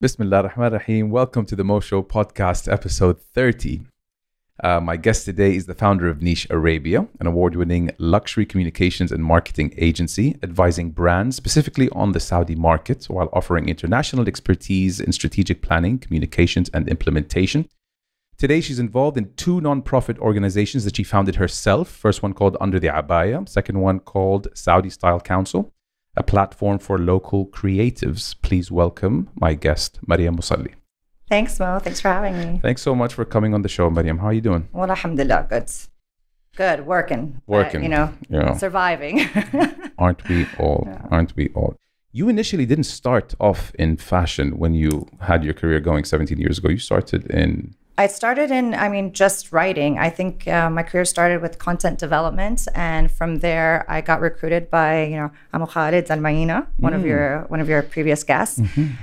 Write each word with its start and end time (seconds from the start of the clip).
Bismillah 0.00 0.44
ar-Rahman 0.44 0.74
rahim 0.74 1.10
Welcome 1.10 1.44
to 1.46 1.56
the 1.56 1.64
Mo 1.64 1.80
Show 1.80 2.04
podcast, 2.04 2.72
episode 2.72 3.20
30. 3.20 3.80
Uh, 4.62 4.78
my 4.78 4.96
guest 4.96 5.24
today 5.24 5.56
is 5.56 5.66
the 5.66 5.74
founder 5.74 6.08
of 6.08 6.22
Niche 6.22 6.46
Arabia, 6.50 7.08
an 7.18 7.26
award 7.26 7.56
winning 7.56 7.90
luxury 7.98 8.46
communications 8.46 9.10
and 9.10 9.24
marketing 9.24 9.74
agency 9.76 10.38
advising 10.40 10.92
brands 10.92 11.34
specifically 11.34 11.90
on 11.90 12.12
the 12.12 12.20
Saudi 12.20 12.54
market 12.54 13.06
while 13.06 13.28
offering 13.32 13.68
international 13.68 14.28
expertise 14.28 15.00
in 15.00 15.10
strategic 15.10 15.62
planning, 15.62 15.98
communications, 15.98 16.70
and 16.72 16.88
implementation. 16.88 17.68
Today, 18.36 18.60
she's 18.60 18.78
involved 18.78 19.18
in 19.18 19.34
two 19.34 19.60
nonprofit 19.60 20.20
organizations 20.20 20.84
that 20.84 20.94
she 20.94 21.02
founded 21.02 21.34
herself. 21.34 21.88
First 21.88 22.22
one 22.22 22.34
called 22.34 22.56
Under 22.60 22.78
the 22.78 22.86
Abaya, 22.86 23.48
second 23.48 23.80
one 23.80 23.98
called 23.98 24.46
Saudi 24.54 24.90
Style 24.90 25.18
Counsel, 25.18 25.72
a 26.18 26.22
platform 26.22 26.78
for 26.78 26.98
local 26.98 27.46
creatives. 27.46 28.34
Please 28.42 28.70
welcome 28.70 29.28
my 29.40 29.54
guest, 29.54 30.00
Maria 30.06 30.30
Mossalli. 30.30 30.74
Thanks, 31.28 31.60
Mo. 31.60 31.78
Thanks 31.78 32.00
for 32.00 32.08
having 32.08 32.36
me. 32.38 32.58
Thanks 32.62 32.82
so 32.82 32.94
much 32.94 33.14
for 33.14 33.24
coming 33.24 33.54
on 33.54 33.62
the 33.62 33.68
show, 33.68 33.88
Marriam. 33.90 34.18
How 34.18 34.26
are 34.26 34.32
you 34.32 34.40
doing? 34.40 34.68
Well, 34.72 34.90
alhamdulillah, 34.90 35.46
good. 35.48 35.70
Good, 36.56 36.86
working. 36.86 37.40
Working, 37.46 37.82
you 37.84 37.88
know, 37.88 38.12
yeah. 38.28 38.56
surviving. 38.56 39.20
Aren't 39.98 40.28
we 40.28 40.46
all? 40.58 40.88
Aren't 41.10 41.36
we 41.36 41.50
all? 41.54 41.76
You 42.10 42.28
initially 42.28 42.66
didn't 42.66 42.84
start 42.84 43.34
off 43.38 43.72
in 43.78 43.96
fashion 43.96 44.58
when 44.58 44.74
you 44.74 45.06
had 45.20 45.44
your 45.44 45.54
career 45.54 45.78
going 45.78 46.04
17 46.04 46.36
years 46.38 46.58
ago. 46.58 46.68
You 46.70 46.78
started 46.78 47.30
in 47.30 47.76
I 47.98 48.06
started 48.06 48.52
in, 48.52 48.74
I 48.74 48.88
mean, 48.88 49.12
just 49.12 49.50
writing. 49.50 49.98
I 49.98 50.08
think 50.08 50.46
uh, 50.46 50.70
my 50.70 50.84
career 50.84 51.04
started 51.04 51.42
with 51.42 51.58
content 51.58 51.98
development, 51.98 52.68
and 52.76 53.10
from 53.10 53.40
there, 53.40 53.84
I 53.88 54.02
got 54.02 54.20
recruited 54.20 54.70
by, 54.70 55.04
you 55.06 55.16
know, 55.16 55.32
Amu 55.52 55.66
Khaled 55.66 56.06
Almaeena, 56.06 56.68
one 56.76 56.94
of 56.94 57.04
your 57.04 57.44
one 57.48 57.60
of 57.60 57.68
your 57.68 57.82
previous 57.82 58.22
guests, 58.22 58.60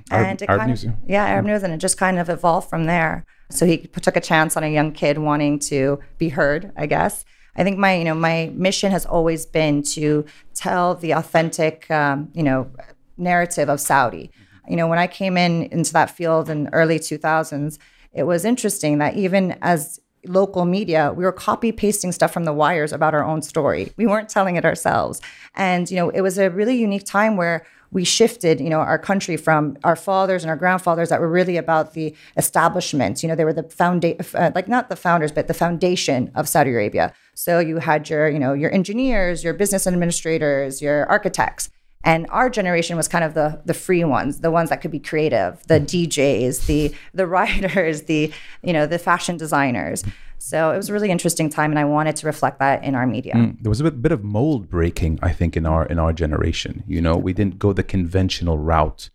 Arab- 0.09 0.41
it 0.41 0.47
kind 0.47 0.69
News, 0.69 0.85
of, 0.85 0.91
yeah. 0.91 1.25
yeah, 1.25 1.33
Arab 1.33 1.45
News, 1.45 1.63
and 1.63 1.73
it 1.73 1.79
just 1.79 1.97
kind 1.97 2.17
of 2.17 2.29
evolved 2.29 2.69
from 2.69 2.85
there. 2.85 3.25
So 3.49 3.65
he 3.65 3.79
p- 3.79 3.99
took 3.99 4.15
a 4.15 4.21
chance 4.21 4.55
on 4.55 4.63
a 4.63 4.69
young 4.69 4.93
kid 4.93 5.17
wanting 5.17 5.59
to 5.71 5.99
be 6.17 6.29
heard, 6.29 6.71
I 6.77 6.85
guess. 6.85 7.25
I 7.57 7.63
think 7.65 7.77
my, 7.77 7.95
you 7.97 8.05
know, 8.05 8.15
my 8.15 8.49
mission 8.53 8.91
has 8.91 9.05
always 9.05 9.45
been 9.45 9.83
to 9.97 10.25
tell 10.53 10.95
the 10.95 11.11
authentic, 11.11 11.91
um, 11.91 12.29
you 12.33 12.43
know, 12.43 12.71
narrative 13.17 13.67
of 13.67 13.81
Saudi. 13.81 14.31
You 14.69 14.77
know, 14.77 14.87
when 14.87 14.99
I 14.99 15.07
came 15.07 15.35
in 15.37 15.63
into 15.63 15.91
that 15.93 16.09
field 16.09 16.49
in 16.49 16.69
early 16.71 16.97
2000s, 16.97 17.77
it 18.15 18.23
was 18.23 18.45
interesting 18.45 18.97
that 18.99 19.15
even 19.15 19.57
as 19.61 19.99
local 20.25 20.65
media, 20.65 21.13
we 21.15 21.23
were 21.23 21.31
copy 21.31 21.71
pasting 21.71 22.11
stuff 22.11 22.33
from 22.33 22.45
the 22.45 22.53
wires 22.53 22.91
about 22.91 23.13
our 23.13 23.23
own 23.23 23.41
story. 23.41 23.91
We 23.97 24.07
weren't 24.07 24.29
telling 24.29 24.55
it 24.55 24.65
ourselves. 24.65 25.21
And, 25.53 25.89
you 25.91 25.97
know, 25.97 26.09
it 26.09 26.21
was 26.21 26.37
a 26.37 26.49
really 26.49 26.75
unique 26.75 27.05
time 27.05 27.37
where 27.37 27.65
we 27.91 28.03
shifted, 28.03 28.59
you 28.59 28.69
know, 28.69 28.79
our 28.79 28.97
country 28.97 29.37
from 29.37 29.77
our 29.83 29.95
fathers 29.95 30.43
and 30.43 30.49
our 30.49 30.57
grandfathers 30.57 31.09
that 31.09 31.21
were 31.21 31.29
really 31.29 31.55
about 31.55 31.93
the 31.93 32.15
establishment. 32.35 33.21
You 33.21 33.29
know, 33.29 33.35
they 33.35 33.45
were 33.45 33.53
the 33.53 33.63
foundation, 33.63 34.25
uh, 34.33 34.51
like 34.55 34.67
not 34.67 34.89
the 34.89 34.95
founders, 34.95 35.31
but 35.31 35.47
the 35.47 35.53
foundation 35.53 36.31
of 36.35 36.49
Saudi 36.49 36.71
Arabia. 36.71 37.13
So 37.35 37.59
you 37.59 37.77
had 37.77 38.09
your, 38.09 38.27
you 38.27 38.39
know, 38.39 38.53
your 38.53 38.73
engineers, 38.73 39.43
your 39.43 39.53
business 39.53 39.85
administrators, 39.87 40.81
your 40.81 41.05
architects. 41.05 41.69
And 42.05 42.27
our 42.29 42.49
generation 42.49 42.95
was 42.95 43.07
kind 43.07 43.23
of 43.23 43.33
the 43.33 43.61
the 43.65 43.73
free 43.73 44.03
ones, 44.03 44.39
the 44.39 44.51
ones 44.51 44.69
that 44.69 44.81
could 44.81 44.91
be 44.91 44.99
creative, 44.99 45.61
the 45.67 45.79
DJs, 45.79 46.67
the 46.67 46.93
the 47.13 47.27
writers, 47.35 48.03
the 48.03 48.31
you 48.61 48.73
know 48.73 48.85
the 48.85 48.99
fashion 48.99 49.37
designers. 49.37 50.03
So 50.37 50.71
it 50.71 50.77
was 50.77 50.89
a 50.89 50.93
really 50.93 51.09
interesting 51.09 51.49
time, 51.49 51.71
and 51.71 51.79
I 51.79 51.85
wanted 51.85 52.15
to 52.17 52.27
reflect 52.27 52.59
that 52.59 52.83
in 52.83 52.93
our 52.93 53.07
media. 53.07 53.33
there 53.61 53.69
was 53.69 53.79
a 53.79 53.85
bit, 53.85 53.99
bit 54.01 54.11
of 54.11 54.23
mold 54.23 54.69
breaking, 54.69 55.17
I 55.23 55.31
think, 55.31 55.57
in 55.57 55.65
our 55.65 55.85
in 55.85 55.97
our 55.97 56.13
generation. 56.13 56.83
You 56.87 57.01
know, 57.01 57.17
we 57.17 57.33
didn't 57.33 57.57
go 57.57 57.73
the 57.73 57.83
conventional 57.83 58.59
route 58.59 59.09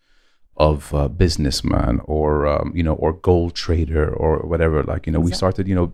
of 0.56 0.92
uh, 0.92 1.08
businessman 1.08 2.00
or 2.04 2.46
um, 2.46 2.72
you 2.74 2.82
know 2.82 2.94
or 2.94 3.12
gold 3.12 3.54
trader 3.54 4.12
or 4.12 4.38
whatever. 4.38 4.82
Like 4.82 5.06
you 5.06 5.12
know, 5.12 5.20
we 5.20 5.32
started 5.32 5.68
you 5.68 5.74
know 5.76 5.92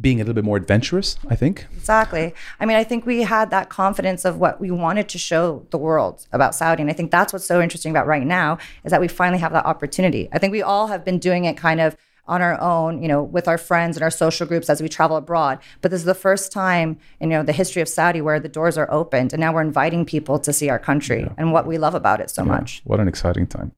being 0.00 0.20
a 0.20 0.24
little 0.24 0.34
bit 0.34 0.44
more 0.44 0.56
adventurous. 0.56 1.16
I 1.28 1.36
think. 1.36 1.66
Exactly. 1.76 2.34
I 2.58 2.66
mean, 2.66 2.76
I 2.76 2.84
think 2.84 3.06
we 3.06 3.22
had 3.22 3.50
that 3.50 3.70
confidence 3.70 4.24
of 4.24 4.38
what 4.38 4.60
we 4.60 4.70
wanted 4.70 5.08
to 5.10 5.18
show 5.18 5.66
the 5.70 5.78
world 5.78 6.26
about 6.32 6.54
Saudi. 6.54 6.82
And 6.82 6.90
I 6.90 6.94
think 6.94 7.10
that's 7.10 7.32
what's 7.32 7.46
so 7.46 7.60
interesting 7.60 7.90
about 7.90 8.06
right 8.06 8.26
now 8.26 8.58
is 8.84 8.90
that 8.90 9.00
we 9.00 9.08
finally 9.08 9.38
have 9.38 9.52
that 9.52 9.64
opportunity. 9.66 10.28
I 10.32 10.38
think 10.38 10.52
we 10.52 10.62
all 10.62 10.88
have 10.88 11.04
been 11.04 11.18
doing 11.18 11.44
it 11.44 11.56
kind 11.56 11.80
of 11.80 11.96
on 12.26 12.42
our 12.42 12.60
own, 12.60 13.02
you 13.02 13.08
know, 13.08 13.22
with 13.22 13.48
our 13.48 13.58
friends 13.58 13.96
and 13.96 14.04
our 14.04 14.10
social 14.10 14.46
groups 14.46 14.70
as 14.70 14.80
we 14.80 14.88
travel 14.88 15.16
abroad. 15.16 15.58
But 15.80 15.90
this 15.90 16.00
is 16.00 16.06
the 16.06 16.14
first 16.14 16.52
time 16.52 16.98
in 17.18 17.30
you 17.30 17.36
know 17.36 17.42
the 17.42 17.52
history 17.52 17.82
of 17.82 17.88
Saudi 17.88 18.20
where 18.20 18.38
the 18.38 18.48
doors 18.48 18.78
are 18.78 18.90
opened 18.90 19.32
and 19.32 19.40
now 19.40 19.52
we're 19.52 19.62
inviting 19.62 20.04
people 20.04 20.38
to 20.38 20.52
see 20.52 20.68
our 20.68 20.78
country 20.78 21.28
and 21.36 21.52
what 21.52 21.66
we 21.66 21.78
love 21.78 21.94
about 21.94 22.20
it 22.20 22.30
so 22.30 22.44
much. 22.44 22.82
What 22.84 23.00
an 23.00 23.08
exciting 23.08 23.46
time. 23.46 23.72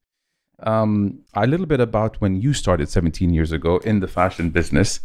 Um, 0.65 1.21
a 1.35 1.47
little 1.47 1.67
bit 1.67 1.81
about 1.81 2.21
when 2.21 2.41
you 2.41 2.53
started 2.55 2.89
17 2.89 3.31
years 3.31 3.53
ago 3.53 3.79
in 3.79 4.01
the 4.01 4.09
fashion 4.09 4.51
business. 4.51 5.01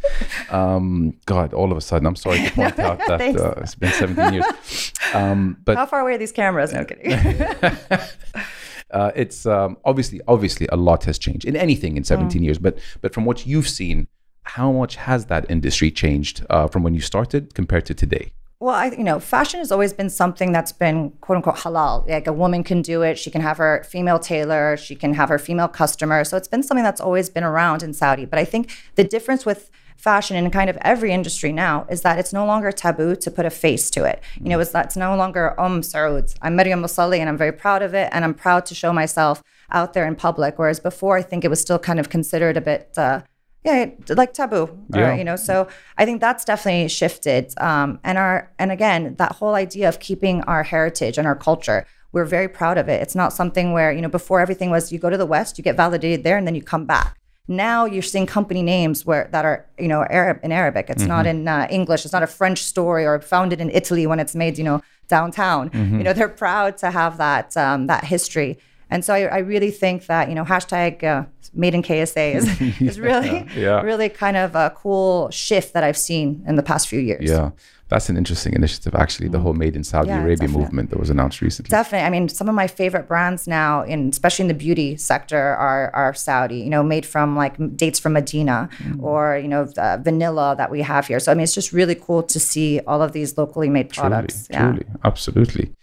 Um, 0.49 1.17
God, 1.25 1.53
all 1.53 1.71
of 1.71 1.77
a 1.77 1.81
sudden, 1.81 2.07
I'm 2.07 2.15
sorry 2.15 2.43
to 2.43 2.51
point 2.55 2.79
out 2.79 2.99
that 3.07 3.21
uh, 3.21 3.53
it's 3.57 3.75
been 3.75 3.91
17 3.91 4.33
years. 4.33 4.93
Um, 5.13 5.57
but 5.65 5.77
How 5.77 5.85
far 5.85 6.01
away 6.01 6.15
are 6.15 6.17
these 6.17 6.31
cameras? 6.31 6.73
No 6.73 6.85
kidding. 6.85 7.11
uh, 8.91 9.11
it's 9.15 9.45
um, 9.45 9.77
obviously 9.85 10.21
obviously 10.27 10.67
a 10.71 10.77
lot 10.77 11.03
has 11.05 11.17
changed 11.17 11.45
in 11.45 11.55
anything 11.55 11.97
in 11.97 12.03
17 12.03 12.43
years. 12.43 12.57
But 12.57 12.77
but 13.01 13.13
from 13.13 13.25
what 13.25 13.45
you've 13.45 13.69
seen, 13.69 14.07
how 14.43 14.71
much 14.71 14.95
has 14.95 15.25
that 15.25 15.49
industry 15.49 15.91
changed 15.91 16.45
uh, 16.49 16.67
from 16.67 16.83
when 16.83 16.93
you 16.93 17.01
started 17.01 17.53
compared 17.53 17.85
to 17.87 17.93
today? 17.93 18.31
Well, 18.59 18.73
I, 18.73 18.87
you 18.87 19.03
know, 19.03 19.19
fashion 19.19 19.59
has 19.59 19.71
always 19.71 19.93
been 19.93 20.09
something 20.09 20.51
that's 20.51 20.71
been 20.71 21.11
quote 21.21 21.35
unquote 21.35 21.57
halal. 21.57 22.07
Like 22.09 22.25
a 22.25 22.33
woman 22.33 22.63
can 22.63 22.81
do 22.81 23.03
it. 23.03 23.19
She 23.19 23.29
can 23.29 23.41
have 23.41 23.57
her 23.57 23.83
female 23.87 24.17
tailor. 24.17 24.77
She 24.77 24.95
can 24.95 25.13
have 25.13 25.29
her 25.29 25.37
female 25.37 25.67
customer. 25.67 26.23
So 26.23 26.37
it's 26.37 26.47
been 26.47 26.63
something 26.63 26.83
that's 26.83 26.99
always 26.99 27.29
been 27.29 27.43
around 27.43 27.83
in 27.83 27.93
Saudi. 27.93 28.25
But 28.25 28.39
I 28.39 28.45
think 28.45 28.71
the 28.95 29.03
difference 29.03 29.45
with 29.45 29.69
fashion 29.95 30.35
in 30.35 30.49
kind 30.49 30.71
of 30.71 30.77
every 30.81 31.11
industry 31.11 31.51
now 31.51 31.85
is 31.89 32.01
that 32.01 32.17
it's 32.17 32.33
no 32.33 32.47
longer 32.47 32.71
taboo 32.71 33.15
to 33.15 33.29
put 33.29 33.45
a 33.45 33.51
face 33.51 33.91
to 33.91 34.05
it. 34.05 34.23
You 34.41 34.49
know, 34.49 34.59
it's 34.59 34.71
that's 34.71 34.97
no 34.97 35.15
longer 35.15 35.59
um 35.59 35.81
Saud. 35.81 36.35
I'm 36.41 36.55
Marriam 36.55 36.81
Mossalli 36.81 37.19
and 37.19 37.29
I'm 37.29 37.37
very 37.37 37.53
proud 37.53 37.83
of 37.83 37.93
it 37.93 38.09
and 38.11 38.25
I'm 38.25 38.33
proud 38.33 38.65
to 38.67 38.75
show 38.75 38.91
myself 38.91 39.43
out 39.69 39.93
there 39.93 40.07
in 40.07 40.15
public. 40.15 40.57
Whereas 40.57 40.79
before, 40.79 41.15
I 41.15 41.21
think 41.21 41.45
it 41.45 41.49
was 41.49 41.61
still 41.61 41.77
kind 41.77 41.99
of 41.99 42.09
considered 42.09 42.57
a 42.57 42.61
bit. 42.61 42.97
Uh, 42.97 43.21
yeah, 43.67 44.15
like 44.15 44.33
taboo. 44.33 44.69
or, 45.11 45.15
you 45.17 45.23
know, 45.25 45.35
so 45.35 45.67
I 45.97 46.05
think 46.05 46.21
that's 46.21 46.45
definitely 46.45 46.87
shifted. 46.87 47.53
Um, 47.59 47.99
and 48.03 48.17
our 48.17 48.49
and 48.57 48.71
again, 48.71 49.15
that 49.17 49.33
whole 49.33 49.55
idea 49.55 49.89
of 49.89 49.99
keeping 49.99 50.41
our 50.43 50.63
heritage 50.63 51.17
and 51.17 51.27
our 51.27 51.35
culture, 51.35 51.85
we're 52.13 52.25
very 52.25 52.47
proud 52.47 52.77
of 52.77 52.87
it. 52.87 53.01
It's 53.01 53.15
not 53.15 53.33
something 53.33 53.73
where 53.73 53.91
you 53.91 54.01
know 54.01 54.09
before 54.09 54.39
everything 54.39 54.69
was 54.69 54.91
you 54.93 54.99
go 54.99 55.09
to 55.09 55.17
the 55.17 55.25
West, 55.25 55.57
you 55.57 55.63
get 55.63 55.75
validated 55.75 56.23
there, 56.23 56.37
and 56.37 56.47
then 56.47 56.55
you 56.55 56.63
come 56.63 56.85
back. 56.85 57.17
Now 57.49 57.85
you're 57.85 58.01
seeing 58.13 58.25
company 58.25 58.61
names 58.61 59.05
where 59.05 59.29
that 59.33 59.43
are 59.45 59.65
you 59.77 59.89
know 59.89 60.05
Arab 60.09 60.39
in 60.43 60.51
Arabic. 60.51 60.89
It's 60.89 61.03
not 61.13 61.25
in 61.25 61.47
uh, 61.47 61.67
English. 61.69 62.05
It's 62.05 62.13
not 62.13 62.23
a 62.23 62.27
French 62.27 62.63
story 62.63 63.05
or 63.05 63.19
founded 63.21 63.59
in 63.59 63.69
Italy 63.69 64.07
when 64.07 64.19
it's 64.19 64.35
made 64.35 64.57
you 64.57 64.63
know 64.63 64.81
downtown. 65.09 65.69
You 65.73 66.03
know 66.05 66.13
they're 66.13 66.29
proud 66.29 66.77
to 66.83 66.91
have 66.91 67.17
that 67.17 67.55
um, 67.57 67.87
that 67.87 68.05
history. 68.05 68.59
And 68.89 69.03
so 69.03 69.13
I, 69.13 69.21
I 69.23 69.37
really 69.39 69.71
think 69.71 70.05
that 70.07 70.29
you 70.29 70.35
know 70.35 70.43
hashtag 70.45 71.03
uh, 71.03 71.25
made 71.53 71.73
in 71.75 71.81
KSA 71.81 72.35
is, 72.35 72.81
is 72.81 72.99
really 72.99 73.45
yeah. 73.55 73.81
really 73.81 74.09
kind 74.09 74.37
of 74.37 74.55
a 74.55 74.71
cool 74.75 75.29
shift 75.29 75.73
that 75.73 75.83
I've 75.83 75.97
seen 75.97 76.43
in 76.47 76.55
the 76.55 76.63
past 76.63 76.87
few 76.87 76.99
years. 76.99 77.29
Yeah, 77.29 77.51
that's 77.89 78.09
an 78.09 78.15
interesting 78.17 78.53
initiative. 78.53 78.95
Actually, 78.95 79.27
the 79.29 79.39
whole 79.39 79.53
Made 79.53 79.75
in 79.75 79.83
Saudi 79.83 80.09
Yeah, 80.09 80.17
Arabia 80.19 80.35
definitely. 80.47 80.61
movement 80.63 80.89
that 80.91 80.99
was 80.99 81.09
announced 81.09 81.41
recently. 81.41 81.69
Definitely. 81.69 82.05
I 82.05 82.09
mean, 82.09 82.29
some 82.29 82.47
of 82.49 82.55
my 82.55 82.67
favorite 82.67 83.07
brands 83.07 83.45
now, 83.47 83.81
in 83.83 84.09
especially 84.09 84.43
in 84.43 84.47
the 84.49 84.53
beauty 84.67 84.95
sector, 84.97 85.37
are 85.55 85.89
are 85.93 86.13
Saudi. 86.13 86.59
You 86.59 86.69
know, 86.69 86.83
made 86.83 87.05
from 87.05 87.35
like 87.35 87.55
dates 87.75 87.99
from 87.99 88.13
Medina 88.13 88.69
Mm. 88.77 89.01
or 89.03 89.37
you 89.37 89.47
know 89.47 89.65
the 89.65 89.99
vanilla 90.03 90.55
that 90.57 90.69
we 90.71 90.81
have 90.81 91.07
here. 91.07 91.19
So 91.19 91.31
I 91.31 91.35
mean, 91.35 91.43
it's 91.43 91.53
just 91.55 91.73
really 91.73 91.95
cool 91.95 92.23
to 92.23 92.39
see 92.39 92.79
all 92.87 93.01
of 93.01 93.11
these 93.11 93.37
locally 93.37 93.69
made 93.69 93.89
products. 93.89 94.47
Truly, 94.47 94.63
truly, 94.79 94.85
absolutely. 95.03 95.73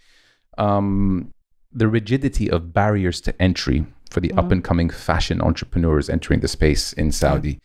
Um, 0.57 1.33
the 1.75 1.87
rigidity 1.87 2.49
of 2.49 2.73
barriers 2.73 3.19
to 3.21 3.39
entry 3.41 3.85
for 4.09 4.21
the 4.21 4.31
up 4.33 4.51
and 4.51 4.63
coming 4.63 4.89
fashion 4.89 5.41
entrepreneurs 5.41 6.09
entering 6.09 6.39
the 6.39 6.47
space 6.47 6.93
in 6.93 7.11
Saudi. 7.11 7.59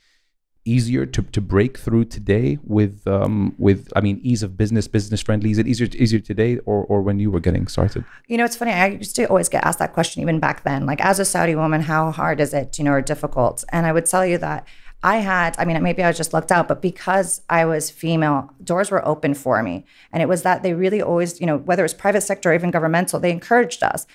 Easier 0.66 1.06
to, 1.06 1.22
to 1.22 1.40
break 1.40 1.78
through 1.78 2.04
today 2.04 2.58
with 2.62 3.06
um, 3.06 3.54
with 3.56 3.90
I 3.96 4.02
mean 4.02 4.20
ease 4.22 4.42
of 4.42 4.58
business 4.58 4.86
business 4.88 5.22
friendly 5.22 5.50
is 5.52 5.58
it 5.58 5.66
easier 5.66 5.88
easier 5.94 6.20
today 6.20 6.58
or, 6.66 6.84
or 6.84 7.00
when 7.00 7.18
you 7.18 7.30
were 7.30 7.40
getting 7.40 7.66
started 7.66 8.04
You 8.28 8.36
know, 8.36 8.44
it's 8.44 8.56
funny. 8.56 8.72
I 8.72 8.88
used 8.88 9.16
to 9.16 9.24
always 9.24 9.48
get 9.48 9.64
asked 9.64 9.78
that 9.78 9.94
question 9.94 10.20
even 10.20 10.38
back 10.38 10.64
then. 10.64 10.84
Like, 10.84 11.02
as 11.02 11.18
a 11.18 11.24
Saudi 11.24 11.54
woman, 11.54 11.80
how 11.80 12.10
hard 12.10 12.40
is 12.40 12.52
it, 12.52 12.78
you 12.78 12.84
know, 12.84 12.92
or 12.92 13.00
difficult? 13.00 13.64
And 13.70 13.86
I 13.86 13.92
would 13.92 14.04
tell 14.04 14.26
you 14.26 14.36
that 14.38 14.66
I 15.02 15.16
had, 15.16 15.56
I 15.58 15.64
mean, 15.64 15.82
maybe 15.82 16.02
I 16.02 16.08
was 16.08 16.16
just 16.16 16.34
lucked 16.34 16.52
out, 16.52 16.68
but 16.68 16.82
because 16.82 17.40
I 17.48 17.64
was 17.64 17.90
female, 17.90 18.50
doors 18.62 18.90
were 18.90 19.06
open 19.06 19.34
for 19.34 19.62
me. 19.62 19.84
And 20.12 20.22
it 20.22 20.28
was 20.28 20.42
that 20.42 20.62
they 20.62 20.74
really 20.74 21.00
always, 21.00 21.40
you 21.40 21.46
know, 21.46 21.56
whether 21.58 21.82
it 21.82 21.84
was 21.84 21.94
private 21.94 22.20
sector 22.20 22.50
or 22.50 22.54
even 22.54 22.70
governmental, 22.70 23.18
they 23.18 23.30
encouraged 23.30 23.82
us. 23.82 24.06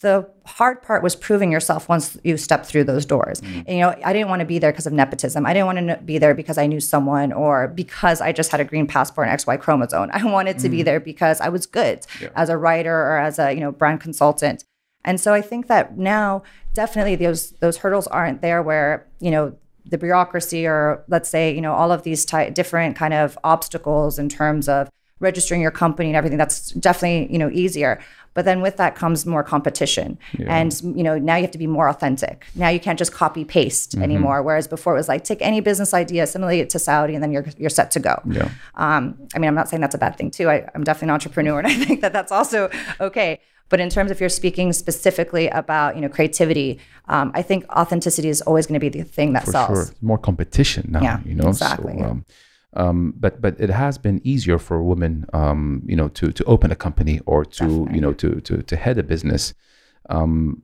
The 0.00 0.28
hard 0.46 0.82
part 0.82 1.02
was 1.02 1.14
proving 1.14 1.52
yourself 1.52 1.88
once 1.88 2.16
you 2.24 2.36
step 2.36 2.64
through 2.66 2.84
those 2.84 3.06
doors. 3.06 3.42
Mm-hmm. 3.42 3.58
And, 3.66 3.68
you 3.68 3.80
know, 3.80 3.94
I 4.04 4.12
didn't 4.12 4.28
want 4.28 4.40
to 4.40 4.46
be 4.46 4.58
there 4.58 4.72
because 4.72 4.86
of 4.86 4.92
nepotism. 4.92 5.46
I 5.46 5.52
didn't 5.52 5.66
want 5.66 5.78
to 5.78 6.00
be 6.04 6.18
there 6.18 6.34
because 6.34 6.58
I 6.58 6.66
knew 6.66 6.80
someone 6.80 7.32
or 7.32 7.68
because 7.68 8.20
I 8.20 8.32
just 8.32 8.50
had 8.50 8.60
a 8.60 8.64
green 8.64 8.86
passport 8.86 9.28
and 9.28 9.38
XY 9.38 9.60
chromosome. 9.60 10.10
I 10.12 10.24
wanted 10.24 10.58
to 10.60 10.68
be 10.68 10.80
mm. 10.80 10.84
there 10.84 11.00
because 11.00 11.40
I 11.40 11.48
was 11.48 11.66
good 11.66 12.06
as 12.34 12.48
a 12.48 12.56
writer 12.56 12.94
or 12.94 13.18
as 13.18 13.38
a, 13.38 13.52
you 13.52 13.60
know, 13.60 13.70
brand 13.70 14.00
consultant. 14.00 14.64
And 15.04 15.20
so 15.20 15.32
I 15.34 15.42
think 15.42 15.66
that 15.68 15.98
now 15.98 16.42
definitely 16.72 17.14
those 17.14 17.50
those 17.60 17.76
hurdles 17.76 18.06
aren't 18.06 18.40
there 18.40 18.62
where, 18.62 19.06
you 19.20 19.30
know, 19.30 19.54
the 19.86 19.98
bureaucracy 19.98 20.66
or 20.66 21.04
let's 21.08 21.28
say, 21.28 21.54
you 21.54 21.60
know, 21.60 21.72
all 21.72 21.92
of 21.92 22.02
these 22.02 22.24
ty- 22.24 22.50
different 22.50 22.96
kind 22.96 23.14
of 23.14 23.38
obstacles 23.44 24.18
in 24.18 24.28
terms 24.28 24.68
of 24.68 24.88
registering 25.20 25.60
your 25.60 25.70
company 25.70 26.08
and 26.08 26.16
everything 26.16 26.38
that's 26.38 26.70
definitely, 26.72 27.32
you 27.32 27.38
know, 27.38 27.50
easier. 27.50 28.00
But 28.34 28.44
then 28.44 28.60
with 28.60 28.76
that 28.78 28.96
comes 28.96 29.24
more 29.24 29.44
competition. 29.44 30.18
Yeah. 30.36 30.56
And 30.56 30.80
you 30.96 31.04
know, 31.04 31.18
now 31.18 31.36
you 31.36 31.42
have 31.42 31.52
to 31.52 31.58
be 31.58 31.68
more 31.68 31.88
authentic. 31.88 32.46
Now 32.56 32.68
you 32.68 32.80
can't 32.80 32.98
just 32.98 33.12
copy 33.12 33.44
paste 33.44 33.92
mm-hmm. 33.92 34.02
anymore. 34.02 34.42
Whereas 34.42 34.66
before 34.66 34.94
it 34.94 34.96
was 34.96 35.08
like 35.08 35.22
take 35.22 35.40
any 35.40 35.60
business 35.60 35.94
idea, 35.94 36.24
assimilate 36.24 36.60
it 36.60 36.70
to 36.70 36.80
Saudi, 36.80 37.14
and 37.14 37.22
then 37.22 37.30
you're 37.30 37.46
you're 37.56 37.70
set 37.70 37.92
to 37.92 38.00
go. 38.00 38.20
Yeah. 38.28 38.50
Um, 38.74 39.16
I 39.34 39.38
mean, 39.38 39.48
I'm 39.48 39.54
not 39.54 39.68
saying 39.68 39.80
that's 39.80 39.94
a 39.94 39.98
bad 39.98 40.16
thing 40.18 40.32
too. 40.32 40.50
I, 40.50 40.68
I'm 40.74 40.82
definitely 40.82 41.06
an 41.06 41.14
entrepreneur, 41.14 41.58
and 41.60 41.68
I 41.68 41.74
think 41.74 42.00
that 42.00 42.12
that's 42.12 42.32
also 42.32 42.70
okay. 43.00 43.40
But 43.68 43.80
in 43.80 43.88
terms 43.88 44.10
of 44.10 44.20
you're 44.20 44.28
speaking 44.28 44.72
specifically 44.72 45.48
about 45.48 45.96
you 45.96 46.02
know 46.02 46.08
creativity, 46.08 46.78
um, 47.08 47.32
I 47.34 47.42
think 47.42 47.64
authenticity 47.70 48.28
is 48.28 48.42
always 48.42 48.66
going 48.66 48.78
to 48.78 48.80
be 48.80 48.88
the 48.88 49.04
thing 49.04 49.32
that 49.32 49.44
For 49.44 49.52
sells. 49.52 49.88
Sure. 49.88 49.96
More 50.02 50.18
competition 50.18 50.88
now. 50.90 51.02
Yeah, 51.02 51.20
you 51.24 51.34
know 51.34 51.48
exactly. 51.48 51.98
So, 51.98 52.04
um, 52.04 52.24
um, 52.74 53.14
but 53.16 53.40
but 53.40 53.58
it 53.58 53.70
has 53.70 53.98
been 53.98 54.20
easier 54.24 54.58
for 54.58 54.82
women, 54.82 55.26
um, 55.32 55.82
you 55.86 55.96
know, 55.96 56.08
to 56.08 56.32
to 56.32 56.44
open 56.44 56.70
a 56.72 56.76
company 56.76 57.20
or 57.26 57.44
to 57.44 57.64
Definitely. 57.64 57.94
you 57.94 58.00
know 58.00 58.12
to 58.12 58.40
to 58.40 58.62
to 58.62 58.76
head 58.76 58.98
a 58.98 59.02
business. 59.02 59.54
Um, 60.10 60.63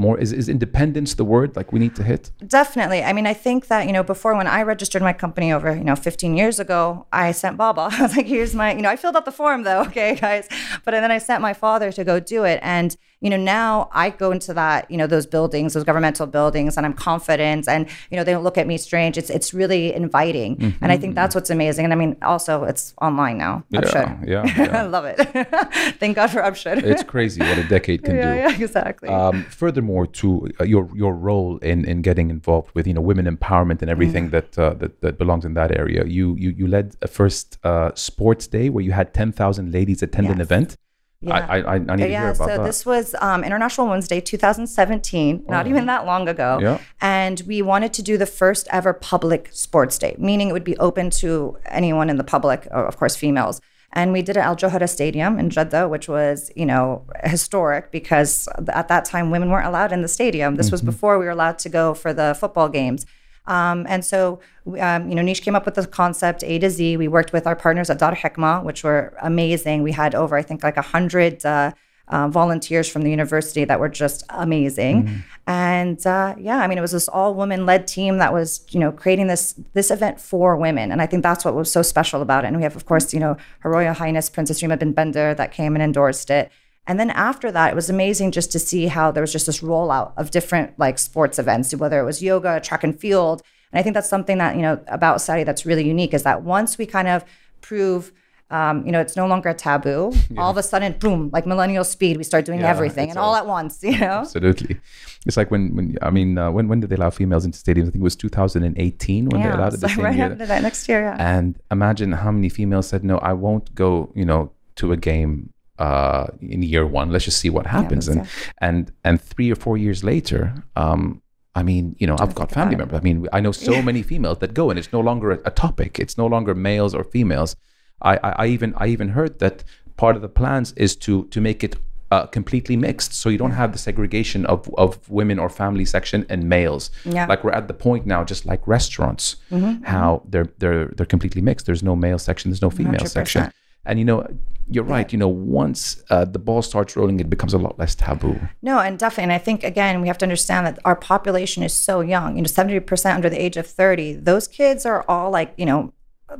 more 0.00 0.18
is, 0.18 0.32
is 0.32 0.48
independence 0.48 1.14
the 1.14 1.24
word 1.24 1.54
like 1.54 1.72
we 1.72 1.78
need 1.78 1.94
to 1.96 2.02
hit? 2.02 2.30
Definitely. 2.46 3.02
I 3.04 3.12
mean 3.12 3.26
i 3.26 3.34
think 3.34 3.68
that 3.68 3.86
you 3.86 3.92
know 3.92 4.02
before 4.02 4.34
when 4.34 4.46
i 4.46 4.62
registered 4.62 5.02
my 5.02 5.12
company 5.12 5.52
over 5.52 5.70
you 5.76 5.84
know 5.84 5.96
15 5.96 6.36
years 6.36 6.58
ago 6.58 7.06
i 7.12 7.32
sent 7.32 7.56
baba 7.56 7.88
i 7.98 8.02
was 8.02 8.16
like 8.16 8.26
here's 8.26 8.54
my 8.54 8.74
you 8.74 8.82
know 8.82 8.90
i 8.90 8.96
filled 8.96 9.16
out 9.16 9.26
the 9.26 9.32
form 9.42 9.62
though 9.62 9.82
okay 9.88 10.14
guys. 10.14 10.48
But 10.84 10.92
then 10.92 11.10
i 11.10 11.18
sent 11.18 11.40
my 11.42 11.52
father 11.52 11.92
to 11.92 12.02
go 12.04 12.18
do 12.18 12.44
it 12.44 12.58
and 12.62 12.96
you 13.20 13.28
know 13.30 13.36
now 13.36 13.88
i 13.92 14.10
go 14.10 14.30
into 14.30 14.52
that 14.54 14.90
you 14.90 14.96
know 14.96 15.06
those 15.06 15.26
buildings 15.26 15.74
those 15.74 15.84
governmental 15.84 16.26
buildings 16.26 16.76
and 16.76 16.86
i'm 16.86 16.92
confident 16.92 17.68
and 17.68 17.88
you 18.10 18.16
know 18.16 18.24
they 18.24 18.32
don't 18.32 18.44
look 18.44 18.58
at 18.58 18.66
me 18.66 18.76
strange 18.76 19.18
it's 19.18 19.30
it's 19.30 19.52
really 19.52 19.92
inviting 19.94 20.56
mm-hmm. 20.56 20.84
and 20.84 20.92
i 20.92 20.96
think 20.96 21.14
that's 21.14 21.34
what's 21.34 21.50
amazing 21.50 21.84
and 21.84 21.92
i 21.92 21.96
mean 21.96 22.16
also 22.22 22.64
it's 22.64 22.94
online 23.00 23.38
now 23.38 23.62
yeah, 23.70 23.80
yeah, 24.26 24.44
yeah. 24.56 24.82
i 24.82 24.86
love 24.86 25.04
it 25.04 25.18
thank 26.00 26.16
god 26.16 26.28
for 26.28 26.40
Absher. 26.40 26.82
it's 26.82 27.02
crazy 27.02 27.40
what 27.40 27.58
a 27.58 27.64
decade 27.68 28.02
can 28.02 28.16
yeah, 28.16 28.34
do 28.34 28.40
yeah 28.40 28.64
exactly 28.64 29.08
um, 29.08 29.44
furthermore 29.44 30.06
to 30.06 30.48
uh, 30.60 30.64
your 30.64 30.88
your 30.94 31.14
role 31.14 31.58
in 31.58 31.84
in 31.84 32.02
getting 32.02 32.30
involved 32.30 32.70
with 32.74 32.86
you 32.86 32.94
know 32.94 33.00
women 33.00 33.26
empowerment 33.26 33.82
and 33.82 33.90
everything 33.90 34.28
mm. 34.28 34.32
that, 34.32 34.58
uh, 34.58 34.74
that 34.74 35.00
that 35.00 35.18
belongs 35.18 35.44
in 35.44 35.54
that 35.54 35.76
area 35.76 36.04
you 36.06 36.34
you 36.36 36.50
you 36.50 36.66
led 36.66 36.96
a 37.02 37.08
first 37.08 37.58
uh, 37.64 37.90
sports 37.94 38.46
day 38.46 38.70
where 38.70 38.82
you 38.82 38.92
had 38.92 39.12
10,000 39.12 39.72
ladies 39.72 40.02
attend 40.02 40.26
yes. 40.26 40.34
an 40.34 40.40
event 40.40 40.76
yeah. 41.22 41.34
I, 41.34 41.58
I, 41.58 41.74
I 41.74 41.78
need 41.78 41.86
to 41.98 42.08
hear 42.08 42.30
about 42.30 42.36
so 42.36 42.46
that. 42.46 42.64
this 42.64 42.86
was 42.86 43.14
um, 43.20 43.44
International 43.44 43.86
Women's 43.86 44.08
Day 44.08 44.20
2017, 44.20 45.44
oh. 45.46 45.50
not 45.50 45.66
even 45.66 45.86
that 45.86 46.06
long 46.06 46.28
ago. 46.28 46.58
Yeah. 46.60 46.78
And 47.00 47.42
we 47.46 47.60
wanted 47.60 47.92
to 47.94 48.02
do 48.02 48.16
the 48.16 48.26
first 48.26 48.66
ever 48.70 48.94
public 48.94 49.50
sports 49.52 49.98
day, 49.98 50.16
meaning 50.18 50.48
it 50.48 50.52
would 50.52 50.64
be 50.64 50.78
open 50.78 51.10
to 51.10 51.58
anyone 51.66 52.08
in 52.08 52.16
the 52.16 52.24
public, 52.24 52.66
of 52.70 52.96
course, 52.96 53.16
females. 53.16 53.60
And 53.92 54.12
we 54.12 54.22
did 54.22 54.36
it 54.36 54.40
at 54.40 54.46
Al 54.46 54.56
Johra 54.56 54.88
Stadium 54.88 55.38
in 55.38 55.50
Jeddah, 55.50 55.88
which 55.88 56.08
was, 56.08 56.50
you 56.54 56.64
know, 56.64 57.04
historic 57.24 57.90
because 57.90 58.48
at 58.68 58.88
that 58.88 59.04
time 59.04 59.30
women 59.30 59.50
weren't 59.50 59.66
allowed 59.66 59.92
in 59.92 60.02
the 60.02 60.08
stadium. 60.08 60.54
This 60.54 60.66
mm-hmm. 60.66 60.74
was 60.74 60.82
before 60.82 61.18
we 61.18 61.24
were 61.24 61.32
allowed 61.32 61.58
to 61.60 61.68
go 61.68 61.92
for 61.92 62.14
the 62.14 62.36
football 62.38 62.68
games. 62.68 63.04
Um, 63.50 63.84
and 63.88 64.04
so, 64.04 64.38
um, 64.78 65.08
you 65.08 65.14
know, 65.16 65.22
Niche 65.22 65.42
came 65.42 65.56
up 65.56 65.66
with 65.66 65.74
the 65.74 65.86
concept 65.86 66.44
A 66.44 66.58
to 66.60 66.70
Z. 66.70 66.96
We 66.96 67.08
worked 67.08 67.32
with 67.32 67.46
our 67.48 67.56
partners 67.56 67.90
at 67.90 67.98
Dar 67.98 68.14
Hikma, 68.14 68.62
which 68.62 68.84
were 68.84 69.02
amazing. 69.20 69.82
We 69.82 69.92
had 69.92 70.14
over, 70.14 70.36
I 70.36 70.42
think, 70.42 70.62
like 70.62 70.76
a 70.76 70.86
hundred 70.94 71.44
uh, 71.44 71.72
uh, 72.06 72.28
volunteers 72.28 72.88
from 72.88 73.02
the 73.02 73.10
university 73.10 73.64
that 73.64 73.78
were 73.80 73.88
just 73.88 74.24
amazing. 74.28 74.96
Mm-hmm. 75.02 75.18
And 75.46 76.06
uh, 76.06 76.34
yeah, 76.38 76.58
I 76.58 76.66
mean, 76.68 76.78
it 76.78 76.80
was 76.80 76.92
this 76.92 77.08
all 77.08 77.34
woman 77.34 77.66
led 77.66 77.86
team 77.86 78.18
that 78.18 78.32
was, 78.32 78.64
you 78.70 78.80
know, 78.80 78.92
creating 78.92 79.26
this 79.26 79.54
this 79.72 79.90
event 79.90 80.20
for 80.20 80.56
women. 80.56 80.92
And 80.92 81.02
I 81.02 81.06
think 81.06 81.22
that's 81.22 81.44
what 81.44 81.54
was 81.54 81.72
so 81.72 81.82
special 81.82 82.22
about 82.22 82.44
it. 82.44 82.48
And 82.48 82.56
we 82.56 82.62
have, 82.62 82.76
of 82.76 82.84
course, 82.86 83.12
you 83.12 83.20
know, 83.20 83.36
Her 83.60 83.70
Royal 83.70 83.94
Highness 83.94 84.30
Princess 84.30 84.62
Rima 84.62 84.76
bin 84.76 84.92
Bandar 84.92 85.34
that 85.34 85.52
came 85.52 85.74
and 85.74 85.82
endorsed 85.82 86.30
it. 86.30 86.50
And 86.86 86.98
then 86.98 87.10
after 87.10 87.52
that, 87.52 87.72
it 87.72 87.74
was 87.76 87.90
amazing 87.90 88.32
just 88.32 88.50
to 88.52 88.58
see 88.58 88.86
how 88.86 89.10
there 89.10 89.20
was 89.20 89.32
just 89.32 89.46
this 89.46 89.60
rollout 89.60 90.12
of 90.16 90.30
different 90.30 90.78
like 90.78 90.98
sports 90.98 91.38
events, 91.38 91.74
whether 91.74 92.00
it 92.00 92.04
was 92.04 92.22
yoga, 92.22 92.60
track 92.60 92.82
and 92.82 92.98
field. 92.98 93.42
And 93.72 93.78
I 93.78 93.82
think 93.82 93.94
that's 93.94 94.08
something 94.08 94.38
that, 94.38 94.56
you 94.56 94.62
know, 94.62 94.82
about 94.88 95.20
Saudi 95.20 95.44
that's 95.44 95.64
really 95.64 95.86
unique 95.86 96.14
is 96.14 96.24
that 96.24 96.42
once 96.42 96.78
we 96.78 96.86
kind 96.86 97.06
of 97.06 97.24
prove 97.60 98.12
um, 98.50 98.84
you 98.84 98.92
know, 98.92 99.00
it's 99.00 99.16
no 99.16 99.26
longer 99.26 99.50
a 99.50 99.54
taboo. 99.54 100.12
Yeah. 100.30 100.42
All 100.42 100.50
of 100.50 100.56
a 100.56 100.62
sudden, 100.62 100.92
boom, 100.92 101.30
like 101.32 101.44
millennial 101.44 101.82
speed, 101.82 102.16
we 102.16 102.22
start 102.22 102.44
doing 102.44 102.60
yeah, 102.60 102.70
everything 102.70 103.10
and 103.10 103.18
all, 103.18 103.30
all, 103.30 103.36
at 103.36 103.46
once, 103.46 103.82
you 103.82 103.98
know? 103.98 104.20
Absolutely. 104.20 104.78
It's 105.26 105.36
like 105.36 105.50
when, 105.50 105.74
when 105.74 105.98
I 106.02 106.10
mean, 106.10 106.38
uh, 106.38 106.52
when, 106.52 106.68
when 106.68 106.78
did 106.78 106.90
they 106.90 106.94
allow 106.94 107.10
females 107.10 107.44
into 107.44 107.58
stadiums? 107.58 107.88
I 107.88 107.90
think 107.90 107.96
it 107.96 108.02
was 108.02 108.14
2018 108.14 109.28
when 109.28 109.40
yeah, 109.40 109.48
they 109.48 109.54
allowed 109.54 109.74
it 109.74 109.80
the 109.80 109.88
same 109.88 110.04
right 110.04 110.16
year. 110.16 110.26
after 110.26 110.46
that, 110.46 110.62
next 110.62 110.88
year, 110.88 111.02
yeah. 111.02 111.16
And 111.18 111.58
imagine 111.70 112.12
how 112.12 112.30
many 112.30 112.48
females 112.48 112.86
said, 112.86 113.02
no, 113.02 113.18
I 113.18 113.32
won't 113.32 113.74
go, 113.74 114.12
you 114.14 114.24
know, 114.24 114.52
to 114.76 114.92
a 114.92 114.96
game 114.96 115.52
uh, 115.80 116.26
in 116.40 116.62
year 116.62 116.86
one. 116.86 117.10
Let's 117.10 117.24
just 117.24 117.38
see 117.38 117.50
what 117.50 117.66
happens. 117.66 118.06
Yeah, 118.06 118.12
and 118.12 118.28
and 118.58 118.92
and 119.02 119.20
three 119.20 119.50
or 119.50 119.56
four 119.56 119.76
years 119.76 120.04
later, 120.04 120.54
um, 120.76 121.22
I 121.54 121.62
mean, 121.62 121.96
you 121.98 122.06
know, 122.06 122.16
I've 122.20 122.34
got 122.34 122.52
family 122.52 122.76
members. 122.76 122.98
I 122.98 123.02
mean, 123.02 123.26
I 123.32 123.40
know 123.40 123.52
so 123.52 123.72
yeah. 123.72 123.82
many 123.82 124.02
females 124.02 124.38
that 124.38 124.54
go, 124.54 124.70
and 124.70 124.78
it's 124.78 124.92
no 124.92 125.00
longer 125.00 125.32
a, 125.32 125.38
a, 125.46 125.50
topic. 125.50 125.98
It's 125.98 126.16
no 126.16 126.26
longer 126.26 126.54
males 126.54 126.94
or 126.94 127.02
females. 127.02 127.56
I, 128.02 128.16
I, 128.18 128.30
I 128.42 128.46
even 128.46 128.74
I 128.76 128.86
even 128.88 129.08
heard 129.10 129.38
that 129.40 129.64
part 129.96 130.16
of 130.16 130.22
the 130.22 130.28
plans 130.28 130.72
is 130.76 130.94
to 130.96 131.24
to 131.28 131.40
make 131.40 131.64
it 131.64 131.76
uh, 132.10 132.26
completely 132.26 132.76
mixed, 132.76 133.14
so 133.14 133.28
you 133.28 133.38
don't 133.38 133.52
have 133.52 133.72
the 133.72 133.78
segregation 133.78 134.44
of, 134.46 134.68
of 134.76 135.08
women 135.08 135.38
or 135.38 135.48
family 135.48 135.84
section 135.84 136.26
and 136.28 136.48
males. 136.48 136.90
Yeah. 137.04 137.26
Like 137.26 137.44
we're 137.44 137.52
at 137.52 137.68
the 137.68 137.74
point 137.74 138.04
now, 138.04 138.24
just 138.24 138.44
like 138.44 138.66
restaurants, 138.66 139.36
mm-hmm. 139.50 139.84
how 139.84 140.22
they're 140.28 140.48
they're 140.58 140.88
they're 140.96 141.06
completely 141.06 141.40
mixed. 141.40 141.66
There's 141.66 141.82
no 141.82 141.96
male 141.96 142.18
section, 142.18 142.50
there's 142.50 142.62
no 142.62 142.70
female 142.70 143.00
100%. 143.00 143.08
section. 143.08 143.52
And 143.84 143.98
you 143.98 144.04
know, 144.04 144.26
you're 144.68 144.84
right. 144.84 145.10
You 145.12 145.18
know, 145.18 145.28
once 145.28 146.02
uh, 146.10 146.24
the 146.24 146.38
ball 146.38 146.62
starts 146.62 146.96
rolling, 146.96 147.18
it 147.18 147.28
becomes 147.28 147.54
a 147.54 147.58
lot 147.58 147.78
less 147.78 147.94
taboo. 147.94 148.38
No, 148.62 148.78
and 148.78 148.98
definitely. 148.98 149.24
And 149.24 149.32
I 149.32 149.38
think 149.38 149.64
again, 149.64 150.00
we 150.00 150.08
have 150.08 150.18
to 150.18 150.24
understand 150.24 150.66
that 150.66 150.78
our 150.84 150.96
population 150.96 151.62
is 151.62 151.72
so 151.72 152.00
young. 152.00 152.36
You 152.36 152.42
know, 152.42 152.46
seventy 152.46 152.78
percent 152.80 153.16
under 153.16 153.28
the 153.28 153.42
age 153.42 153.56
of 153.56 153.66
thirty. 153.66 154.14
Those 154.14 154.46
kids 154.46 154.86
are 154.86 155.04
all 155.08 155.30
like, 155.30 155.54
you 155.56 155.66
know, 155.66 155.92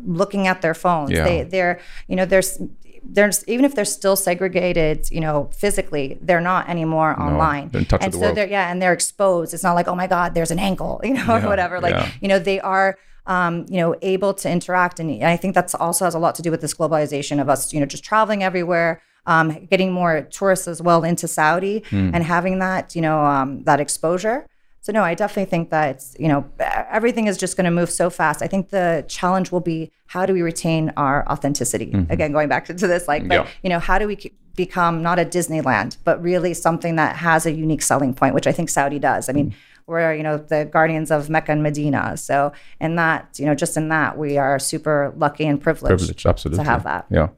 looking 0.05 0.47
at 0.47 0.63
their 0.63 0.75
phones. 0.75 1.11
Yeah. 1.11 1.25
They, 1.25 1.43
they're, 1.43 1.81
you 2.07 2.17
know, 2.17 2.25
there's 2.25 2.61
there's 3.03 3.47
even 3.49 3.65
if 3.65 3.75
they're 3.75 3.85
still 3.85 4.17
segregated, 4.17 5.11
you 5.11 5.21
know, 5.21 5.51
physically, 5.55 6.19
they're 6.21 6.41
not 6.41 6.69
anymore 6.69 7.17
no, 7.19 7.25
online. 7.25 7.71
and 7.73 8.15
so 8.15 8.21
the 8.21 8.33
they're 8.35 8.47
yeah, 8.47 8.71
and 8.71 8.81
they're 8.81 8.93
exposed. 8.93 9.55
It's 9.55 9.63
not 9.63 9.75
like, 9.75 9.89
oh 9.89 9.95
my 9.95 10.07
God, 10.07 10.35
there's 10.35 10.51
an 10.51 10.59
ankle, 10.59 11.01
you 11.05 11.15
know, 11.15 11.25
yeah, 11.27 11.45
or 11.45 11.49
whatever. 11.49 11.81
Like, 11.81 11.95
yeah. 11.95 12.11
you 12.21 12.29
know, 12.29 12.39
they 12.39 12.61
are 12.61 12.97
um, 13.31 13.65
you 13.69 13.77
know, 13.77 13.95
able 14.03 14.35
to 14.35 14.51
interact. 14.51 14.99
And 14.99 15.25
I 15.25 15.37
think 15.37 15.55
that's 15.55 15.75
also 15.75 16.05
has 16.05 16.15
a 16.15 16.19
lot 16.19 16.35
to 16.35 16.43
do 16.43 16.51
with 16.51 16.61
this 16.61 16.75
globalization 16.75 17.41
of 17.41 17.49
us, 17.49 17.73
you 17.73 17.79
know, 17.79 17.87
just 17.87 18.03
traveling 18.03 18.43
everywhere, 18.43 19.01
um, 19.25 19.67
getting 19.71 19.93
more 19.93 20.23
tourists 20.23 20.67
as 20.67 20.83
well 20.83 21.05
into 21.05 21.29
Saudi 21.29 21.83
mm. 21.91 22.11
and 22.13 22.25
having 22.25 22.59
that, 22.59 22.97
you 22.97 23.01
know, 23.01 23.25
um, 23.25 23.63
that 23.63 23.79
exposure. 23.79 24.47
So 24.81 24.93
no, 24.93 25.05
I 25.05 25.15
definitely 25.15 25.49
think 25.49 25.71
that 25.71 25.91
it's, 25.91 26.17
you 26.19 26.27
know, 26.27 26.45
everything 26.91 27.29
is 27.29 27.37
just 27.37 27.57
going 27.57 27.67
to 27.67 27.71
move 27.71 27.91
so 27.91 28.11
fast. 28.11 28.43
I 28.43 28.49
think 28.49 28.71
the 28.71 29.05
challenge 29.09 29.53
will 29.53 29.61
be 29.61 29.93
how 30.07 30.27
do 30.27 30.33
we 30.33 30.43
retain 30.43 30.93
our 30.97 31.29
authenticity? 31.29 31.93
Mm-hmm. 31.93 32.11
Again, 32.11 32.33
going 32.33 32.49
back 32.49 32.65
to, 32.65 32.75
to 32.75 32.87
this, 32.89 33.07
like, 33.07 33.29
but, 33.29 33.35
yeah. 33.35 33.47
you 33.63 33.71
know, 33.71 33.79
how 33.79 33.99
do 33.99 34.09
we 34.09 34.17
become 34.57 35.03
not 35.03 35.19
a 35.19 35.25
Disneyland, 35.25 35.97
but 36.05 36.23
really 36.23 36.55
something 36.55 36.97
that 36.97 37.17
has 37.17 37.47
a 37.47 37.53
unique 37.53 37.83
selling 37.83 38.15
point, 38.15 38.35
which 38.35 38.47
I 38.47 38.53
think 38.53 38.69
Saudi 38.69 38.99
does. 38.99 39.29
I 39.29 39.33
mean, 39.33 39.51
mm 39.51 39.55
we're 39.91 40.15
you 40.15 40.23
know 40.23 40.39
the 40.39 40.65
guardians 40.65 41.11
of 41.11 41.29
Mecca 41.29 41.53
and 41.53 41.63
Medina. 41.63 42.17
So 42.17 42.53
in 42.81 42.95
that, 42.97 43.39
you 43.39 43.45
know, 43.45 43.55
just 43.55 43.77
in 43.77 43.89
that, 43.89 44.17
we 44.17 44.39
are 44.39 44.59
super 44.59 45.13
lucky 45.17 45.45
and 45.47 45.61
privileged, 45.61 45.99
privileged 45.99 46.27
absolutely. 46.27 46.65
to 46.65 46.71
have 46.71 46.85
that. 46.85 47.07
Yeah. 47.11 47.29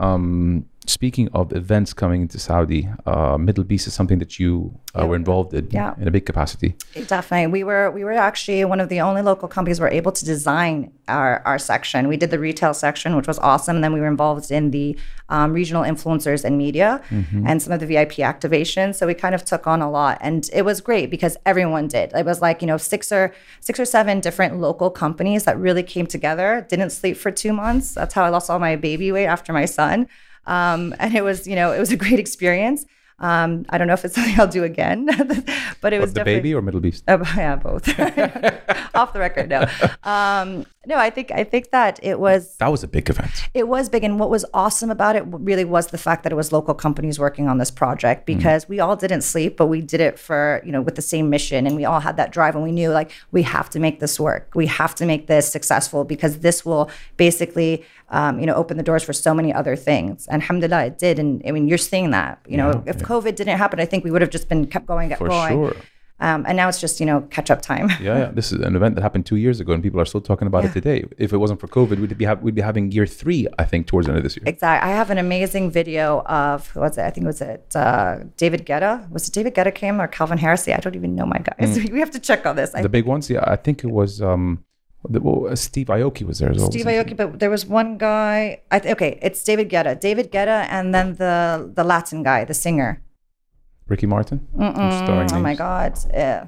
Um, 0.00 0.66
speaking 0.86 1.28
of 1.32 1.52
events 1.52 1.92
coming 1.92 2.22
into 2.22 2.38
Saudi, 2.38 2.88
uh, 3.06 3.38
Middle 3.38 3.64
Beast 3.64 3.86
is 3.86 3.94
something 3.94 4.18
that 4.18 4.38
you 4.38 4.78
uh, 4.94 5.00
yeah. 5.00 5.04
were 5.06 5.16
involved 5.16 5.54
in 5.54 5.68
yeah. 5.70 5.94
in 5.98 6.06
a 6.06 6.10
big 6.10 6.26
capacity. 6.26 6.76
Definitely, 7.06 7.52
we 7.52 7.64
were 7.64 7.90
we 7.90 8.04
were 8.04 8.12
actually 8.12 8.64
one 8.64 8.80
of 8.80 8.88
the 8.88 9.00
only 9.00 9.22
local 9.22 9.48
companies 9.48 9.80
were 9.80 9.88
able 9.88 10.12
to 10.12 10.24
design 10.24 10.92
our 11.08 11.42
our 11.44 11.58
section. 11.58 12.08
We 12.08 12.16
did 12.16 12.30
the 12.30 12.38
retail 12.38 12.74
section, 12.74 13.16
which 13.16 13.26
was 13.26 13.38
awesome. 13.38 13.76
And 13.76 13.84
then 13.84 13.92
we 13.92 14.00
were 14.00 14.06
involved 14.06 14.50
in 14.50 14.70
the 14.70 14.96
um, 15.28 15.52
regional 15.52 15.82
influencers 15.82 16.44
and 16.44 16.58
media 16.58 17.02
mm-hmm. 17.10 17.46
and 17.46 17.62
some 17.62 17.72
of 17.72 17.80
the 17.80 17.86
VIP 17.86 18.16
activations. 18.32 18.96
So 18.96 19.06
we 19.06 19.14
kind 19.14 19.34
of 19.34 19.44
took 19.44 19.66
on 19.66 19.80
a 19.80 19.90
lot, 19.90 20.18
and 20.20 20.48
it 20.52 20.64
was 20.64 20.80
great 20.80 21.10
because 21.10 21.36
everyone 21.46 21.88
did. 21.88 22.12
It 22.14 22.26
was 22.26 22.42
like 22.42 22.60
you 22.60 22.66
know 22.66 22.76
six 22.76 23.10
or 23.10 23.34
six 23.60 23.80
or 23.80 23.84
seven 23.84 24.20
different 24.20 24.60
local 24.60 24.90
companies 24.90 25.44
that 25.44 25.58
really 25.58 25.82
came 25.82 26.06
together. 26.06 26.66
Didn't 26.68 26.90
sleep 26.90 27.16
for 27.16 27.30
two 27.30 27.52
months. 27.52 27.94
That's 27.94 28.14
how 28.14 28.24
I 28.24 28.28
lost 28.28 28.50
all 28.50 28.58
my 28.58 28.76
baby 28.76 29.10
weight 29.12 29.26
after 29.26 29.52
my 29.52 29.64
son. 29.64 30.08
Um, 30.46 30.94
and 30.98 31.14
it 31.14 31.22
was, 31.22 31.46
you 31.46 31.56
know, 31.56 31.72
it 31.72 31.78
was 31.78 31.92
a 31.92 31.96
great 31.96 32.18
experience. 32.18 32.84
Um, 33.18 33.64
I 33.68 33.78
don't 33.78 33.86
know 33.86 33.94
if 33.94 34.04
it's 34.04 34.14
something 34.14 34.38
I'll 34.38 34.48
do 34.48 34.64
again, 34.64 35.06
but 35.80 35.92
it 35.92 36.00
was 36.00 36.14
the 36.14 36.24
baby 36.24 36.52
or 36.52 36.62
Middle 36.62 36.80
Beast. 36.80 37.04
Uh, 37.06 37.24
yeah, 37.36 37.56
both. 37.56 37.88
Off 38.94 39.12
the 39.12 39.20
record, 39.20 39.48
no. 39.48 39.66
Um, 40.02 40.66
no, 40.86 40.96
I 40.98 41.10
think 41.10 41.30
I 41.30 41.44
think 41.44 41.70
that 41.70 41.98
it 42.02 42.18
was 42.20 42.56
That 42.58 42.68
was 42.70 42.82
a 42.82 42.88
big 42.88 43.08
event. 43.10 43.30
it 43.54 43.68
was 43.68 43.88
big, 43.88 44.04
and 44.04 44.18
what 44.20 44.30
was 44.30 44.44
awesome 44.52 44.90
about 44.90 45.16
it 45.16 45.24
really 45.28 45.64
was 45.64 45.88
the 45.88 45.98
fact 45.98 46.22
that 46.24 46.32
it 46.32 46.36
was 46.36 46.52
local 46.52 46.74
companies 46.74 47.18
working 47.18 47.48
on 47.48 47.58
this 47.58 47.70
project 47.70 48.26
because 48.26 48.68
we 48.68 48.80
all 48.80 48.96
didn't 48.96 49.22
sleep, 49.22 49.56
but 49.56 49.66
we 49.66 49.80
did 49.80 50.00
it 50.00 50.18
for 50.18 50.60
you 50.64 50.72
know 50.72 50.82
with 50.82 50.94
the 50.96 51.02
same 51.02 51.30
mission, 51.30 51.66
and 51.66 51.76
we 51.76 51.84
all 51.84 52.00
had 52.00 52.16
that 52.16 52.30
drive, 52.32 52.54
and 52.54 52.64
we 52.64 52.72
knew 52.72 52.90
like 52.90 53.10
we 53.32 53.42
have 53.42 53.68
to 53.70 53.78
make 53.80 54.00
this 54.00 54.18
work, 54.20 54.50
we 54.54 54.66
have 54.66 54.94
to 54.96 55.06
make 55.06 55.26
this 55.26 55.50
successful 55.50 56.04
because 56.04 56.40
this 56.40 56.64
will 56.64 56.90
basically 57.16 57.84
um, 58.10 58.38
you 58.40 58.46
know 58.46 58.54
open 58.54 58.76
the 58.76 58.82
doors 58.82 59.02
for 59.02 59.12
so 59.12 59.32
many 59.34 59.52
other 59.52 59.76
things, 59.76 60.26
and 60.28 60.42
alhamdulillah 60.42 60.84
it 60.86 60.98
did, 60.98 61.18
and 61.18 61.42
I 61.46 61.50
mean 61.50 61.68
you're 61.68 61.78
seeing 61.78 62.10
that, 62.10 62.38
you 62.46 62.56
know 62.56 62.82
if 62.86 62.98
COVID 62.98 63.34
didn't 63.36 63.58
happen, 63.58 63.80
I 63.80 63.86
think 63.86 64.04
we 64.04 64.10
would 64.10 64.20
have 64.22 64.30
just 64.30 64.48
been 64.48 64.66
kept 64.66 64.86
going, 64.86 65.08
kept 65.08 65.18
For 65.18 65.28
going. 65.28 65.52
sure. 65.52 65.76
Um, 66.20 66.44
and 66.46 66.56
now 66.56 66.68
it's 66.68 66.80
just 66.80 67.00
you 67.00 67.06
know 67.06 67.22
catch 67.22 67.50
up 67.50 67.60
time. 67.60 67.88
Yeah, 68.00 68.18
yeah. 68.18 68.30
This 68.32 68.52
is 68.52 68.60
an 68.60 68.76
event 68.76 68.94
that 68.94 69.02
happened 69.02 69.26
two 69.26 69.36
years 69.36 69.58
ago, 69.60 69.72
and 69.72 69.82
people 69.82 70.00
are 70.00 70.04
still 70.04 70.20
talking 70.20 70.46
about 70.46 70.64
it 70.64 70.72
today. 70.72 71.04
If 71.18 71.32
it 71.32 71.38
wasn't 71.38 71.58
for 71.60 71.66
COVID, 71.66 71.98
we'd 71.98 72.16
be 72.16 72.24
ha- 72.24 72.38
we'd 72.40 72.54
be 72.54 72.62
having 72.62 72.92
year 72.92 73.06
three, 73.06 73.48
I 73.58 73.64
think, 73.64 73.86
towards 73.88 74.06
the 74.06 74.12
end 74.12 74.18
of 74.18 74.24
this 74.24 74.36
year. 74.36 74.44
Exactly. 74.46 74.88
I 74.88 74.94
have 74.94 75.10
an 75.10 75.18
amazing 75.18 75.70
video 75.72 76.20
of 76.26 76.68
who 76.70 76.80
was 76.80 76.96
it? 76.98 77.02
I 77.02 77.10
think 77.10 77.24
it 77.24 77.26
was 77.26 77.40
it 77.40 77.74
uh, 77.74 78.18
David 78.36 78.64
Guetta. 78.64 79.10
Was 79.10 79.26
it 79.28 79.34
David 79.34 79.54
Guetta 79.56 79.74
came 79.74 80.00
or 80.00 80.06
Calvin 80.06 80.38
Harris? 80.38 80.68
I 80.68 80.76
don't 80.76 80.94
even 80.94 81.14
know 81.16 81.26
my 81.26 81.38
guys. 81.38 81.78
We 81.94 81.98
have 81.98 82.12
to 82.12 82.20
check 82.20 82.46
on 82.46 82.54
this. 82.56 82.74
I, 82.74 82.82
The 82.82 82.88
big 82.88 83.06
ones, 83.06 83.28
yeah. 83.28 83.44
I 83.46 83.56
think 83.56 83.82
it 83.82 83.90
was 83.90 84.22
um, 84.22 84.64
the, 85.08 85.20
well, 85.20 85.52
uh, 85.52 85.56
Steve 85.56 85.88
Aoki 85.88 86.22
was 86.24 86.38
there 86.38 86.50
as 86.50 86.58
well. 86.58 86.70
Steve? 86.70 86.86
Aoki, 86.86 87.16
but 87.16 87.38
there 87.40 87.50
was 87.50 87.66
one 87.66 87.98
guy. 87.98 88.60
I 88.70 88.78
th- 88.78 88.92
okay, 88.94 89.18
it's 89.20 89.42
David 89.44 89.68
Guetta. 89.68 89.98
David 90.00 90.30
Guetta, 90.32 90.66
and 90.70 90.94
then 90.94 91.16
the 91.16 91.70
the 91.74 91.84
Latin 91.84 92.22
guy, 92.22 92.44
the 92.44 92.54
singer. 92.54 93.02
Ricky 93.88 94.06
Martin. 94.06 94.46
Oh 94.58 95.40
my. 95.40 95.54
God. 95.54 95.98
Uh, 96.14 96.46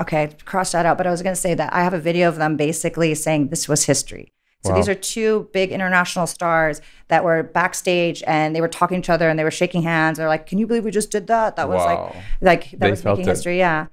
okay, 0.00 0.30
cross 0.44 0.72
that 0.72 0.86
out. 0.86 0.96
But 0.96 1.06
I 1.06 1.10
was 1.10 1.22
going 1.22 1.34
to 1.34 1.40
say 1.40 1.54
that 1.54 1.72
I 1.72 1.82
have 1.82 1.94
a 1.94 1.98
video 1.98 2.28
of 2.28 2.36
them 2.36 2.56
basically 2.56 3.14
saying 3.14 3.48
this 3.48 3.68
was 3.68 3.84
history. 3.84 4.32
So 4.64 4.70
Wow. 4.70 4.76
these 4.76 4.88
are 4.88 4.94
two 4.94 5.48
big 5.52 5.72
international 5.72 6.26
stars 6.28 6.80
that 7.08 7.24
were 7.24 7.42
backstage 7.42 8.22
and 8.28 8.54
they 8.54 8.60
were 8.60 8.68
talking 8.68 9.02
to 9.02 9.06
each 9.06 9.10
other 9.10 9.28
and 9.28 9.36
they 9.38 9.42
were 9.44 9.50
shaking 9.50 9.82
hands. 9.82 10.18
They're 10.18 10.28
like, 10.28 10.46
"Can 10.46 10.58
you 10.58 10.66
believe 10.68 10.84
we 10.84 10.92
just 10.92 11.10
did 11.10 11.26
that? 11.26 11.56
That 11.56 11.68
was 11.68 11.78
Wow. 11.84 12.14
like, 12.14 12.14
like 12.40 12.70
that 12.70 12.80
They 12.80 12.90
was 12.90 13.04
making 13.04 13.24
it. 13.24 13.26
history." 13.28 13.58
Yeah, 13.58 13.86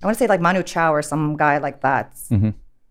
I 0.00 0.06
want 0.06 0.16
to 0.16 0.18
say 0.22 0.28
like 0.28 0.40
Manu 0.40 0.62
Chao 0.62 0.94
or 0.94 1.02
some 1.02 1.36
guy 1.36 1.58
like 1.58 1.80
that, 1.80 2.14
Mm-hmm. 2.30 2.50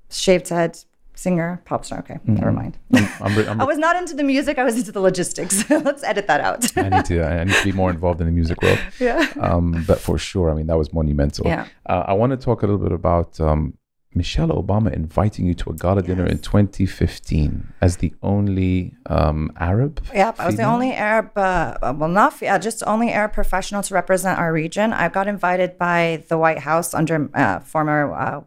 shaved 0.09 0.49
head 0.49 0.83
singer, 1.21 1.61
pop 1.65 1.85
star. 1.85 1.99
Okay, 1.99 2.19
never 2.25 2.51
mind. 2.51 2.77
I'm, 2.93 3.35
re- 3.37 3.47
I'm 3.51 3.61
I 3.61 3.63
was 3.63 3.77
not 3.77 3.95
into 3.95 4.15
the 4.15 4.23
music. 4.23 4.57
I 4.57 4.63
was 4.63 4.75
into 4.77 4.91
the 4.91 4.99
logistics. 4.99 5.69
Let's 5.89 6.03
edit 6.03 6.27
that 6.27 6.41
out. 6.41 6.61
I 6.77 6.89
need 6.89 7.05
to 7.05 7.23
I 7.23 7.43
need 7.43 7.55
to 7.55 7.63
be 7.63 7.71
more 7.71 7.89
involved 7.89 8.19
in 8.21 8.27
the 8.27 8.33
music 8.33 8.61
world. 8.61 8.79
yeah. 8.99 9.31
Um, 9.39 9.83
but 9.87 9.99
for 9.99 10.17
sure, 10.17 10.51
I 10.51 10.53
mean 10.55 10.67
that 10.67 10.77
was 10.77 10.91
monumental. 10.93 11.45
Yeah. 11.45 11.67
Uh, 11.85 12.03
I 12.07 12.13
want 12.13 12.31
to 12.31 12.37
talk 12.37 12.63
a 12.63 12.67
little 12.67 12.83
bit 12.87 12.91
about 12.91 13.39
um, 13.39 13.77
Michelle 14.13 14.49
Obama 14.49 14.91
inviting 14.91 15.45
you 15.45 15.53
to 15.53 15.69
a 15.69 15.73
gala 15.73 16.01
dinner 16.01 16.25
in 16.25 16.39
2015 16.39 17.73
as 17.79 17.97
the 17.97 18.13
only 18.21 18.93
um, 19.05 19.51
Arab. 19.57 20.03
Yep, 20.13 20.35
I 20.37 20.45
was 20.47 20.57
the 20.57 20.63
only 20.63 20.91
Arab, 20.91 21.37
uh, 21.37 21.93
well, 21.95 22.09
not 22.09 22.41
yeah, 22.41 22.57
just 22.57 22.83
only 22.85 23.11
Arab 23.11 23.31
professional 23.31 23.81
to 23.83 23.93
represent 23.93 24.37
our 24.37 24.51
region. 24.51 24.91
I 24.91 25.07
got 25.07 25.27
invited 25.27 25.77
by 25.77 26.23
the 26.27 26.37
White 26.37 26.59
House 26.59 26.93
under 26.93 27.29
uh, 27.33 27.59
former 27.59 28.13
uh, 28.13 28.41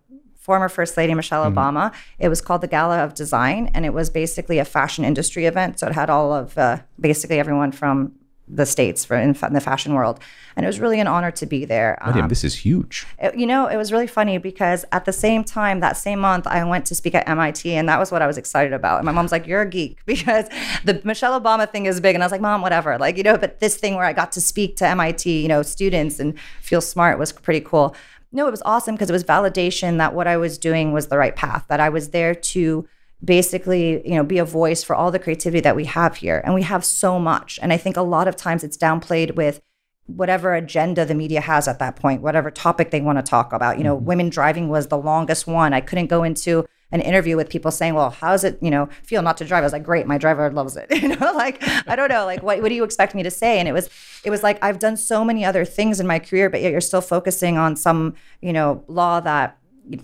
former 0.45 0.69
First 0.69 0.97
Lady 0.99 1.15
Michelle 1.15 1.45
Obama. 1.51 1.87
It 2.19 2.29
was 2.29 2.41
called 2.47 2.61
the 2.61 2.69
Gala 2.77 2.99
of 3.05 3.15
Design, 3.15 3.71
and 3.75 3.83
it 3.89 3.95
was 3.95 4.11
basically 4.11 4.59
a 4.59 4.65
fashion 4.77 5.03
industry 5.05 5.47
event. 5.47 5.79
So 5.79 5.87
it 5.89 5.95
had 5.95 6.11
all 6.11 6.33
of 6.41 6.57
uh, 6.59 6.79
basically 7.01 7.39
everyone 7.45 7.73
from 7.73 8.13
the 8.47 8.67
states 8.67 9.07
for 9.07 9.17
in, 9.17 9.35
in 9.35 9.53
the 9.55 9.61
fashion 9.71 9.95
world, 9.95 10.21
and 10.55 10.67
it 10.67 10.69
was 10.69 10.79
really 10.79 11.01
an 11.01 11.07
honor 11.07 11.31
to 11.31 11.47
be 11.47 11.65
there. 11.65 11.97
Um, 12.21 12.29
this 12.29 12.45
is 12.45 12.55
huge. 12.57 13.07
it- 13.19 13.35
you 13.41 13.47
know, 13.47 13.63
it 13.75 13.79
was 13.79 13.91
really 13.91 14.07
funny 14.19 14.37
because 14.37 14.85
at 14.93 15.07
the 15.07 15.15
same 15.15 15.45
time, 15.45 15.81
that 15.81 15.97
same 15.97 16.19
month, 16.19 16.47
I 16.47 16.63
went 16.75 16.85
to 16.91 16.95
speak 16.95 17.15
at 17.15 17.27
MIT, 17.27 17.73
and 17.75 17.89
that 17.89 17.99
was 17.99 18.13
what 18.13 18.21
I 18.21 18.27
was 18.27 18.37
excited 18.37 18.75
about. 18.75 18.97
And 18.99 19.07
my 19.07 19.13
mom's 19.13 19.33
like, 19.33 19.47
"You're 19.47 19.63
a 19.63 19.71
geek," 19.79 19.97
because 20.15 20.45
the 20.85 21.01
Michelle 21.05 21.41
Obama 21.41 21.65
thing 21.73 21.87
is 21.87 22.01
big, 22.07 22.15
and 22.15 22.23
I 22.23 22.27
was 22.27 22.33
like, 22.37 22.43
"Mom, 22.43 22.61
whatever." 22.61 22.99
Like, 22.99 23.17
you 23.17 23.23
know, 23.23 23.39
but 23.39 23.61
this 23.61 23.79
thing 23.79 23.95
where 23.95 24.05
I 24.05 24.13
got 24.13 24.31
to 24.33 24.43
speak 24.43 24.77
to 24.81 24.87
MIT, 24.87 25.25
you 25.45 25.49
know, 25.49 25.63
students 25.63 26.21
and 26.21 26.39
feel 26.61 26.83
smart 26.83 27.19
was 27.19 27.33
pretty 27.33 27.63
cool. 27.71 27.97
No, 28.35 28.49
it 28.49 28.51
was 28.51 28.63
awesome 28.65 28.97
because 28.97 29.09
it 29.09 29.13
was 29.13 29.25
validation 29.25 29.99
that 29.99 30.13
what 30.13 30.27
I 30.27 30.37
was 30.37 30.59
doing 30.59 30.93
was 30.93 31.07
the 31.07 31.17
right 31.17 31.37
path. 31.37 31.65
That 31.69 31.79
I 31.79 31.89
was 31.89 32.11
there 32.11 32.35
to 32.35 32.87
basically 33.25 34.07
you 34.07 34.17
know 34.17 34.25
be 34.25 34.39
a 34.39 34.45
voice 34.45 34.83
for 34.83 34.95
all 34.95 35.11
the 35.11 35.21
creativity 35.21 35.61
that 35.61 35.77
we 35.77 35.85
have 35.85 36.17
here. 36.17 36.43
And 36.45 36.53
we 36.53 36.63
have 36.63 36.85
so 36.85 37.19
much. 37.19 37.59
And 37.63 37.73
i 37.73 37.77
think 37.77 37.97
a 37.97 38.03
lot 38.03 38.29
of 38.29 38.37
times 38.37 38.65
it's 38.65 38.77
downplayed 38.77 39.37
with 39.37 39.63
whatever 40.07 40.55
agenda 40.55 41.07
the 41.07 41.15
media 41.15 41.41
has 41.41 41.67
at 41.67 41.79
that 41.79 41.97
point 41.97 42.21
whatever 42.21 42.51
topic 42.51 42.91
they 42.91 43.01
want 43.01 43.19
to 43.19 43.23
talk 43.23 43.53
about. 43.53 43.79
You 43.79 43.85
know 43.85 43.97
mm-hmm. 43.97 44.07
women 44.07 44.29
driving 44.31 44.69
was 44.69 44.89
the 44.89 44.99
longest 44.99 45.47
one. 45.47 45.73
I 45.73 45.81
couldn't 45.81 46.09
go 46.09 46.25
into 46.25 46.67
an 46.95 47.01
interview 47.01 47.37
with 47.37 47.49
people 47.51 47.71
saying 47.71 47.95
well 47.95 48.11
how 48.11 48.31
does 48.31 48.45
it 48.45 48.57
you 48.63 48.71
know 48.71 48.89
feel 49.03 49.21
not 49.21 49.37
to 49.37 49.45
drive 49.45 49.63
i 49.63 49.67
was 49.67 49.73
like 49.73 49.83
great 49.83 50.07
my 50.07 50.17
driver 50.17 50.49
loves 50.51 50.77
it 50.77 50.87
you 51.03 51.09
know 51.09 51.33
like 51.35 51.57
i 51.89 51.95
don't 51.97 52.09
know 52.09 52.25
like 52.25 52.43
what, 52.43 52.63
what 52.63 52.69
do 52.69 52.75
you 52.75 52.85
expect 52.85 53.15
me 53.15 53.23
to 53.23 53.31
say 53.31 53.59
and 53.59 53.69
it 53.69 53.73
was 53.73 53.91
it 54.25 54.31
was 54.31 54.43
like 54.43 54.57
i've 54.63 54.79
done 54.79 54.97
so 54.97 55.25
many 55.25 55.45
other 55.45 55.65
things 55.65 56.01
in 56.01 56.07
my 56.07 56.19
career 56.19 56.49
but 56.49 56.63
yet 56.63 56.71
you're 56.73 56.81
still 56.81 57.01
focusing 57.01 57.59
on 57.59 57.77
some 57.77 58.15
you 58.41 58.53
know 58.53 58.83
law 58.87 59.21
that 59.21 59.59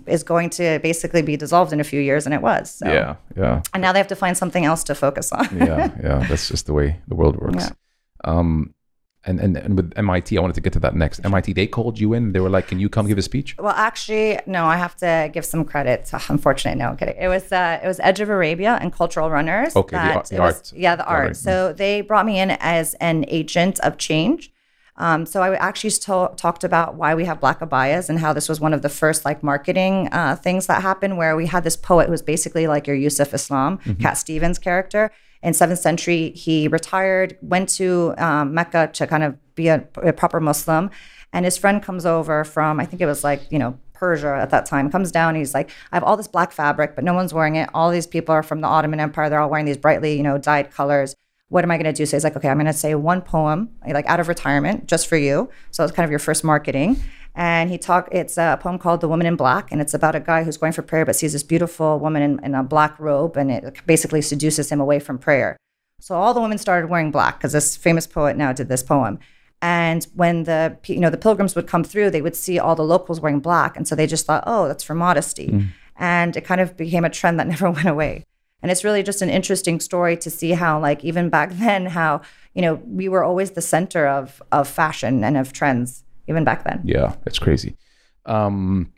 is 0.07 0.23
going 0.23 0.51
to 0.51 0.79
basically 0.81 1.23
be 1.23 1.37
dissolved 1.37 1.73
in 1.73 1.81
a 1.81 1.85
few 1.85 2.01
years 2.01 2.27
and 2.27 2.35
it 2.35 2.43
was 2.43 2.71
so 2.71 2.87
Yeah, 2.87 3.17
yeah, 3.37 3.63
and 3.73 3.81
now 3.81 3.93
they 3.93 3.99
have 3.99 4.09
to 4.09 4.17
find 4.17 4.37
something 4.37 4.65
else 4.67 4.85
to 4.85 4.95
focus 4.95 5.33
on. 5.33 5.49
yeah, 5.57 5.91
yeah. 6.03 6.27
That's 6.29 6.49
just 6.49 6.67
the 6.67 6.75
way 6.75 7.01
the 7.09 7.15
world 7.15 7.37
works. 7.37 7.71
Yeah. 8.25 8.39
Um, 8.39 8.75
and, 9.25 9.39
and 9.39 9.57
and 9.57 9.77
with 9.77 9.93
MIT, 9.97 10.37
I 10.39 10.41
wanted 10.41 10.55
to 10.55 10.61
get 10.63 10.73
to 10.73 10.81
that 10.81 10.95
next. 10.95 11.21
MIT, 11.25 11.53
they 11.53 11.67
called 11.67 11.99
you 12.01 12.15
in. 12.15 12.33
They 12.33 12.41
were 12.41 12.49
like, 12.49 12.69
"Can 12.69 12.79
you 12.81 12.89
come 12.89 13.07
give 13.07 13.19
a 13.19 13.23
speech?" 13.23 13.55
well, 13.59 13.75
actually, 13.77 14.39
no, 14.47 14.65
I 14.65 14.77
have 14.77 14.97
to 14.97 15.31
give 15.33 15.45
some 15.45 15.65
credit. 15.65 16.11
Unfortunately, 16.29 16.79
no, 16.79 16.89
I'm 16.91 16.97
kidding. 16.97 17.17
It 17.19 17.29
was 17.29 17.53
uh, 17.53 17.81
it 17.83 17.87
was 17.87 18.01
Edge 18.01 18.21
of 18.21 18.31
Arabia 18.31 18.79
and 18.81 18.93
Cultural 18.93 19.31
Runners. 19.31 19.77
Okay, 19.77 19.97
the 19.97 20.03
that 20.03 20.17
art- 20.17 20.27
the 20.27 20.39
was- 20.39 20.55
art 20.55 20.73
Yeah, 20.75 20.97
the 20.97 21.05
art. 21.07 21.37
So 21.37 21.73
they 21.75 22.01
brought 22.01 22.25
me 22.25 22.41
in 22.41 22.51
as 22.53 22.95
an 22.95 23.25
agent 23.29 23.79
of 23.81 23.99
change. 23.99 24.53
Um, 24.97 25.25
so 25.25 25.43
I 25.43 25.55
actually 25.57 25.91
to- 25.91 26.33
talked 26.37 26.63
about 26.65 26.95
why 26.95 27.15
we 27.15 27.25
have 27.25 27.41
black 27.41 27.61
abayas 27.61 28.11
and 28.11 28.19
how 28.19 28.33
this 28.35 28.49
was 28.51 28.61
one 28.61 28.75
of 28.75 28.83
the 28.83 28.91
first 28.91 29.25
like 29.25 29.43
marketing 29.43 30.09
uh, 30.13 30.37
things 30.37 30.67
that 30.67 30.83
happened, 30.83 31.17
where 31.19 31.37
we 31.37 31.47
had 31.47 31.65
this 31.65 31.77
poet 31.77 32.07
who 32.07 32.11
was 32.11 32.23
basically 32.23 32.67
like 32.67 32.87
your 32.87 32.97
Yusuf 32.97 33.33
Islam, 33.35 33.79
Cat 34.01 34.17
Stevens 34.19 34.59
character. 34.59 35.11
In 35.43 35.55
seventh 35.55 35.79
century, 35.81 36.31
he 36.31 36.69
retired, 36.69 37.39
went 37.41 37.69
to 37.71 38.15
um, 38.19 38.53
Mecca 38.53 38.91
to 38.93 39.07
kind 39.07 39.23
of 39.23 39.37
be 39.55 39.69
a, 39.69 39.87
a 40.03 40.13
proper 40.13 40.41
Muslim, 40.41 40.91
and 41.33 41.45
his 41.45 41.57
friend 41.57 41.83
comes 41.83 42.05
over 42.05 42.45
from 42.45 42.79
I 42.81 42.85
think 42.85 43.01
it 43.01 43.07
was 43.07 43.25
like 43.25 43.43
you 43.51 43.59
know 43.59 43.79
Persia 43.95 44.37
at 44.37 44.51
that 44.51 44.67
time. 44.67 44.91
Comes 44.91 45.11
down, 45.11 45.35
he's 45.35 45.55
like, 45.55 45.71
I 45.93 45.97
have 45.97 46.05
all 46.05 46.17
this 46.17 46.29
black 46.29 46.53
fabric, 46.53 46.95
but 46.95 47.05
no 47.05 47.15
one's 47.15 47.33
wearing 47.33 47.57
it. 47.57 47.71
All 47.73 47.91
these 47.91 48.07
people 48.07 48.35
are 48.35 48.43
from 48.43 48.61
the 48.61 48.69
Ottoman 48.69 49.01
Empire. 49.01 49.31
They're 49.31 49.41
all 49.41 49.51
wearing 49.51 49.67
these 49.67 49.79
brightly 49.79 50.17
you 50.17 50.23
know 50.23 50.39
dyed 50.39 50.71
colors 50.71 51.15
what 51.51 51.65
am 51.65 51.71
I 51.73 51.77
going 51.77 51.93
to 51.93 51.93
do? 51.93 52.07
So 52.07 52.17
he's 52.17 52.23
like, 52.23 52.37
okay, 52.37 52.49
I'm 52.49 52.57
going 52.57 52.67
to 52.67 52.73
say 52.73 52.95
one 52.95 53.23
poem, 53.23 53.71
like 53.87 54.07
out 54.07 54.21
of 54.21 54.29
retirement, 54.29 54.87
just 54.87 55.09
for 55.09 55.17
you. 55.17 55.51
So 55.73 55.83
it's 55.83 55.93
kind 55.93 56.05
of 56.05 56.11
your 56.11 56.21
first 56.21 56.45
marketing. 56.45 56.97
And 57.35 57.71
he 57.71 57.79
talked. 57.79 58.13
It's 58.13 58.37
a 58.37 58.59
poem 58.61 58.79
called 58.79 59.01
"The 59.01 59.09
Woman 59.09 59.27
in 59.27 59.37
Black," 59.37 59.71
and 59.71 59.81
it's 59.81 59.95
about 59.95 60.15
a 60.15 60.21
guy 60.21 60.43
who's 60.43 60.57
going 60.57 60.73
for 60.73 60.83
prayer, 60.83 61.05
but 61.05 61.17
sees 61.17 61.33
this 61.33 61.43
beautiful 61.43 61.99
woman 61.99 62.23
in, 62.23 62.45
in 62.45 62.55
a 62.55 62.63
black 62.63 62.99
robe, 62.99 63.37
and 63.37 63.51
it 63.51 63.87
basically 63.87 64.23
seduces 64.23 64.71
him 64.71 64.81
away 64.81 64.99
from 64.99 65.19
prayer. 65.19 65.57
So 66.01 66.15
all 66.15 66.35
the 66.35 66.41
women 66.41 66.59
started 66.59 66.91
wearing 66.91 67.11
black 67.11 67.39
because 67.39 67.53
this 67.53 67.77
famous 67.77 68.07
poet 68.07 68.37
now 68.37 68.53
did 68.53 68.69
this 68.69 68.83
poem. 68.83 69.19
And 69.63 70.07
when 70.15 70.45
the 70.45 70.79
you 70.87 71.01
know 71.01 71.11
the 71.11 71.19
pilgrims 71.19 71.55
would 71.55 71.67
come 71.67 71.85
through, 71.85 72.11
they 72.11 72.23
would 72.23 72.37
see 72.37 72.59
all 72.59 72.75
the 72.75 72.83
locals 72.83 73.21
wearing 73.21 73.41
black, 73.41 73.77
and 73.77 73.87
so 73.87 73.95
they 73.95 74.07
just 74.07 74.27
thought, 74.27 74.45
oh, 74.47 74.67
that's 74.67 74.85
for 74.85 74.95
modesty. 74.95 75.49
Mm. 75.49 75.69
And 75.97 76.37
it 76.37 76.47
kind 76.47 76.61
of 76.61 76.77
became 76.77 77.05
a 77.05 77.11
trend 77.11 77.39
that 77.39 77.47
never 77.55 77.71
went 77.71 77.89
away. 77.89 78.25
And 78.63 78.71
it's 78.71 78.85
really 78.85 79.03
just 79.03 79.23
an 79.23 79.31
interesting 79.31 79.81
story 79.81 80.17
to 80.19 80.31
see 80.31 80.53
how, 80.53 80.81
like, 80.81 81.05
even 81.05 81.29
back 81.29 81.51
then, 81.55 81.87
how 81.87 82.23
you 82.55 82.63
know 82.63 82.75
we 82.87 83.09
were 83.09 83.23
always 83.23 83.53
the 83.53 83.63
center 83.63 84.07
of 84.07 84.43
of 84.51 84.67
fashion 84.67 85.23
and 85.23 85.37
of 85.37 85.53
trends, 85.53 86.05
even 86.31 86.45
back 86.45 86.65
then. 86.65 86.81
Yeah, 86.85 87.17
it's 87.27 87.39
crazy. 87.39 87.77
Um, 88.25 88.93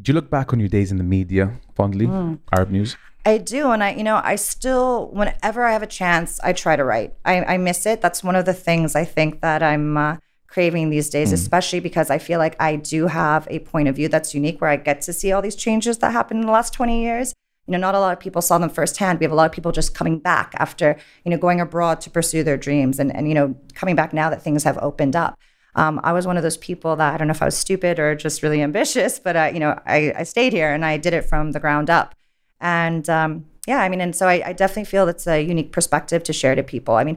do 0.00 0.10
you 0.10 0.14
look 0.14 0.30
back 0.30 0.52
on 0.52 0.60
your 0.60 0.68
days 0.68 0.90
in 0.90 0.98
the 0.98 1.04
media 1.04 1.52
fondly? 1.74 2.06
Mm. 2.06 2.38
Arab 2.52 2.70
news. 2.70 2.96
I 3.26 3.38
do, 3.38 3.70
and 3.70 3.82
I, 3.84 3.90
you 3.92 4.04
know, 4.04 4.20
I 4.24 4.36
still, 4.36 5.10
whenever 5.12 5.64
I 5.64 5.72
have 5.72 5.82
a 5.82 5.88
chance, 5.88 6.40
I 6.40 6.52
try 6.52 6.76
to 6.76 6.84
write. 6.84 7.14
I, 7.24 7.44
I 7.44 7.56
miss 7.58 7.84
it. 7.84 8.00
That's 8.00 8.24
one 8.24 8.36
of 8.36 8.46
the 8.46 8.54
things 8.54 8.94
I 8.94 9.04
think 9.04 9.42
that 9.42 9.62
I'm 9.62 9.96
uh, 9.96 10.16
craving 10.46 10.88
these 10.88 11.10
days, 11.10 11.30
especially 11.32 11.80
because 11.80 12.10
I 12.10 12.18
feel 12.18 12.38
like 12.38 12.56
I 12.58 12.76
do 12.76 13.06
have 13.06 13.46
a 13.50 13.58
point 13.58 13.88
of 13.88 13.96
view 13.96 14.08
that's 14.08 14.34
unique, 14.34 14.60
where 14.60 14.70
I 14.70 14.76
get 14.76 15.02
to 15.02 15.12
see 15.12 15.30
all 15.32 15.42
these 15.42 15.56
changes 15.56 15.98
that 15.98 16.12
happened 16.12 16.40
in 16.40 16.46
the 16.46 16.52
last 16.52 16.72
20 16.72 17.02
years. 17.02 17.34
You 17.66 17.72
know, 17.72 17.78
not 17.78 17.94
a 17.94 18.00
lot 18.00 18.14
of 18.14 18.20
people 18.20 18.40
saw 18.40 18.56
them 18.56 18.70
firsthand. 18.70 19.18
We 19.18 19.24
have 19.24 19.32
a 19.32 19.34
lot 19.34 19.44
of 19.44 19.52
people 19.52 19.72
just 19.72 19.94
coming 19.94 20.18
back 20.20 20.54
after, 20.56 20.96
you 21.24 21.30
know, 21.30 21.36
going 21.36 21.60
abroad 21.60 22.00
to 22.02 22.10
pursue 22.10 22.42
their 22.42 22.56
dreams, 22.56 22.98
and 22.98 23.14
and 23.14 23.28
you 23.28 23.34
know, 23.34 23.54
coming 23.74 23.94
back 23.94 24.14
now 24.14 24.30
that 24.30 24.42
things 24.42 24.64
have 24.64 24.78
opened 24.78 25.14
up. 25.14 25.38
Um, 25.78 26.00
I 26.02 26.12
was 26.12 26.26
one 26.26 26.36
of 26.36 26.42
those 26.42 26.56
people 26.56 26.96
that 26.96 27.14
I 27.14 27.16
don't 27.16 27.28
know 27.28 27.32
if 27.32 27.40
I 27.40 27.44
was 27.44 27.56
stupid 27.56 28.00
or 28.00 28.16
just 28.16 28.42
really 28.42 28.60
ambitious, 28.68 29.18
but 29.18 29.36
uh, 29.36 29.50
you 29.52 29.60
know, 29.60 29.78
I, 29.86 30.12
I 30.16 30.22
stayed 30.24 30.52
here 30.52 30.72
and 30.72 30.84
I 30.84 30.96
did 30.96 31.14
it 31.14 31.22
from 31.22 31.52
the 31.52 31.60
ground 31.60 31.88
up. 31.88 32.14
And 32.60 33.08
um, 33.08 33.46
yeah, 33.66 33.78
I 33.78 33.88
mean, 33.88 34.00
and 34.00 34.14
so 34.14 34.26
I, 34.26 34.42
I 34.46 34.52
definitely 34.52 34.86
feel 34.86 35.06
it's 35.06 35.28
a 35.28 35.40
unique 35.40 35.70
perspective 35.70 36.24
to 36.24 36.32
share 36.32 36.56
to 36.56 36.64
people. 36.64 36.94
I 36.94 37.04
mean, 37.04 37.16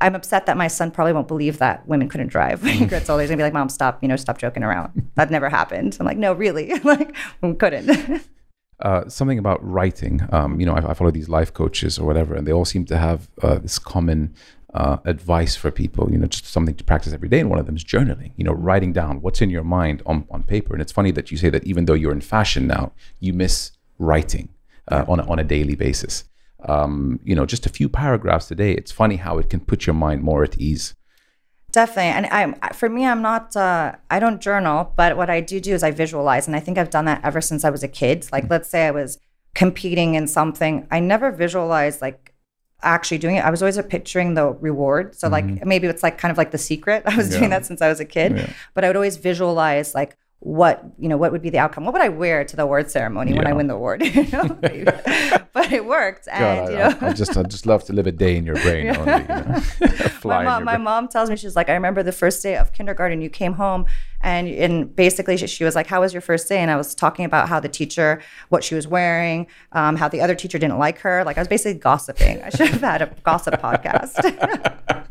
I'm 0.00 0.14
upset 0.14 0.46
that 0.46 0.56
my 0.56 0.68
son 0.68 0.90
probably 0.90 1.12
won't 1.12 1.28
believe 1.28 1.58
that 1.58 1.86
women 1.86 2.08
couldn't 2.08 2.28
drive 2.28 2.62
when 2.62 2.72
he 2.72 2.86
gets 2.86 3.10
older. 3.10 3.20
He's 3.22 3.30
gonna 3.30 3.38
be 3.38 3.42
like, 3.42 3.52
"Mom, 3.52 3.68
stop! 3.68 4.00
You 4.00 4.08
know, 4.08 4.16
stop 4.16 4.38
joking 4.38 4.62
around. 4.62 5.10
That 5.16 5.30
never 5.30 5.48
happened." 5.48 5.96
I'm 5.98 6.06
like, 6.06 6.16
"No, 6.16 6.32
really, 6.32 6.72
like, 6.84 7.14
we 7.42 7.54
couldn't." 7.54 8.22
Uh, 8.80 9.08
something 9.08 9.40
about 9.40 9.58
writing. 9.68 10.20
Um, 10.30 10.60
you 10.60 10.64
know, 10.64 10.72
I, 10.72 10.90
I, 10.90 10.94
follow 10.94 11.10
these 11.10 11.28
life 11.28 11.52
coaches 11.52 11.98
or 11.98 12.06
whatever, 12.06 12.36
and 12.36 12.46
they 12.46 12.52
all 12.52 12.64
seem 12.64 12.84
to 12.84 12.96
have 12.96 13.28
uh, 13.42 13.58
this 13.58 13.76
common 13.76 14.32
uh, 14.74 14.98
advice 15.04 15.56
for 15.56 15.70
people. 15.70 16.10
You 16.10 16.18
know, 16.18 16.26
just 16.26 16.46
something 16.46 16.74
to 16.74 16.84
practice 16.84 17.12
every 17.12 17.28
day. 17.28 17.40
And 17.40 17.50
one 17.50 17.58
of 17.58 17.66
them 17.66 17.76
is 17.76 17.84
journaling. 17.84 18.32
You 18.36 18.44
know, 18.44 18.52
writing 18.52 18.92
down 18.92 19.20
what's 19.20 19.40
in 19.40 19.50
your 19.50 19.64
mind 19.64 20.02
on 20.06 20.26
on 20.30 20.42
paper. 20.42 20.72
And 20.72 20.82
it's 20.82 20.92
funny 20.92 21.10
that 21.12 21.30
you 21.30 21.36
say 21.36 21.50
that 21.50 21.64
even 21.64 21.86
though 21.86 21.94
you're 21.94 22.12
in 22.12 22.20
fashion 22.20 22.66
now, 22.66 22.92
you 23.20 23.32
miss 23.32 23.72
writing 23.98 24.48
uh, 24.88 25.04
on 25.08 25.20
a, 25.20 25.30
on 25.30 25.38
a 25.38 25.44
daily 25.44 25.74
basis. 25.74 26.24
Um, 26.64 27.20
you 27.24 27.34
know, 27.34 27.46
just 27.46 27.66
a 27.66 27.68
few 27.68 27.88
paragraphs 27.88 28.50
a 28.50 28.54
day. 28.54 28.72
It's 28.72 28.90
funny 28.90 29.16
how 29.16 29.38
it 29.38 29.48
can 29.48 29.60
put 29.60 29.86
your 29.86 29.94
mind 29.94 30.22
more 30.22 30.42
at 30.42 30.58
ease. 30.58 30.94
Definitely. 31.70 32.26
And 32.30 32.56
I, 32.62 32.72
for 32.72 32.88
me, 32.88 33.06
I'm 33.06 33.22
not, 33.22 33.54
uh, 33.54 33.92
I 34.10 34.18
don't 34.18 34.40
journal, 34.40 34.92
but 34.96 35.16
what 35.16 35.28
I 35.30 35.40
do 35.40 35.60
do 35.60 35.74
is 35.74 35.82
I 35.82 35.90
visualize. 35.90 36.46
And 36.46 36.56
I 36.56 36.60
think 36.60 36.78
I've 36.78 36.90
done 36.90 37.04
that 37.04 37.20
ever 37.22 37.40
since 37.40 37.64
I 37.64 37.70
was 37.70 37.82
a 37.82 37.88
kid. 37.88 38.26
Like, 38.32 38.44
mm-hmm. 38.44 38.54
let's 38.54 38.70
say 38.70 38.86
I 38.86 38.90
was 38.90 39.18
competing 39.54 40.14
in 40.14 40.26
something, 40.26 40.86
I 40.90 41.00
never 41.00 41.30
visualized 41.30 42.00
like 42.00 42.27
actually 42.82 43.18
doing 43.18 43.36
it. 43.36 43.44
I 43.44 43.50
was 43.50 43.62
always 43.62 43.80
picturing 43.88 44.34
the 44.34 44.52
reward. 44.52 45.14
So, 45.14 45.28
like, 45.28 45.44
mm-hmm. 45.44 45.68
maybe 45.68 45.86
it's 45.86 46.02
like 46.02 46.18
kind 46.18 46.30
of 46.30 46.38
like 46.38 46.50
the 46.50 46.58
secret. 46.58 47.02
I 47.06 47.16
was 47.16 47.30
yeah. 47.32 47.38
doing 47.38 47.50
that 47.50 47.66
since 47.66 47.82
I 47.82 47.88
was 47.88 48.00
a 48.00 48.04
kid, 48.04 48.36
yeah. 48.36 48.52
but 48.74 48.84
I 48.84 48.88
would 48.88 48.96
always 48.96 49.16
visualize 49.16 49.94
like, 49.94 50.16
what 50.40 50.84
you 50.98 51.08
know 51.08 51.16
what 51.16 51.32
would 51.32 51.42
be 51.42 51.50
the 51.50 51.58
outcome? 51.58 51.84
What 51.84 51.92
would 51.94 52.02
i 52.02 52.08
wear 52.08 52.44
to 52.44 52.54
the 52.54 52.62
award 52.62 52.90
ceremony 52.90 53.32
yeah. 53.32 53.38
when 53.38 53.46
i 53.48 53.52
win 53.52 53.66
the 53.66 53.74
award? 53.74 54.02
You 54.18 54.26
know 54.30 54.48
but 55.52 55.72
it 55.72 55.84
worked 55.84 56.28
and 56.30 56.40
God, 56.40 56.70
you 56.70 56.78
know. 56.78 56.98
I, 57.00 57.10
I, 57.10 57.12
just 57.12 57.36
i 57.36 57.42
just 57.42 57.66
love 57.66 57.84
to 57.84 57.92
live 57.92 58.06
a 58.06 58.12
day 58.12 58.36
in 58.36 58.46
your 58.46 58.56
brain 58.56 58.86
yeah. 58.86 58.98
only, 58.98 59.22
you 59.22 59.86
know? 59.86 60.08
my, 60.24 60.44
mom, 60.44 60.64
my 60.64 60.76
mom 60.76 61.08
tells 61.08 61.28
me 61.30 61.36
she's 61.36 61.56
like 61.56 61.68
i 61.68 61.74
remember 61.74 62.02
the 62.02 62.12
first 62.12 62.42
day 62.42 62.56
of 62.56 62.72
kindergarten 62.72 63.20
you 63.20 63.30
came 63.30 63.54
home 63.54 63.86
and 64.20 64.48
and 64.48 64.94
basically 64.94 65.36
she, 65.36 65.46
she 65.46 65.64
was 65.64 65.74
like 65.74 65.86
how 65.86 66.00
was 66.00 66.12
your 66.12 66.22
first 66.22 66.48
day? 66.48 66.58
And 66.58 66.70
i 66.70 66.76
was 66.76 66.94
talking 66.94 67.24
about 67.24 67.48
how 67.48 67.58
the 67.60 67.68
teacher 67.68 68.20
what 68.48 68.62
she 68.62 68.74
was 68.74 68.86
wearing 68.86 69.46
um, 69.72 69.96
how 69.96 70.08
the 70.08 70.20
other 70.20 70.34
teacher 70.34 70.58
didn't 70.58 70.78
like 70.78 70.98
her. 71.00 71.24
Like 71.24 71.36
i 71.36 71.40
was 71.40 71.48
basically 71.48 71.78
gossiping. 71.80 72.42
I 72.42 72.50
should 72.50 72.68
have 72.68 72.80
had 72.80 73.02
a 73.02 73.14
gossip 73.24 73.60
podcast. 73.60 75.04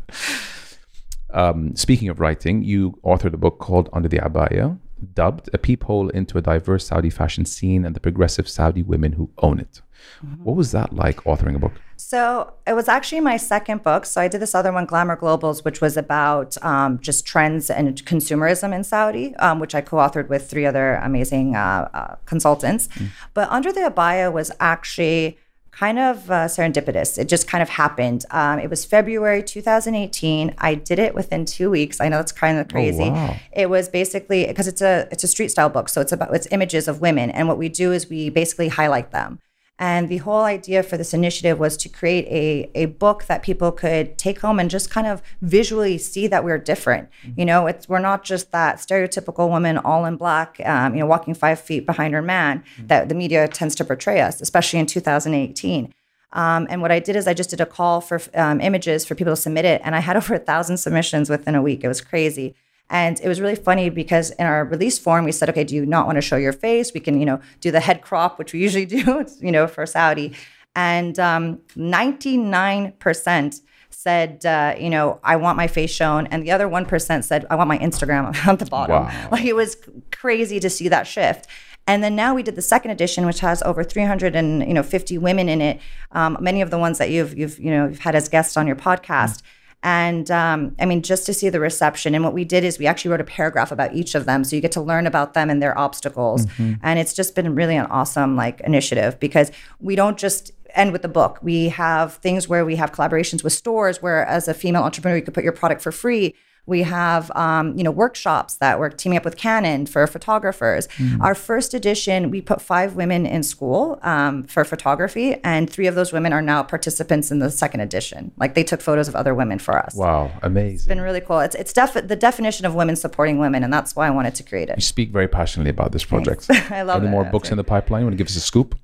Um, 1.30 1.76
speaking 1.76 2.08
of 2.08 2.20
writing, 2.20 2.62
you 2.62 2.98
authored 3.04 3.34
a 3.34 3.36
book 3.36 3.58
called 3.58 3.90
Under 3.92 4.08
the 4.08 4.18
Abaya, 4.18 4.78
dubbed 5.14 5.50
A 5.52 5.58
Peephole 5.58 6.08
into 6.10 6.38
a 6.38 6.42
Diverse 6.42 6.86
Saudi 6.86 7.10
Fashion 7.10 7.44
Scene 7.44 7.84
and 7.84 7.94
the 7.94 8.00
Progressive 8.00 8.48
Saudi 8.48 8.82
Women 8.82 9.12
Who 9.12 9.30
Own 9.38 9.58
It. 9.60 9.82
Mm-hmm. 10.24 10.44
What 10.44 10.56
was 10.56 10.72
that 10.72 10.94
like 10.94 11.24
authoring 11.24 11.56
a 11.56 11.58
book? 11.58 11.72
So 11.96 12.52
it 12.66 12.74
was 12.74 12.88
actually 12.88 13.20
my 13.20 13.36
second 13.36 13.82
book. 13.82 14.06
So 14.06 14.20
I 14.20 14.28
did 14.28 14.40
this 14.40 14.54
other 14.54 14.72
one, 14.72 14.86
Glamour 14.86 15.16
Globals, 15.16 15.64
which 15.64 15.80
was 15.80 15.96
about 15.96 16.56
um, 16.64 17.00
just 17.00 17.26
trends 17.26 17.70
and 17.70 18.02
consumerism 18.04 18.72
in 18.72 18.84
Saudi, 18.84 19.34
um, 19.36 19.58
which 19.58 19.74
I 19.74 19.80
co-authored 19.80 20.28
with 20.28 20.48
three 20.48 20.64
other 20.64 20.94
amazing 20.96 21.56
uh, 21.56 21.88
uh, 21.92 22.14
consultants. 22.24 22.86
Mm. 22.88 23.08
But 23.34 23.48
Under 23.50 23.72
the 23.72 23.80
Abaya 23.80 24.32
was 24.32 24.52
actually 24.60 25.38
kind 25.78 25.98
of 25.98 26.28
uh, 26.30 26.46
serendipitous. 26.46 27.18
It 27.18 27.28
just 27.28 27.46
kind 27.46 27.62
of 27.62 27.68
happened. 27.68 28.24
Um, 28.30 28.58
it 28.58 28.68
was 28.68 28.84
February 28.84 29.42
2018. 29.42 30.54
I 30.58 30.74
did 30.74 30.98
it 30.98 31.14
within 31.14 31.44
two 31.44 31.70
weeks. 31.70 32.00
I 32.00 32.08
know 32.08 32.18
it's 32.18 32.32
kind 32.32 32.58
of 32.58 32.66
oh, 32.66 32.70
crazy. 32.70 33.04
Oh, 33.04 33.12
wow. 33.12 33.36
It 33.52 33.70
was 33.70 33.88
basically 33.88 34.46
because 34.46 34.66
it's 34.66 34.82
a 34.82 35.06
it's 35.12 35.22
a 35.22 35.28
street 35.28 35.50
style 35.50 35.68
book, 35.68 35.88
so 35.88 36.00
it's 36.00 36.10
about 36.10 36.34
it's 36.34 36.48
images 36.50 36.88
of 36.88 37.00
women, 37.00 37.30
and 37.30 37.46
what 37.46 37.58
we 37.58 37.68
do 37.68 37.92
is 37.92 38.08
we 38.08 38.28
basically 38.28 38.68
highlight 38.68 39.12
them. 39.12 39.38
And 39.78 40.08
the 40.08 40.16
whole 40.18 40.42
idea 40.42 40.82
for 40.82 40.96
this 40.96 41.14
initiative 41.14 41.58
was 41.58 41.76
to 41.78 41.88
create 41.88 42.26
a, 42.26 42.70
a 42.74 42.86
book 42.86 43.24
that 43.24 43.44
people 43.44 43.70
could 43.70 44.18
take 44.18 44.40
home 44.40 44.58
and 44.58 44.68
just 44.68 44.90
kind 44.90 45.06
of 45.06 45.22
visually 45.40 45.98
see 45.98 46.26
that 46.26 46.42
we're 46.42 46.58
different. 46.58 47.08
Mm-hmm. 47.22 47.40
You 47.40 47.46
know, 47.46 47.66
it's 47.68 47.88
we're 47.88 48.00
not 48.00 48.24
just 48.24 48.50
that 48.50 48.78
stereotypical 48.78 49.48
woman 49.48 49.78
all 49.78 50.04
in 50.04 50.16
black, 50.16 50.60
um, 50.64 50.94
you 50.94 51.00
know, 51.00 51.06
walking 51.06 51.34
five 51.34 51.60
feet 51.60 51.86
behind 51.86 52.12
her 52.14 52.22
man 52.22 52.60
mm-hmm. 52.60 52.88
that 52.88 53.08
the 53.08 53.14
media 53.14 53.46
tends 53.46 53.76
to 53.76 53.84
portray 53.84 54.20
us, 54.20 54.40
especially 54.40 54.80
in 54.80 54.86
2018. 54.86 55.94
Um, 56.32 56.66
and 56.68 56.82
what 56.82 56.92
I 56.92 56.98
did 56.98 57.16
is 57.16 57.26
I 57.26 57.32
just 57.32 57.50
did 57.50 57.60
a 57.60 57.66
call 57.66 58.00
for 58.00 58.20
um, 58.34 58.60
images 58.60 59.04
for 59.04 59.14
people 59.14 59.32
to 59.32 59.40
submit 59.40 59.64
it, 59.64 59.80
and 59.84 59.94
I 59.94 60.00
had 60.00 60.16
over 60.18 60.34
a 60.34 60.38
thousand 60.38 60.78
submissions 60.78 61.30
within 61.30 61.54
a 61.54 61.62
week. 61.62 61.84
It 61.84 61.88
was 61.88 62.00
crazy. 62.00 62.54
And 62.90 63.20
it 63.20 63.28
was 63.28 63.40
really 63.40 63.54
funny 63.54 63.90
because 63.90 64.30
in 64.32 64.46
our 64.46 64.64
release 64.64 64.98
form, 64.98 65.24
we 65.24 65.32
said, 65.32 65.50
okay, 65.50 65.64
do 65.64 65.74
you 65.74 65.84
not 65.84 66.06
want 66.06 66.16
to 66.16 66.22
show 66.22 66.36
your 66.36 66.52
face? 66.52 66.92
We 66.94 67.00
can, 67.00 67.20
you 67.20 67.26
know, 67.26 67.40
do 67.60 67.70
the 67.70 67.80
head 67.80 68.00
crop, 68.02 68.38
which 68.38 68.52
we 68.52 68.60
usually 68.60 68.86
do, 68.96 69.26
you 69.40 69.52
know, 69.52 69.66
for 69.66 69.84
Saudi. 69.86 70.34
And 70.74 71.18
um, 71.18 71.58
99% 71.76 73.60
said, 73.90 74.46
uh, 74.46 74.74
you 74.78 74.90
know, 74.90 75.18
I 75.24 75.36
want 75.36 75.56
my 75.56 75.66
face 75.66 75.90
shown. 75.90 76.26
And 76.28 76.42
the 76.42 76.50
other 76.50 76.68
1% 76.68 77.24
said, 77.24 77.46
I 77.50 77.56
want 77.56 77.68
my 77.68 77.78
Instagram 77.78 78.34
at 78.46 78.58
the 78.58 78.66
bottom. 78.66 79.04
Wow. 79.04 79.28
Like 79.32 79.44
it 79.44 79.56
was 79.56 79.76
crazy 80.12 80.60
to 80.60 80.70
see 80.70 80.88
that 80.88 81.06
shift. 81.06 81.46
And 81.88 82.04
then 82.04 82.14
now 82.14 82.34
we 82.34 82.42
did 82.42 82.54
the 82.54 82.62
second 82.62 82.90
edition, 82.90 83.24
which 83.24 83.40
has 83.40 83.62
over 83.62 83.82
350 83.82 85.18
women 85.18 85.48
in 85.48 85.62
it. 85.62 85.80
Um, 86.12 86.36
many 86.38 86.60
of 86.60 86.70
the 86.70 86.78
ones 86.78 86.98
that 86.98 87.08
you've 87.10 87.36
you've 87.36 87.58
you 87.58 87.70
know 87.70 87.88
you've 87.88 88.00
had 88.00 88.14
as 88.14 88.28
guests 88.28 88.58
on 88.58 88.66
your 88.66 88.76
podcast. 88.76 89.40
Mm-hmm. 89.40 89.57
And 89.82 90.30
um, 90.30 90.74
I 90.80 90.86
mean, 90.86 91.02
just 91.02 91.24
to 91.26 91.34
see 91.34 91.48
the 91.50 91.60
reception. 91.60 92.14
And 92.14 92.24
what 92.24 92.34
we 92.34 92.44
did 92.44 92.64
is 92.64 92.78
we 92.78 92.86
actually 92.86 93.12
wrote 93.12 93.20
a 93.20 93.24
paragraph 93.24 93.70
about 93.70 93.94
each 93.94 94.14
of 94.14 94.24
them. 94.24 94.42
So 94.42 94.56
you 94.56 94.62
get 94.62 94.72
to 94.72 94.80
learn 94.80 95.06
about 95.06 95.34
them 95.34 95.50
and 95.50 95.62
their 95.62 95.78
obstacles. 95.78 96.46
Mm-hmm. 96.46 96.74
And 96.82 96.98
it's 96.98 97.14
just 97.14 97.34
been 97.34 97.54
really 97.54 97.76
an 97.76 97.86
awesome 97.86 98.34
like 98.34 98.60
initiative 98.60 99.20
because 99.20 99.52
we 99.78 99.94
don't 99.94 100.18
just 100.18 100.52
end 100.74 100.92
with 100.92 101.02
the 101.02 101.08
book. 101.08 101.38
We 101.42 101.68
have 101.68 102.14
things 102.14 102.48
where 102.48 102.64
we 102.64 102.76
have 102.76 102.92
collaborations 102.92 103.44
with 103.44 103.52
stores 103.52 104.02
where 104.02 104.26
as 104.26 104.48
a 104.48 104.54
female 104.54 104.82
entrepreneur, 104.82 105.16
you 105.16 105.22
could 105.22 105.34
put 105.34 105.44
your 105.44 105.52
product 105.52 105.80
for 105.80 105.92
free. 105.92 106.34
We 106.68 106.82
have, 106.82 107.30
um, 107.34 107.76
you 107.78 107.82
know, 107.82 107.90
workshops 107.90 108.56
that 108.56 108.78
we're 108.78 108.90
teaming 108.90 109.16
up 109.16 109.24
with 109.24 109.38
Canon 109.38 109.86
for 109.86 110.06
photographers. 110.06 110.86
Mm. 110.98 111.20
Our 111.22 111.34
first 111.34 111.72
edition, 111.72 112.30
we 112.30 112.42
put 112.42 112.60
five 112.60 112.94
women 112.94 113.24
in 113.24 113.42
school 113.42 113.98
um, 114.02 114.42
for 114.44 114.64
photography, 114.64 115.36
and 115.42 115.68
three 115.70 115.86
of 115.86 115.94
those 115.94 116.12
women 116.12 116.32
are 116.34 116.42
now 116.42 116.62
participants 116.62 117.30
in 117.30 117.38
the 117.38 117.50
second 117.50 117.80
edition. 117.80 118.32
Like 118.36 118.54
they 118.54 118.64
took 118.64 118.82
photos 118.82 119.08
of 119.08 119.16
other 119.16 119.34
women 119.34 119.58
for 119.58 119.78
us. 119.78 119.94
Wow, 119.94 120.30
amazing! 120.42 120.74
It's 120.74 120.86
been 120.86 121.00
really 121.00 121.22
cool. 121.22 121.40
It's 121.40 121.54
it's 121.54 121.72
def- 121.72 122.06
the 122.06 122.16
definition 122.16 122.66
of 122.66 122.74
women 122.74 122.96
supporting 122.96 123.38
women, 123.38 123.64
and 123.64 123.72
that's 123.72 123.96
why 123.96 124.06
I 124.06 124.10
wanted 124.10 124.34
to 124.34 124.42
create 124.42 124.68
it. 124.68 124.76
You 124.76 124.82
speak 124.82 125.10
very 125.10 125.26
passionately 125.28 125.70
about 125.70 125.92
this 125.92 126.04
project. 126.04 126.46
I 126.50 126.82
love 126.82 126.98
Any 127.02 127.08
it. 127.08 127.10
more 127.10 127.24
books 127.24 127.50
in 127.50 127.56
the 127.56 127.64
pipeline? 127.64 128.02
You 128.02 128.06
Want 128.06 128.12
to 128.12 128.18
give 128.18 128.26
us 128.28 128.36
a 128.36 128.40
scoop? 128.40 128.78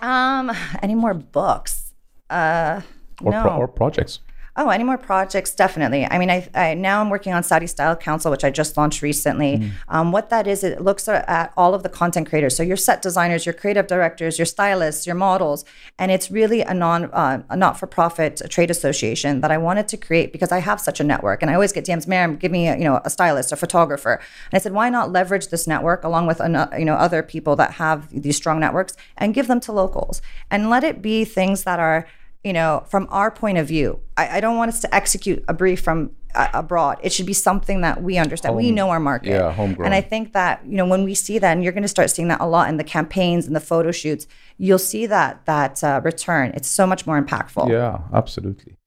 Um, 0.00 0.50
any 0.82 0.94
more 0.94 1.12
books? 1.12 1.92
Uh, 2.30 2.80
or, 3.22 3.32
no. 3.32 3.42
pro- 3.42 3.56
or 3.56 3.68
projects? 3.68 4.20
Oh, 4.58 4.70
any 4.70 4.82
more 4.82 4.98
projects? 4.98 5.54
Definitely. 5.54 6.04
I 6.04 6.18
mean, 6.18 6.30
I, 6.30 6.48
I 6.52 6.74
now 6.74 7.00
I'm 7.00 7.10
working 7.10 7.32
on 7.32 7.44
Saudi 7.44 7.68
Style 7.68 7.94
Counsel, 7.94 8.32
which 8.32 8.42
I 8.42 8.50
just 8.50 8.76
launched 8.76 9.02
recently. 9.02 9.58
Mm. 9.58 9.70
Um, 9.86 10.10
what 10.10 10.30
that 10.30 10.48
is, 10.48 10.64
it 10.64 10.80
looks 10.80 11.06
at 11.06 11.52
all 11.56 11.74
of 11.74 11.84
the 11.84 11.88
content 11.88 12.28
creators. 12.28 12.56
So 12.56 12.64
your 12.64 12.76
set 12.76 13.00
designers, 13.00 13.46
your 13.46 13.52
creative 13.52 13.86
directors, 13.86 14.36
your 14.36 14.46
stylists, 14.46 15.06
your 15.06 15.14
models, 15.14 15.64
and 15.96 16.10
it's 16.10 16.28
really 16.28 16.62
a 16.62 16.74
non 16.74 17.04
uh, 17.04 17.44
a 17.48 17.56
not 17.56 17.78
for 17.78 17.86
profit 17.86 18.42
trade 18.50 18.68
association 18.68 19.42
that 19.42 19.52
I 19.52 19.58
wanted 19.58 19.86
to 19.88 19.96
create 19.96 20.32
because 20.32 20.50
I 20.50 20.58
have 20.58 20.80
such 20.80 20.98
a 20.98 21.04
network, 21.04 21.40
and 21.40 21.52
I 21.52 21.54
always 21.54 21.72
get 21.72 21.84
DMs, 21.84 22.08
Miriam, 22.08 22.34
give 22.34 22.50
me 22.50 22.66
a, 22.66 22.76
you 22.76 22.84
know 22.84 23.00
a 23.04 23.10
stylist, 23.10 23.52
a 23.52 23.56
photographer, 23.56 24.14
and 24.14 24.54
I 24.54 24.58
said, 24.58 24.72
why 24.72 24.90
not 24.90 25.12
leverage 25.12 25.48
this 25.48 25.68
network 25.68 26.02
along 26.02 26.26
with 26.26 26.40
you 26.40 26.84
know 26.84 26.94
other 26.94 27.22
people 27.22 27.54
that 27.56 27.74
have 27.74 28.08
these 28.10 28.36
strong 28.36 28.58
networks 28.58 28.96
and 29.16 29.34
give 29.34 29.46
them 29.46 29.60
to 29.60 29.72
locals 29.72 30.20
and 30.50 30.68
let 30.68 30.82
it 30.82 31.00
be 31.00 31.24
things 31.24 31.62
that 31.62 31.78
are 31.78 32.08
you 32.48 32.54
know, 32.54 32.82
from 32.88 33.06
our 33.10 33.30
point 33.30 33.58
of 33.58 33.68
view. 33.68 34.00
I, 34.16 34.38
I 34.38 34.40
don't 34.40 34.56
want 34.56 34.70
us 34.70 34.80
to 34.80 34.94
execute 34.94 35.44
a 35.48 35.52
brief 35.52 35.82
from 35.82 36.12
uh, 36.34 36.48
abroad. 36.54 36.96
It 37.02 37.12
should 37.12 37.26
be 37.26 37.34
something 37.34 37.82
that 37.82 38.02
we 38.02 38.16
understand. 38.16 38.54
Home, 38.54 38.64
we 38.64 38.70
know 38.70 38.88
our 38.88 38.98
market. 38.98 39.28
Yeah, 39.28 39.52
homegrown. 39.52 39.84
And 39.84 39.94
I 39.94 40.00
think 40.00 40.32
that 40.32 40.62
you 40.64 40.78
know 40.78 40.86
when 40.86 41.04
we 41.04 41.14
see 41.14 41.38
that, 41.38 41.52
and 41.52 41.62
you're 41.62 41.74
going 41.74 41.82
to 41.82 41.94
start 41.96 42.08
seeing 42.08 42.28
that 42.28 42.40
a 42.40 42.46
lot 42.46 42.70
in 42.70 42.78
the 42.78 42.84
campaigns 42.84 43.46
and 43.46 43.54
the 43.54 43.60
photo 43.60 43.90
shoots, 43.90 44.26
you'll 44.56 44.78
see 44.78 45.04
that 45.04 45.44
that 45.44 45.84
uh, 45.84 46.00
return. 46.02 46.52
It's 46.54 46.68
so 46.68 46.86
much 46.86 47.06
more 47.06 47.22
impactful. 47.22 47.68
Yeah, 47.68 47.98
absolutely. 48.14 48.78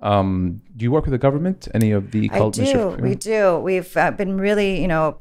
Um, 0.00 0.60
do 0.76 0.84
you 0.84 0.90
work 0.90 1.06
with 1.06 1.12
the 1.12 1.18
government? 1.18 1.66
Any 1.72 1.92
of 1.92 2.10
the 2.10 2.30
I 2.30 2.50
do. 2.50 2.90
We 3.00 3.14
do. 3.14 3.58
We've 3.58 3.96
uh, 3.96 4.10
been 4.10 4.36
really, 4.38 4.82
you 4.82 4.86
know, 4.86 5.18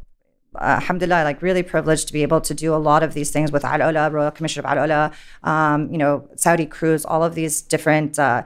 uh, 0.60 0.78
alhamdulillah, 0.80 1.24
like 1.24 1.42
really 1.42 1.64
privileged 1.64 2.08
to 2.08 2.14
be 2.14 2.24
able 2.24 2.42
to 2.42 2.54
do 2.54 2.74
a 2.74 2.78
lot 2.78 3.04
of 3.04 3.14
these 3.14 3.32
things 3.32 3.52
with 3.52 3.64
Al 3.66 3.80
Ula, 3.80 4.10
Royal 4.10 4.32
Commission 4.32 4.60
of 4.60 4.66
Al 4.66 4.86
Ula, 4.86 5.12
um, 5.44 5.92
you 5.92 5.98
know, 5.98 6.28
Saudi 6.36 6.66
Cruise, 6.66 7.06
all 7.06 7.24
of 7.24 7.36
these 7.36 7.62
different 7.62 8.20
uh, 8.20 8.44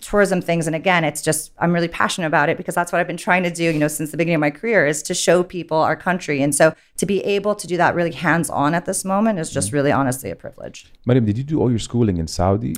tourism 0.00 0.40
things. 0.40 0.66
And 0.66 0.76
again, 0.76 1.04
it's 1.04 1.22
just, 1.22 1.52
I'm 1.58 1.72
really 1.72 1.88
passionate 1.88 2.26
about 2.26 2.48
it 2.48 2.56
because 2.56 2.74
that's 2.74 2.92
what 2.92 3.00
I've 3.00 3.06
been 3.06 3.16
trying 3.16 3.42
to 3.42 3.50
do, 3.50 3.64
you 3.64 3.78
know, 3.78 3.88
since 3.88 4.10
the 4.10 4.16
beginning 4.16 4.36
of 4.36 4.40
my 4.40 4.50
career 4.50 4.86
is 4.86 5.02
to 5.04 5.14
show 5.14 5.42
people 5.42 5.78
our 5.78 5.96
country. 5.96 6.42
And 6.42 6.54
so 6.54 6.74
to 6.98 7.06
be 7.06 7.20
able 7.24 7.54
to 7.56 7.66
do 7.66 7.76
that 7.76 7.94
really 7.94 8.12
hands 8.12 8.48
on 8.50 8.74
at 8.74 8.86
this 8.86 9.04
moment 9.04 9.38
is 9.38 9.50
just 9.50 9.68
mm-hmm. 9.68 9.76
really 9.76 9.92
honestly 9.92 10.30
a 10.30 10.36
privilege. 10.36 10.86
Marriam, 11.06 11.24
did 11.24 11.36
you 11.36 11.44
do 11.44 11.60
all 11.60 11.70
your 11.70 11.80
schooling 11.80 12.18
in 12.18 12.28
Saudi? 12.28 12.74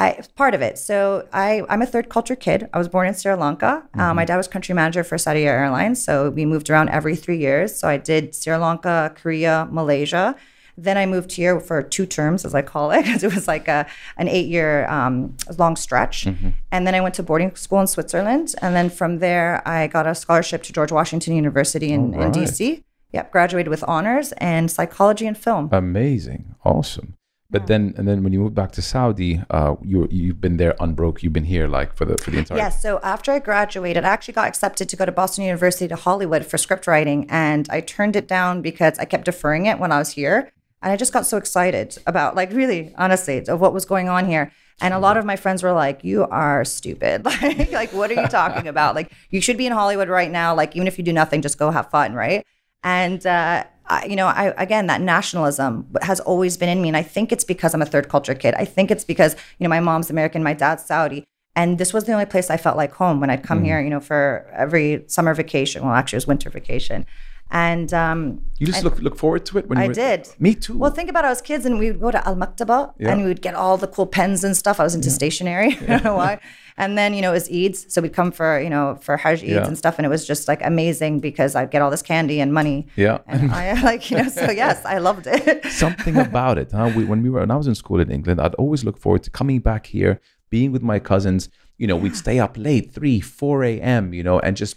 I 0.00 0.18
part 0.34 0.54
of 0.54 0.62
it. 0.62 0.78
So 0.78 1.28
I 1.32 1.62
I'm 1.68 1.82
a 1.82 1.86
third 1.86 2.08
culture 2.08 2.34
kid. 2.34 2.68
I 2.72 2.78
was 2.78 2.88
born 2.88 3.06
in 3.06 3.14
Sri 3.14 3.34
Lanka. 3.34 3.82
Mm-hmm. 3.82 4.00
Um, 4.00 4.16
my 4.16 4.24
dad 4.24 4.38
was 4.38 4.48
country 4.48 4.74
manager 4.74 5.04
for 5.04 5.18
Saudi 5.18 5.46
Airlines, 5.46 6.02
so 6.02 6.30
we 6.30 6.46
moved 6.46 6.70
around 6.70 6.88
every 6.88 7.14
three 7.14 7.36
years. 7.36 7.78
So 7.78 7.86
I 7.86 7.98
did 7.98 8.34
Sri 8.34 8.56
Lanka, 8.56 9.12
Korea, 9.14 9.68
Malaysia. 9.70 10.34
Then 10.78 10.96
I 10.96 11.04
moved 11.04 11.32
here 11.32 11.60
for 11.60 11.82
two 11.82 12.06
terms, 12.06 12.46
as 12.46 12.54
I 12.54 12.62
call 12.62 12.92
it, 12.92 13.02
because 13.04 13.22
it 13.22 13.34
was 13.34 13.46
like 13.46 13.68
a 13.68 13.86
an 14.16 14.26
eight 14.28 14.48
year 14.48 14.88
um, 14.88 15.36
long 15.58 15.76
stretch. 15.76 16.24
Mm-hmm. 16.24 16.50
And 16.72 16.86
then 16.86 16.94
I 16.94 17.02
went 17.02 17.14
to 17.16 17.22
boarding 17.22 17.54
school 17.54 17.80
in 17.80 17.86
Switzerland, 17.86 18.54
and 18.62 18.74
then 18.74 18.88
from 18.88 19.18
there 19.18 19.60
I 19.68 19.86
got 19.86 20.06
a 20.06 20.14
scholarship 20.14 20.62
to 20.64 20.72
George 20.72 20.92
Washington 20.92 21.34
University 21.36 21.92
in, 21.92 22.12
right. 22.12 22.24
in 22.24 22.32
DC. 22.32 22.82
Yep, 23.12 23.32
graduated 23.32 23.68
with 23.68 23.84
honors 23.88 24.32
and 24.38 24.70
psychology 24.70 25.26
and 25.26 25.36
film. 25.36 25.68
Amazing, 25.72 26.54
awesome. 26.64 27.16
But 27.50 27.66
then, 27.66 27.94
and 27.96 28.06
then 28.06 28.22
when 28.22 28.32
you 28.32 28.38
moved 28.38 28.54
back 28.54 28.70
to 28.72 28.82
Saudi, 28.82 29.42
uh, 29.50 29.74
you 29.82 30.06
you've 30.10 30.40
been 30.40 30.56
there 30.56 30.76
unbroke. 30.78 31.22
You've 31.22 31.32
been 31.32 31.44
here 31.44 31.66
like 31.66 31.94
for 31.96 32.04
the 32.04 32.16
for 32.18 32.30
the 32.30 32.38
entire. 32.38 32.58
Yes. 32.58 32.80
So 32.80 33.00
after 33.02 33.32
I 33.32 33.40
graduated, 33.40 34.04
I 34.04 34.08
actually 34.08 34.34
got 34.34 34.46
accepted 34.46 34.88
to 34.88 34.96
go 34.96 35.04
to 35.04 35.10
Boston 35.10 35.44
University 35.44 35.88
to 35.88 35.96
Hollywood 35.96 36.46
for 36.46 36.58
script 36.58 36.86
writing, 36.86 37.26
and 37.28 37.68
I 37.68 37.80
turned 37.80 38.14
it 38.14 38.28
down 38.28 38.62
because 38.62 38.98
I 39.00 39.04
kept 39.04 39.24
deferring 39.24 39.66
it 39.66 39.80
when 39.80 39.90
I 39.90 39.98
was 39.98 40.12
here, 40.12 40.52
and 40.80 40.92
I 40.92 40.96
just 40.96 41.12
got 41.12 41.26
so 41.26 41.36
excited 41.38 41.98
about, 42.06 42.36
like, 42.36 42.52
really, 42.52 42.94
honestly, 42.96 43.44
of 43.48 43.60
what 43.60 43.74
was 43.74 43.84
going 43.84 44.08
on 44.08 44.26
here. 44.26 44.52
And 44.80 44.94
a 44.94 44.98
lot 44.98 45.16
of 45.16 45.24
my 45.26 45.36
friends 45.36 45.62
were 45.62 45.72
like, 45.72 46.04
"You 46.04 46.26
are 46.26 46.64
stupid. 46.64 47.24
like, 47.42 47.72
like, 47.72 47.92
what 47.92 48.12
are 48.12 48.22
you 48.22 48.28
talking 48.28 48.68
about? 48.68 48.94
Like, 48.94 49.12
you 49.30 49.40
should 49.40 49.58
be 49.58 49.66
in 49.66 49.72
Hollywood 49.72 50.08
right 50.08 50.30
now. 50.30 50.54
Like, 50.54 50.76
even 50.76 50.86
if 50.86 50.98
you 50.98 51.04
do 51.04 51.12
nothing, 51.12 51.42
just 51.42 51.58
go 51.58 51.72
have 51.72 51.90
fun, 51.90 52.14
right?" 52.14 52.46
And 52.82 53.26
uh, 53.26 53.64
I, 53.86 54.04
you 54.06 54.16
know, 54.16 54.26
I 54.26 54.54
again 54.56 54.86
that 54.86 55.00
nationalism 55.00 55.86
has 56.02 56.20
always 56.20 56.56
been 56.56 56.68
in 56.68 56.80
me, 56.82 56.88
and 56.88 56.96
I 56.96 57.02
think 57.02 57.32
it's 57.32 57.44
because 57.44 57.74
I'm 57.74 57.82
a 57.82 57.86
third 57.86 58.08
culture 58.08 58.34
kid. 58.34 58.54
I 58.54 58.64
think 58.64 58.90
it's 58.90 59.04
because 59.04 59.34
you 59.58 59.64
know 59.64 59.70
my 59.70 59.80
mom's 59.80 60.10
American, 60.10 60.42
my 60.42 60.54
dad's 60.54 60.84
Saudi, 60.84 61.24
and 61.56 61.78
this 61.78 61.92
was 61.92 62.04
the 62.04 62.12
only 62.12 62.26
place 62.26 62.50
I 62.50 62.56
felt 62.56 62.76
like 62.76 62.92
home 62.92 63.20
when 63.20 63.30
I'd 63.30 63.42
come 63.42 63.64
here. 63.64 63.80
You 63.80 63.90
know, 63.90 64.00
for 64.00 64.46
every 64.54 65.04
summer 65.08 65.34
vacation. 65.34 65.82
Well, 65.84 65.94
actually, 65.94 66.16
it 66.18 66.22
was 66.22 66.26
winter 66.28 66.50
vacation. 66.50 67.06
And 67.52 67.92
um, 67.92 68.42
You 68.58 68.66
just 68.68 68.84
look 68.84 69.00
look 69.00 69.16
forward 69.16 69.44
to 69.46 69.58
it 69.58 69.68
when 69.68 69.76
I 69.76 69.88
were, 69.88 69.94
did. 69.94 70.28
Me 70.38 70.54
too. 70.54 70.78
well, 70.78 70.92
think 70.92 71.10
about 71.10 71.24
it. 71.24 71.26
I 71.26 71.30
was 71.30 71.42
kids, 71.42 71.66
and 71.66 71.80
we 71.80 71.90
would 71.90 72.00
go 72.00 72.12
to 72.12 72.24
Al 72.28 72.36
Maktaba, 72.36 72.94
Yeah. 72.96 73.10
and 73.10 73.22
we 73.22 73.26
would 73.26 73.42
get 73.42 73.54
all 73.56 73.76
the 73.76 73.88
cool 73.88 74.06
pens 74.06 74.44
and 74.44 74.56
stuff. 74.56 74.78
I 74.78 74.84
was 74.84 74.94
into 74.94 75.10
stationery. 75.10 75.76
I 75.80 75.86
don't 75.86 76.04
know 76.04 76.14
why. 76.14 76.38
And 76.82 76.96
then 76.98 77.12
you 77.14 77.20
know 77.22 77.30
it 77.30 77.38
was 77.40 77.48
Eids, 77.50 77.78
so 77.92 78.00
we'd 78.00 78.14
come 78.20 78.30
for 78.32 78.58
you 78.60 78.70
know 78.74 78.96
for 79.04 79.14
Hajj 79.16 79.42
Eids 79.42 79.48
Yeah. 79.48 79.66
and 79.66 79.76
stuff, 79.82 79.94
and 79.98 80.04
it 80.06 80.08
was 80.16 80.26
just 80.26 80.48
like 80.48 80.60
amazing 80.72 81.20
because 81.20 81.54
I'd 81.54 81.70
get 81.70 81.82
all 81.82 81.90
this 81.90 82.02
candy 82.12 82.40
and 82.40 82.50
money. 82.60 82.78
Yeah. 82.96 83.18
and 83.26 83.52
I 83.52 83.64
like 83.90 84.10
you 84.10 84.16
know. 84.18 84.28
So 84.28 84.50
yes, 84.64 84.82
I 84.94 84.96
loved 84.98 85.26
it. 85.26 85.64
something 85.66 86.16
about 86.16 86.56
it. 86.62 86.72
Huh? 86.72 86.90
We, 86.96 87.04
when 87.04 87.20
we 87.22 87.28
were 87.30 87.40
when 87.40 87.50
I 87.50 87.56
was 87.56 87.66
in 87.66 87.74
school 87.74 88.00
in 88.00 88.10
England, 88.10 88.40
I'd 88.40 88.54
always 88.62 88.82
look 88.86 88.96
forward 89.04 89.22
to 89.24 89.30
coming 89.30 89.58
back 89.60 89.86
here, 89.86 90.20
being 90.48 90.72
with 90.72 90.82
my 90.82 90.98
cousins. 90.98 91.48
You 91.76 91.86
know, 91.86 91.96
we'd 91.96 92.16
stay 92.16 92.38
up 92.38 92.56
late, 92.56 92.86
three, 92.96 93.20
four 93.20 93.62
a.m. 93.62 94.14
You 94.14 94.22
know, 94.22 94.38
and 94.40 94.56
just 94.56 94.76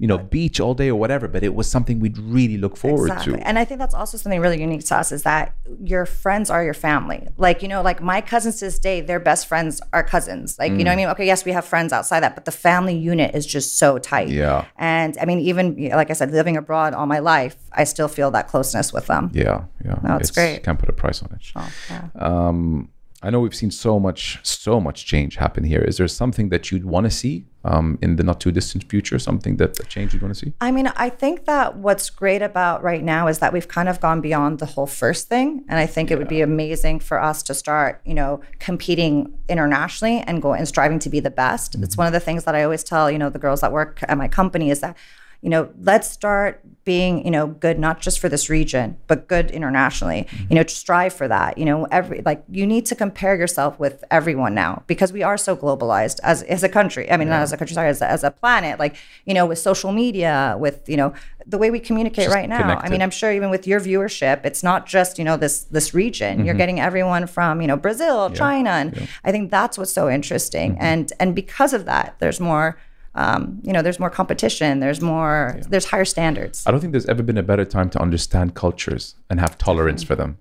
you 0.00 0.06
know 0.06 0.18
beach 0.18 0.58
all 0.64 0.74
day 0.82 0.88
or 0.88 0.96
whatever. 0.96 1.28
But 1.28 1.42
it 1.42 1.54
was 1.54 1.66
something 1.70 2.00
we'd 2.00 2.18
really 2.18 2.56
look 2.56 2.76
forward 2.84 3.10
Exactly. 3.10 3.34
to. 3.38 3.46
And 3.46 3.58
I 3.58 3.64
think 3.66 3.78
that's 3.78 3.94
also 3.94 4.16
something 4.16 4.40
really 4.40 4.60
unique 4.60 4.84
to 4.86 4.96
us 4.96 5.12
is 5.12 5.22
that 5.24 5.54
your 5.92 6.06
friends 6.06 6.48
are 6.50 6.64
your 6.64 6.74
family. 6.88 7.28
Like, 7.36 7.62
you 7.62 7.68
know, 7.68 7.82
like 7.82 8.02
my 8.02 8.20
cousins 8.22 8.54
to 8.60 8.64
this 8.64 8.78
day, 8.78 9.02
their 9.02 9.20
best 9.20 9.46
friends 9.46 9.80
are 9.92 10.02
cousins. 10.02 10.58
Like, 10.58 10.72
you 10.72 10.78
know 10.84 10.90
what 10.90 10.92
I 10.92 10.94
Mm. 10.94 10.96
mean? 10.96 11.08
Okay, 11.08 11.26
yes, 11.26 11.44
we 11.44 11.52
have 11.52 11.66
friends 11.66 11.92
outside 11.92 12.20
that, 12.24 12.34
but 12.34 12.46
the 12.46 12.56
family 12.68 12.96
unit 12.96 13.34
is 13.34 13.44
just 13.46 13.78
so 13.78 13.98
tight. 13.98 14.28
Yeah. 14.30 14.64
And 14.78 15.16
I 15.20 15.24
mean, 15.26 15.38
even 15.40 15.64
like 16.00 16.10
I 16.10 16.14
said, 16.14 16.30
living 16.32 16.56
abroad 16.56 16.94
all 16.94 17.06
my 17.06 17.18
life, 17.18 17.56
I 17.72 17.84
still 17.84 18.08
feel 18.08 18.30
that 18.30 18.48
closeness 18.48 18.92
with 18.94 19.06
them. 19.06 19.30
Yeah, 19.34 19.64
yeah. 19.84 19.98
No, 20.02 20.16
it's 20.16 20.30
great. 20.30 20.62
Can't 20.64 20.78
put 20.78 20.88
a 20.88 20.92
price 20.94 21.22
on 21.22 21.28
it. 21.36 21.42
Oh, 21.54 21.70
yeah. 21.90 22.04
Um, 22.14 22.88
I 23.22 23.28
know 23.28 23.40
we've 23.40 23.54
seen 23.54 23.70
so 23.70 24.00
much, 24.00 24.38
so 24.42 24.80
much 24.80 25.04
change 25.04 25.36
happen 25.36 25.62
here. 25.64 25.82
Is 25.82 25.98
there 25.98 26.08
something 26.08 26.48
that 26.48 26.72
you'd 26.72 26.86
want 26.86 27.04
to 27.04 27.10
see 27.10 27.44
um, 27.64 27.98
in 28.02 28.16
the 28.16 28.22
not 28.22 28.40
too 28.40 28.50
distant 28.50 28.84
future? 28.84 29.18
Something 29.18 29.56
that 29.56 29.78
a 29.80 29.84
change 29.84 30.12
you'd 30.12 30.22
want 30.22 30.34
to 30.34 30.40
see? 30.46 30.52
I 30.60 30.70
mean, 30.70 30.88
I 30.96 31.08
think 31.08 31.44
that 31.44 31.76
what's 31.76 32.10
great 32.10 32.42
about 32.42 32.82
right 32.82 33.02
now 33.02 33.28
is 33.28 33.38
that 33.38 33.52
we've 33.52 33.68
kind 33.68 33.88
of 33.88 34.00
gone 34.00 34.20
beyond 34.20 34.58
the 34.58 34.66
whole 34.66 34.86
first 34.86 35.28
thing. 35.28 35.64
And 35.68 35.78
I 35.78 35.86
think 35.86 36.10
it 36.10 36.18
would 36.18 36.28
be 36.28 36.40
amazing 36.40 37.00
for 37.00 37.20
us 37.20 37.42
to 37.44 37.54
start, 37.54 38.00
you 38.04 38.14
know, 38.14 38.40
competing 38.58 39.38
internationally 39.48 40.18
and 40.26 40.40
go 40.40 40.52
and 40.52 40.66
striving 40.66 40.98
to 41.00 41.10
be 41.10 41.20
the 41.20 41.30
best. 41.30 41.74
It's 41.76 41.96
one 41.96 42.06
of 42.06 42.12
the 42.12 42.20
things 42.20 42.44
that 42.44 42.54
I 42.54 42.62
always 42.62 42.84
tell, 42.84 43.10
you 43.10 43.18
know, 43.18 43.30
the 43.30 43.38
girls 43.38 43.60
that 43.60 43.72
work 43.72 44.02
at 44.08 44.16
my 44.16 44.28
company 44.28 44.70
is 44.70 44.80
that, 44.80 44.96
you 45.42 45.48
know, 45.48 45.70
let's 45.80 46.10
start 46.10 46.60
being, 46.84 47.24
you 47.24 47.30
know, 47.30 47.46
good 47.46 47.78
not 47.78 48.00
just 48.00 48.20
for 48.20 48.28
this 48.28 48.50
region, 48.50 48.98
but 49.06 49.26
good 49.26 49.50
internationally. 49.50 50.26
You 50.50 50.56
know, 50.56 50.64
strive 50.66 51.14
for 51.14 51.28
that. 51.28 51.56
You 51.56 51.64
know, 51.64 51.86
every 51.86 52.20
like 52.22 52.44
you 52.50 52.66
need 52.66 52.84
to 52.86 52.94
compare 52.94 53.36
yourself 53.36 53.78
with 53.78 54.04
everyone 54.10 54.54
now 54.54 54.82
because 54.86 55.12
we 55.12 55.22
are 55.22 55.38
so 55.38 55.56
globalized 55.56 56.20
as 56.22 56.42
as 56.42 56.62
a 56.62 56.68
country. 56.68 57.10
I 57.10 57.16
mean, 57.16 57.28
not 57.28 57.40
as 57.40 57.52
a 57.52 57.56
country, 57.56 57.74
sorry, 57.74 57.88
as 57.88 58.02
a, 58.02 58.10
as 58.10 58.22
a 58.22 58.30
planet. 58.30 58.78
Like, 58.78 58.96
you 59.24 59.32
know, 59.32 59.46
with 59.46 59.58
social 59.58 59.92
media, 59.92 60.56
with 60.58 60.86
you 60.88 60.96
know, 60.96 61.14
the 61.46 61.56
way 61.56 61.70
we 61.70 61.80
communicate 61.80 62.24
Just 62.24 62.34
right 62.34 62.48
now. 62.48 62.78
I 62.78 62.90
mean, 62.90 63.00
I'm 63.00 63.10
sure 63.10 63.32
even 63.32 63.48
with 63.48 63.66
your 63.66 63.80
viewership, 63.80 64.44
it's 64.44 64.62
not 64.62 64.86
just 64.86 65.18
you 65.18 65.24
know 65.24 65.38
this 65.38 65.64
this 65.64 65.94
region. 65.94 66.38
Mm-hmm. 66.38 66.46
You're 66.46 66.54
getting 66.54 66.80
everyone 66.80 67.26
from 67.26 67.62
you 67.62 67.66
know 67.66 67.76
Brazil, 67.76 68.30
China, 68.30 68.70
and 68.70 69.08
I 69.24 69.32
think 69.32 69.50
that's 69.50 69.78
what's 69.78 69.92
so 69.92 70.10
interesting. 70.10 70.72
Mm-hmm. 70.72 70.82
And 70.82 71.12
and 71.18 71.34
because 71.34 71.72
of 71.72 71.86
that, 71.86 72.16
there's 72.18 72.40
more. 72.40 72.76
Um, 73.14 73.60
you 73.62 73.72
know, 73.72 73.82
there's 73.82 73.98
more 73.98 74.10
competition. 74.10 74.80
There's 74.80 75.00
more. 75.00 75.60
There's 75.68 75.86
higher 75.86 76.04
standards. 76.04 76.64
I 76.66 76.70
don't 76.70 76.80
think 76.80 76.92
there's 76.92 77.06
ever 77.06 77.22
been 77.22 77.38
a 77.38 77.42
better 77.42 77.64
time 77.64 77.90
to 77.90 78.00
understand 78.00 78.54
cultures 78.54 79.16
and 79.28 79.40
have 79.40 79.58
tolerance 79.58 80.02
for 80.02 80.14
them. 80.14 80.38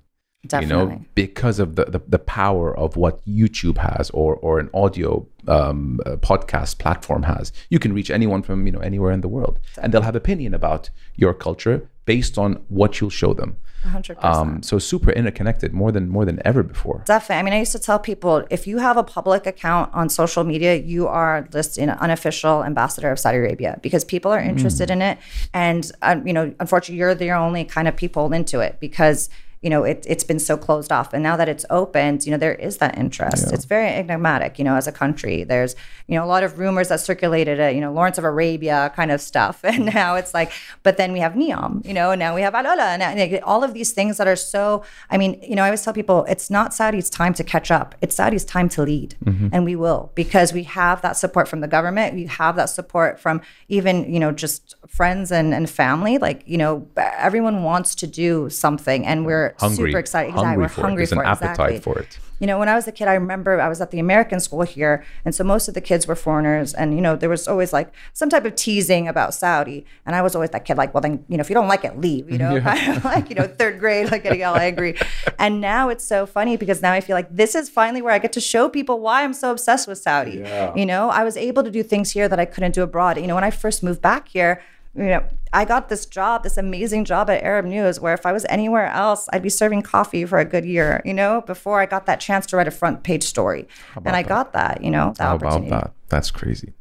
Definitely. 0.48 0.94
You 0.94 1.00
know, 1.00 1.06
because 1.16 1.60
of 1.60 1.76
the, 1.76 1.86
the, 1.86 2.02
the 2.08 2.20
power 2.20 2.76
of 2.78 2.96
what 2.96 3.26
YouTube 3.26 3.78
has 3.78 4.10
or, 4.12 4.36
or 4.38 4.60
an 4.60 4.70
audio 4.74 5.28
um, 5.50 6.00
uh, 6.06 6.12
podcast 6.16 6.78
platform 6.78 7.24
has. 7.24 7.52
You 7.70 7.78
can 7.78 7.92
reach 7.92 8.10
anyone 8.10 8.42
from, 8.44 8.66
you 8.66 8.72
know, 8.72 8.80
anywhere 8.80 9.12
in 9.12 9.20
the 9.20 9.28
world 9.28 9.60
and 9.82 9.94
they'll 9.94 10.02
have 10.02 10.16
opinion 10.16 10.54
about 10.54 10.90
your 11.16 11.34
culture 11.34 11.90
based 12.06 12.38
on 12.38 12.64
what 12.70 13.02
you'll 13.02 13.10
show 13.10 13.34
them. 13.34 13.58
100%. 13.86 14.24
Um, 14.24 14.62
so 14.64 14.80
super 14.80 15.12
interconnected 15.12 15.74
more 15.74 15.92
than 15.92 16.10
more 16.10 16.26
than 16.26 16.42
ever 16.46 16.64
before. 16.64 17.04
Definitely. 17.06 17.40
I 17.40 17.44
mean, 17.44 17.54
I 17.54 17.60
used 17.60 17.72
to 17.72 17.80
tell 17.80 18.00
people 18.00 18.46
if 18.50 18.68
you 18.68 18.78
have 18.80 18.98
a 18.98 19.04
public 19.04 19.46
account 19.46 19.94
on 19.94 20.10
social 20.10 20.44
media, 20.44 20.76
you 20.76 21.08
are 21.08 21.48
just 21.52 21.78
an 21.78 21.90
unofficial 21.90 22.64
ambassador 22.64 23.12
of 23.12 23.20
Saudi 23.20 23.38
Arabia 23.38 23.80
because 23.82 24.04
people 24.04 24.32
are 24.32 24.40
interested 24.40 24.90
in 24.92 25.02
it. 25.02 25.18
And, 25.54 25.90
um, 26.02 26.28
you 26.28 26.34
know, 26.34 26.54
unfortunately, 26.60 27.00
you're 27.00 27.16
the 27.16 27.32
only 27.32 27.64
kind 27.66 27.88
of 27.88 27.96
people 27.96 28.32
into 28.34 28.60
it 28.60 28.80
because, 28.80 29.30
you 29.62 29.70
know, 29.70 29.84
it, 29.84 30.06
it's 30.08 30.24
been 30.24 30.40
so 30.40 30.56
closed 30.56 30.92
off. 30.92 31.14
And 31.14 31.22
now 31.22 31.36
that 31.36 31.50
it's 31.50 31.66
opened, 31.70 32.26
you 32.26 32.32
know, 32.32 32.38
there 32.38 32.54
is 32.54 32.78
that 32.78 32.98
interest. 32.98 33.52
It's 33.52 33.66
very 33.66 33.90
enigmatic, 33.90 34.58
you 34.58 34.64
know, 34.64 34.76
as 34.76 34.88
a 34.88 34.92
country. 34.92 35.44
There's, 35.44 35.76
you 36.08 36.16
know, 36.16 36.24
a 36.24 36.28
lot 36.28 36.44
of 36.44 36.60
rumors 36.60 36.88
that 36.88 37.02
circulated, 37.02 37.60
uh, 37.60 37.68
you 37.68 37.82
know, 37.82 37.92
Lawrence 37.92 38.18
of 38.18 38.24
Arabia 38.24 38.92
kind 38.96 39.12
of 39.12 39.22
stuff. 39.22 39.64
And 39.80 39.86
now 39.86 40.16
it's 40.16 40.34
like, 40.34 40.52
but 40.82 40.98
then 40.98 41.14
we 41.14 41.20
have 41.20 41.34
Neom, 41.34 41.86
you 41.86 41.94
know, 41.94 42.10
and 42.12 42.20
now 42.20 42.34
we 42.34 42.42
have 42.42 42.54
AlUla. 42.54 42.80
And, 42.80 43.04
and 43.04 43.44
all 43.44 43.64
of 43.64 43.74
these 43.74 43.92
things 43.92 44.18
that 44.18 44.28
are 44.28 44.36
so, 44.36 44.84
I 45.10 45.18
mean, 45.18 45.40
you 45.44 45.56
know, 45.56 45.64
I 45.64 45.68
always 45.68 45.84
tell 45.84 45.94
people 45.94 46.26
it's 46.28 46.50
not 46.50 46.74
Saudi's 46.74 47.10
time 47.10 47.34
to 47.36 47.44
catch 47.44 47.70
up. 47.70 47.94
It's 48.02 48.16
Saudi's 48.16 48.44
time 48.44 48.68
to 48.70 48.82
lead. 48.82 49.16
And 49.54 49.64
we 49.64 49.76
will 49.76 50.12
because 50.16 50.54
we 50.54 50.64
have 50.64 51.02
that 51.04 51.18
support 51.18 51.48
from 51.48 51.62
the 51.62 51.68
government. 51.68 52.16
We 52.16 52.26
have 52.26 52.56
that 52.56 52.70
support 52.70 53.20
from 53.20 53.42
even, 53.68 54.12
you 54.12 54.20
know, 54.20 54.32
just 54.32 54.74
friends 54.88 55.32
and, 55.32 55.54
and 55.54 55.70
family. 55.70 56.18
Like, 56.18 56.42
you 56.48 56.58
know, 56.58 56.88
everyone 56.98 57.64
wants 57.64 57.94
to 57.96 58.08
do 58.08 58.50
something 58.50 59.06
and 59.06 59.26
we're 59.26 59.49
Hungry. 59.58 59.92
super 59.92 60.00
excited. 60.00 60.30
Exactly. 60.30 60.46
Hungry 60.48 60.64
We're 60.64 60.70
for 60.70 60.82
it. 60.82 60.84
hungry 60.84 60.98
There's 61.02 61.12
an 61.12 61.18
for 61.18 61.24
it. 61.24 61.28
appetite 61.28 61.70
exactly. 61.72 61.80
for 61.80 62.00
it. 62.00 62.20
You 62.40 62.48
know, 62.48 62.58
when 62.58 62.70
I 62.70 62.76
was 62.76 62.88
a 62.88 62.94
kid, 62.94 63.10
I 63.10 63.16
remember 63.16 63.60
I 63.60 63.68
was 63.68 63.82
at 63.82 63.92
the 63.92 64.00
American 64.00 64.40
school 64.40 64.62
here, 64.62 65.04
and 65.26 65.36
so 65.36 65.44
most 65.44 65.68
of 65.68 65.74
the 65.74 65.82
kids 65.82 66.08
were 66.08 66.16
foreigners, 66.16 66.74
and 66.74 66.96
you 66.96 67.02
know, 67.02 67.18
there 67.18 67.28
was 67.30 67.50
always 67.50 67.74
like 67.74 67.94
some 68.14 68.30
type 68.30 68.46
of 68.46 68.56
teasing 68.56 69.10
about 69.10 69.34
Saudi, 69.34 69.86
and 70.06 70.16
I 70.16 70.22
was 70.22 70.36
always 70.36 70.52
that 70.52 70.64
kid, 70.64 70.78
like, 70.78 70.94
well, 70.94 71.02
then 71.02 71.26
you 71.28 71.36
know, 71.36 71.42
if 71.42 71.50
you 71.50 71.54
don't 71.54 71.68
like 71.68 71.84
it, 71.84 72.00
leave. 72.00 72.32
You 72.32 72.38
know, 72.38 72.62
kind 72.70 72.96
of 72.98 73.04
like 73.04 73.30
you 73.30 73.36
know, 73.36 73.46
third 73.46 73.78
grade, 73.80 74.10
like 74.10 74.24
getting 74.24 74.42
all 74.46 74.56
angry. 74.56 74.96
And 75.38 75.60
now 75.60 75.90
it's 75.90 76.06
so 76.06 76.26
funny 76.26 76.56
because 76.56 76.82
now 76.82 76.94
I 76.94 77.02
feel 77.02 77.16
like 77.16 77.28
this 77.30 77.56
is 77.56 77.70
finally 77.70 78.02
where 78.02 78.14
I 78.14 78.20
get 78.20 78.32
to 78.34 78.42
show 78.42 78.70
people 78.70 79.02
why 79.02 79.26
I'm 79.26 79.34
so 79.34 79.52
obsessed 79.52 79.86
with 79.86 79.98
Saudi. 79.98 80.38
Yeah. 80.38 80.74
You 80.76 80.86
know, 80.86 81.10
I 81.10 81.26
was 81.26 81.36
able 81.36 81.64
to 81.64 81.72
do 81.72 81.84
things 81.84 82.12
here 82.12 82.30
that 82.30 82.40
I 82.40 82.46
couldn't 82.46 82.74
do 82.74 82.84
abroad. 82.84 83.18
You 83.20 83.28
know, 83.28 83.36
when 83.36 83.44
I 83.44 83.52
first 83.52 83.84
moved 83.84 84.02
back 84.02 84.30
here. 84.30 84.62
You 84.96 85.06
know, 85.06 85.24
I 85.54 85.66
got 85.66 85.90
this 85.90 86.06
job, 86.06 86.44
this 86.44 86.58
amazing 86.58 87.06
job 87.06 87.30
at 87.30 87.44
Arab 87.44 87.66
News, 87.66 88.00
where 88.00 88.14
if 88.14 88.26
I 88.26 88.32
was 88.32 88.46
anywhere 88.50 88.88
else, 88.88 89.30
I'd 89.32 89.44
be 89.44 89.50
serving 89.50 89.84
coffee 89.84 90.26
for 90.26 90.40
a 90.40 90.46
good 90.46 90.66
year. 90.66 91.02
You 91.06 91.14
know, 91.14 91.42
before 91.42 91.80
I 91.80 91.86
got 91.86 92.06
that 92.08 92.20
chance 92.20 92.46
to 92.48 92.58
write 92.58 92.68
a 92.68 92.72
front 92.72 93.04
page 93.04 93.24
story, 93.24 93.68
and 93.96 94.16
I 94.16 94.24
got 94.24 94.54
that. 94.54 94.84
You 94.84 94.92
know, 94.92 95.14
that 95.18 95.24
How 95.24 95.36
about 95.36 95.54
opportunity. 95.54 95.70
that? 95.72 95.94
That's 96.10 96.32
crazy. 96.32 96.74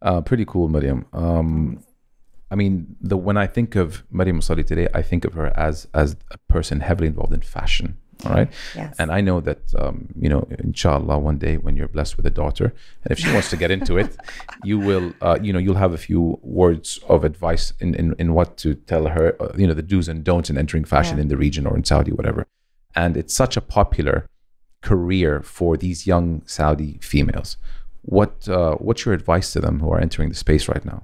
Uh, 0.00 0.20
pretty 0.22 0.44
cool, 0.44 0.68
Marriam. 0.68 1.06
Um, 1.12 1.84
I 2.50 2.56
mean, 2.56 2.96
the 3.00 3.16
when 3.16 3.36
I 3.36 3.46
think 3.46 3.74
of 3.74 4.04
Marriam 4.10 4.38
Mossalli 4.38 4.64
today, 4.66 4.88
I 4.94 5.02
think 5.02 5.24
of 5.24 5.34
her 5.34 5.52
as 5.58 5.88
as 5.92 6.16
a 6.30 6.38
person 6.48 6.80
heavily 6.80 7.08
involved 7.08 7.34
in 7.34 7.40
fashion. 7.40 7.98
All 8.24 8.32
right, 8.32 8.50
Yes. 8.76 8.94
and 8.98 9.10
I 9.10 9.20
know 9.20 9.40
that 9.40 9.62
um, 9.78 10.08
you 10.18 10.28
know, 10.28 10.46
inshallah, 10.58 11.18
one 11.18 11.38
day 11.38 11.56
when 11.56 11.76
you're 11.76 11.88
blessed 11.88 12.16
with 12.16 12.26
a 12.26 12.30
daughter, 12.30 12.72
and 13.02 13.10
if 13.10 13.18
she 13.18 13.30
wants 13.32 13.50
to 13.50 13.56
get 13.56 13.70
into 13.70 13.98
it, 13.98 14.16
you 14.64 14.78
will, 14.78 15.12
uh, 15.20 15.38
you 15.42 15.52
know, 15.52 15.58
you'll 15.58 15.74
have 15.86 15.92
a 15.92 15.98
few 15.98 16.38
words 16.42 16.98
of 17.08 17.24
advice 17.24 17.72
in 17.80 17.94
in, 17.94 18.14
in 18.18 18.34
what 18.34 18.56
to 18.58 18.74
tell 18.74 19.06
her, 19.08 19.36
uh, 19.42 19.52
you 19.56 19.66
know, 19.66 19.74
the 19.74 19.82
do's 19.82 20.08
and 20.08 20.22
don'ts 20.24 20.48
in 20.50 20.56
entering 20.56 20.84
fashion 20.84 21.16
Yeah. 21.16 21.22
in 21.22 21.28
the 21.28 21.36
region 21.36 21.66
or 21.66 21.76
in 21.76 21.84
Saudi, 21.84 22.12
whatever. 22.12 22.46
And 22.94 23.16
it's 23.16 23.34
such 23.34 23.56
a 23.56 23.60
popular 23.60 24.26
career 24.82 25.42
for 25.42 25.76
these 25.76 26.06
young 26.06 26.42
Saudi 26.46 26.98
females. 27.02 27.56
What 28.02 28.48
uh, 28.48 28.74
what's 28.76 29.04
your 29.04 29.14
advice 29.14 29.52
to 29.54 29.60
them 29.60 29.80
who 29.80 29.90
are 29.92 30.00
entering 30.00 30.28
the 30.28 30.34
space 30.36 30.68
right 30.68 30.84
now? 30.84 31.02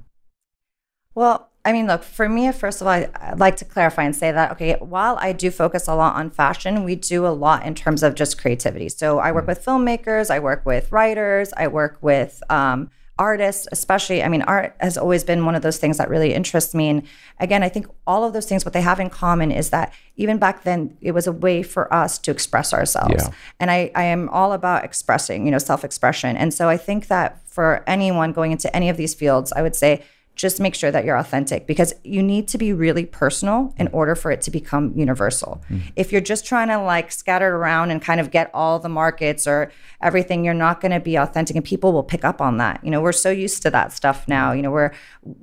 Well, 1.15 1.50
I 1.65 1.73
mean, 1.73 1.87
look, 1.87 2.03
for 2.03 2.29
me, 2.29 2.51
first 2.53 2.81
of 2.81 2.87
all, 2.87 2.93
I- 2.95 3.09
I'd 3.15 3.39
like 3.39 3.57
to 3.57 3.65
clarify 3.65 4.05
and 4.05 4.17
say 4.17 4.33
that, 4.33 4.53
okay, 4.53 4.77
while 4.81 5.19
I 5.21 5.33
do 5.33 5.51
focus 5.51 5.87
a 5.89 5.95
lot 5.95 6.17
on 6.17 6.31
fashion, 6.31 6.85
we 6.85 6.95
do 6.95 7.27
a 7.27 7.29
lot 7.29 7.67
in 7.67 7.75
terms 7.75 8.03
of 8.03 8.15
just 8.15 8.41
creativity. 8.41 8.89
So 8.89 9.19
I 9.19 9.31
work 9.31 9.47
with 9.47 9.65
filmmakers, 9.65 10.31
I 10.31 10.39
work 10.39 10.65
with 10.65 10.91
writers, 10.91 11.53
I 11.59 11.69
work 11.69 11.99
with 12.01 12.43
um, 12.49 12.91
artists, 13.19 13.69
especially, 13.71 14.23
I 14.23 14.29
mean, 14.29 14.41
art 14.43 14.75
has 14.81 14.97
always 14.97 15.23
been 15.23 15.45
one 15.45 15.55
of 15.55 15.61
those 15.61 15.77
things 15.77 15.99
that 15.99 16.09
really 16.09 16.33
interests 16.33 16.75
me. 16.75 16.89
And 16.89 17.03
again, 17.39 17.63
I 17.63 17.69
think 17.69 17.87
all 18.07 18.25
of 18.25 18.33
those 18.33 18.47
things, 18.47 18.65
what 18.65 18.73
they 18.73 18.81
have 18.81 18.99
in 18.99 19.11
common 19.11 19.53
is 19.53 19.69
that 19.69 19.93
even 20.17 20.39
back 20.39 20.65
then, 20.65 20.97
it 21.03 21.13
was 21.13 21.27
a 21.27 21.33
way 21.33 21.63
for 21.63 21.93
us 21.93 22.17
to 22.21 22.31
express 22.31 22.73
ourselves. 22.73 23.25
Yeah. 23.25 23.35
And 23.61 23.71
I, 23.71 23.91
I 23.95 24.05
am 24.05 24.31
all 24.31 24.55
about 24.55 24.85
expressing, 24.85 25.45
you 25.45 25.51
know, 25.51 25.59
self 25.59 25.85
expression. 25.85 26.35
And 26.39 26.55
so 26.55 26.71
I 26.71 26.79
think 26.79 27.09
that 27.09 27.47
for 27.47 27.85
anyone 27.87 28.33
going 28.33 28.53
into 28.53 28.75
any 28.75 28.89
of 28.89 28.97
these 28.97 29.13
fields, 29.13 29.53
I 29.53 29.61
would 29.61 29.77
say, 29.77 30.03
just 30.41 30.59
make 30.59 30.75
sure 30.75 30.91
that 30.91 31.05
you're 31.05 31.19
authentic 31.19 31.67
because 31.67 31.93
you 32.03 32.23
need 32.23 32.49
to 32.49 32.57
be 32.57 32.73
really 32.73 33.05
personal 33.05 33.75
in 33.77 33.89
mm. 33.89 33.95
order 33.95 34.15
for 34.15 34.31
it 34.31 34.41
to 34.41 34.51
become 34.51 34.93
universal. 34.97 35.63
Mm. 35.69 35.83
If 35.97 36.13
you're 36.13 36.23
just 36.23 36.47
trying 36.47 36.69
to 36.69 36.79
like 36.79 37.13
scatter 37.13 37.57
around 37.57 37.91
and 37.91 38.01
kind 38.01 38.21
of 38.21 38.31
get 38.31 38.51
all 38.55 38.79
the 38.79 38.89
markets 38.89 39.47
or 39.47 39.71
everything, 40.01 40.43
you're 40.43 40.55
not 40.55 40.81
going 40.81 40.93
to 40.93 41.01
be 41.01 41.17
authentic 41.17 41.57
and 41.57 41.65
people 41.65 41.93
will 41.93 42.03
pick 42.03 42.25
up 42.25 42.41
on 42.41 42.57
that. 42.57 42.83
You 42.83 42.91
know, 42.91 43.03
we're 43.03 43.13
so 43.13 43.31
used 43.31 43.61
to 43.63 43.71
that 43.71 43.93
stuff 43.93 44.27
now. 44.27 44.53
Mm. 44.53 44.57
You 44.57 44.63
know, 44.63 44.71
we're 44.71 44.93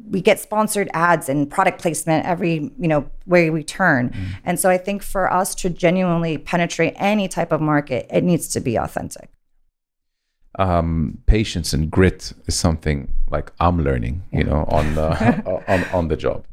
we 0.09 0.19
get 0.19 0.39
sponsored 0.39 0.89
ads 0.93 1.29
and 1.29 1.49
product 1.49 1.79
placement 1.79 2.25
every, 2.25 2.71
you 2.79 2.87
know, 2.87 3.07
where 3.25 3.51
we 3.51 3.63
turn. 3.63 4.15
And 4.43 4.59
so 4.59 4.69
I 4.69 4.79
think 4.79 5.03
for 5.03 5.31
us 5.31 5.53
to 5.55 5.69
genuinely 5.69 6.39
penetrate 6.39 6.93
any 6.97 7.27
type 7.27 7.51
of 7.51 7.61
market, 7.61 8.07
it 8.09 8.23
needs 8.23 8.47
to 8.49 8.59
be 8.59 8.77
authentic. 8.77 9.29
Um, 10.57 11.17
patience 11.25 11.73
and 11.73 11.89
grit 11.89 12.33
is 12.47 12.55
something 12.55 13.13
like 13.29 13.51
I'm 13.59 13.83
learning, 13.83 14.23
you 14.31 14.43
know, 14.43 14.65
on 14.69 14.97
uh, 14.97 15.61
on 15.67 15.83
on 15.93 16.07
the 16.07 16.17
job. 16.17 16.45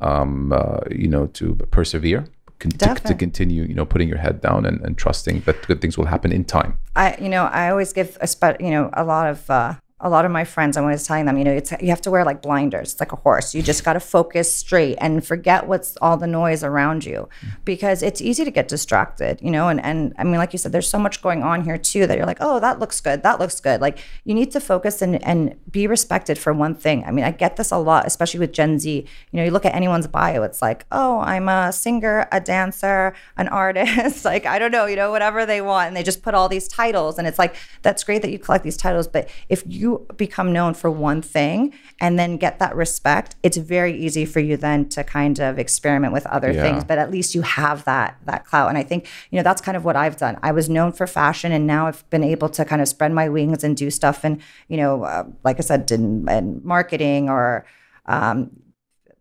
Um, 0.00 0.52
uh, 0.52 0.80
you 0.90 1.06
know, 1.06 1.26
to 1.28 1.54
persevere, 1.70 2.26
con- 2.58 2.72
to, 2.72 2.94
to 2.94 3.14
continue, 3.14 3.62
you 3.62 3.74
know, 3.74 3.84
putting 3.84 4.08
your 4.08 4.18
head 4.18 4.40
down 4.40 4.66
and, 4.66 4.80
and 4.80 4.98
trusting 4.98 5.42
that 5.46 5.64
good 5.68 5.80
things 5.80 5.96
will 5.96 6.06
happen 6.06 6.32
in 6.32 6.44
time. 6.44 6.78
I, 6.96 7.16
you 7.20 7.28
know, 7.28 7.44
I 7.44 7.70
always 7.70 7.92
give 7.92 8.18
a 8.20 8.26
spe- 8.26 8.60
you 8.60 8.70
know, 8.70 8.90
a 8.94 9.04
lot 9.04 9.28
of, 9.28 9.48
uh, 9.48 9.74
a 10.02 10.08
lot 10.08 10.24
of 10.24 10.32
my 10.32 10.42
friends, 10.42 10.76
I'm 10.76 10.82
always 10.82 11.06
telling 11.06 11.26
them, 11.26 11.38
you 11.38 11.44
know, 11.44 11.60
you 11.80 11.88
have 11.90 12.00
to 12.02 12.10
wear 12.10 12.24
like 12.24 12.42
blinders. 12.42 12.92
It's 12.92 13.00
like 13.00 13.12
a 13.12 13.16
horse. 13.16 13.54
You 13.54 13.62
just 13.62 13.84
got 13.84 13.92
to 13.92 14.00
focus 14.00 14.52
straight 14.54 14.98
and 15.00 15.24
forget 15.24 15.68
what's 15.68 15.96
all 16.02 16.16
the 16.16 16.26
noise 16.26 16.64
around 16.64 17.04
you 17.04 17.28
because 17.64 18.02
it's 18.02 18.20
easy 18.20 18.44
to 18.44 18.50
get 18.50 18.66
distracted, 18.66 19.40
you 19.40 19.50
know? 19.50 19.68
And, 19.68 19.80
and 19.80 20.12
I 20.18 20.24
mean, 20.24 20.38
like 20.38 20.52
you 20.52 20.58
said, 20.58 20.72
there's 20.72 20.88
so 20.88 20.98
much 20.98 21.22
going 21.22 21.44
on 21.44 21.62
here 21.62 21.78
too 21.78 22.08
that 22.08 22.16
you're 22.16 22.26
like, 22.26 22.38
oh, 22.40 22.58
that 22.58 22.80
looks 22.80 23.00
good. 23.00 23.22
That 23.22 23.38
looks 23.38 23.60
good. 23.60 23.80
Like 23.80 23.98
you 24.24 24.34
need 24.34 24.50
to 24.50 24.60
focus 24.60 25.02
and, 25.02 25.22
and 25.22 25.54
be 25.70 25.86
respected 25.86 26.36
for 26.36 26.52
one 26.52 26.74
thing. 26.74 27.04
I 27.04 27.12
mean, 27.12 27.24
I 27.24 27.30
get 27.30 27.56
this 27.56 27.70
a 27.70 27.78
lot, 27.78 28.04
especially 28.04 28.40
with 28.40 28.52
Gen 28.52 28.80
Z. 28.80 29.06
You 29.30 29.36
know, 29.36 29.44
you 29.44 29.52
look 29.52 29.64
at 29.64 29.74
anyone's 29.74 30.08
bio, 30.08 30.42
it's 30.42 30.60
like, 30.60 30.84
oh, 30.90 31.20
I'm 31.20 31.48
a 31.48 31.72
singer, 31.72 32.26
a 32.32 32.40
dancer, 32.40 33.14
an 33.36 33.46
artist. 33.46 34.24
like, 34.24 34.46
I 34.46 34.58
don't 34.58 34.72
know, 34.72 34.86
you 34.86 34.96
know, 34.96 35.12
whatever 35.12 35.46
they 35.46 35.60
want. 35.60 35.88
And 35.88 35.96
they 35.96 36.02
just 36.02 36.22
put 36.22 36.34
all 36.34 36.48
these 36.48 36.66
titles. 36.66 37.18
And 37.18 37.28
it's 37.28 37.38
like, 37.38 37.54
that's 37.82 38.02
great 38.02 38.22
that 38.22 38.32
you 38.32 38.38
collect 38.40 38.64
these 38.64 38.76
titles. 38.76 39.06
But 39.06 39.28
if 39.48 39.62
you 39.64 39.91
become 40.16 40.52
known 40.52 40.74
for 40.74 40.90
one 40.90 41.22
thing 41.22 41.72
and 42.00 42.18
then 42.18 42.36
get 42.36 42.58
that 42.58 42.74
respect, 42.74 43.36
it's 43.42 43.56
very 43.56 43.92
easy 43.96 44.24
for 44.24 44.40
you 44.40 44.56
then 44.56 44.88
to 44.90 45.04
kind 45.04 45.38
of 45.40 45.58
experiment 45.58 46.12
with 46.12 46.26
other 46.26 46.52
Yeah. 46.52 46.62
things. 46.62 46.84
But 46.84 46.98
at 46.98 47.10
least 47.10 47.34
you 47.34 47.42
have 47.42 47.84
that 47.84 48.16
that 48.24 48.44
clout. 48.44 48.68
And 48.68 48.78
I 48.78 48.82
think, 48.82 49.06
you 49.30 49.36
know, 49.38 49.42
that's 49.42 49.60
kind 49.60 49.76
of 49.76 49.84
what 49.84 49.96
I've 49.96 50.16
done. 50.16 50.38
I 50.42 50.52
was 50.52 50.68
known 50.68 50.92
for 50.92 51.06
fashion 51.06 51.52
and 51.52 51.66
now 51.66 51.86
I've 51.86 52.08
been 52.10 52.24
able 52.24 52.48
to 52.50 52.64
kind 52.64 52.82
of 52.82 52.88
spread 52.88 53.12
my 53.12 53.28
wings 53.28 53.64
and 53.64 53.76
do 53.76 53.90
stuff 53.90 54.24
and, 54.24 54.40
you 54.68 54.76
know, 54.76 55.04
uh, 55.04 55.24
like 55.44 55.58
I 55.58 55.62
said, 55.62 55.90
in, 55.90 56.28
in 56.28 56.60
marketing 56.64 57.28
or 57.28 57.64
um, 58.06 58.50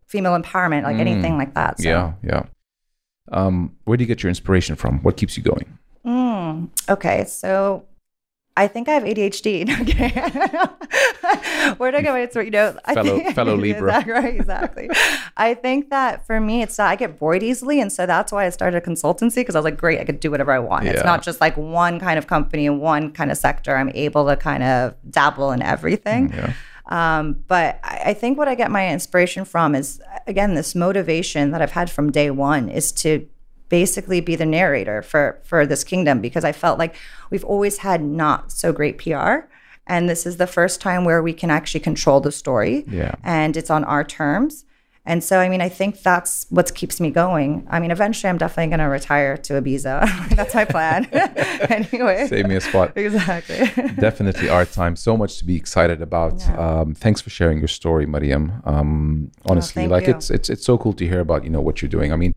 female 0.08 0.40
empowerment, 0.40 0.84
like 0.84 0.98
anything 0.98 1.38
like 1.38 1.54
that. 1.54 1.80
So. 1.80 1.88
Yeah, 1.90 2.14
yeah. 2.24 2.44
Um, 3.32 3.76
where 3.86 3.96
do 3.98 4.04
you 4.04 4.08
get 4.08 4.24
your 4.24 4.30
inspiration 4.30 4.76
from? 4.76 5.00
What 5.04 5.16
keeps 5.16 5.38
you 5.38 5.44
going? 5.44 5.78
Mm, 6.06 6.70
okay, 6.90 7.26
so 7.26 7.86
I 8.58 8.68
think 8.68 8.90
I 8.90 8.94
have 8.94 9.04
ADHD. 9.04 9.70
Okay, 9.82 10.10
where 11.78 11.92
do 11.92 11.98
I 11.98 12.02
get 12.02 12.12
my 12.14 12.22
inspiration? 12.24 12.54
You 12.54 12.60
know, 12.60 12.78
I 12.86 12.94
Fellow- 12.94 13.18
think, 13.20 13.36
fellow 13.36 13.56
Libra. 13.66 13.88
Exactly, 14.00 14.14
right, 14.14 14.36
exactly. 14.36 14.90
I 15.38 15.54
think 15.54 15.90
that 15.90 16.26
for 16.28 16.40
me, 16.40 16.62
it's 16.62 16.76
that 16.78 16.90
I 16.90 16.96
get 16.96 17.18
bored 17.18 17.44
easily, 17.44 17.80
and 17.80 17.92
so 17.92 18.06
that's 18.06 18.32
why 18.32 18.46
I 18.46 18.50
started 18.50 18.78
a 18.78 18.82
consultancy 18.86 19.36
because 19.36 19.56
I 19.56 19.60
was 19.60 19.66
like, 19.66 19.78
great, 19.78 20.00
I 20.00 20.04
could 20.04 20.20
do 20.20 20.32
whatever 20.32 20.52
I 20.52 20.60
want. 20.60 20.86
Yeah. 20.86 20.92
It's 20.92 21.04
not 21.04 21.24
just 21.24 21.40
like 21.42 21.56
one 21.58 22.00
kind 22.00 22.18
of 22.18 22.28
company 22.28 22.68
and 22.68 22.82
one 22.82 23.12
kind 23.12 23.32
of 23.32 23.38
sector. 23.38 23.76
I'm 23.76 23.90
able 23.96 24.28
to 24.28 24.36
kind 24.36 24.64
of 24.64 24.96
dabble 25.10 25.52
in 25.52 25.62
everything. 25.62 26.34
Yeah. 26.34 26.54
Um, 26.88 27.44
but 27.48 27.80
I, 27.84 28.02
I 28.08 28.14
think 28.14 28.38
what 28.38 28.48
I 28.50 28.56
get 28.56 28.70
my 28.70 28.90
inspiration 28.92 29.46
from 29.46 29.76
is 29.76 30.02
again 30.28 30.56
this 30.56 30.76
motivation 30.76 31.52
that 31.52 31.62
I've 31.62 31.72
had 31.72 31.90
from 31.90 32.12
day 32.12 32.32
one 32.32 32.68
is 32.68 32.92
to 32.94 33.26
basically 33.72 34.20
be 34.20 34.36
the 34.36 34.46
narrator 34.46 35.02
for 35.02 35.40
for 35.44 35.66
this 35.66 35.84
kingdom 35.84 36.22
because 36.22 36.44
I 36.44 36.52
felt 36.52 36.78
like 36.78 36.94
we've 37.32 37.46
always 37.46 37.80
had 37.80 38.04
not 38.04 38.52
so 38.52 38.72
great 38.72 39.00
PR. 39.00 39.48
And 39.88 40.08
this 40.08 40.26
is 40.26 40.38
the 40.38 40.46
first 40.46 40.80
time 40.80 41.06
where 41.06 41.24
we 41.24 41.34
can 41.34 41.50
actually 41.50 41.80
control 41.80 42.20
the 42.22 42.32
story. 42.32 42.86
Yeah. 42.88 43.16
And 43.24 43.58
it's 43.58 43.72
on 43.72 43.84
our 43.86 44.04
terms. 44.04 44.66
And 45.04 45.24
so, 45.24 45.40
I 45.40 45.50
mean, 45.50 45.62
I 45.62 45.70
think 45.70 46.04
that's 46.04 46.46
what 46.52 46.76
keeps 46.76 47.02
me 47.02 47.10
going. 47.10 47.66
I 47.72 47.80
mean, 47.80 47.90
eventually, 47.90 48.30
I'm 48.30 48.38
definitely 48.38 48.68
going 48.68 48.86
to 48.88 48.92
retire 49.00 49.36
to 49.36 49.54
Ibiza. 49.60 49.96
that's 50.36 50.54
my 50.54 50.66
plan. 50.66 51.06
anyway. 51.12 52.28
Save 52.28 52.48
me 52.48 52.56
a 52.58 52.62
spot. 52.62 52.96
Exactly. 52.96 53.58
Definitely 54.00 54.50
our 54.50 54.66
time. 54.66 54.96
So 54.96 55.18
much 55.18 55.40
to 55.40 55.46
be 55.46 55.56
excited 55.56 56.04
about. 56.04 56.48
Um, 56.50 56.94
thanks 56.94 57.20
for 57.20 57.32
sharing 57.32 57.58
your 57.58 57.68
story, 57.68 58.06
Marriam. 58.06 58.62
Um, 58.64 59.32
honestly, 59.48 59.82
thank 59.82 59.92
like 59.92 60.06
you. 60.06 60.14
it's 60.14 60.30
it's 60.30 60.52
it's 60.52 60.66
so 60.70 60.78
cool 60.78 60.94
to 60.94 61.08
hear 61.08 61.22
about 61.22 61.44
you 61.46 61.50
know 61.50 61.62
what 61.62 61.82
you're 61.82 61.90
doing. 61.98 62.14
I 62.14 62.16
mean, 62.16 62.34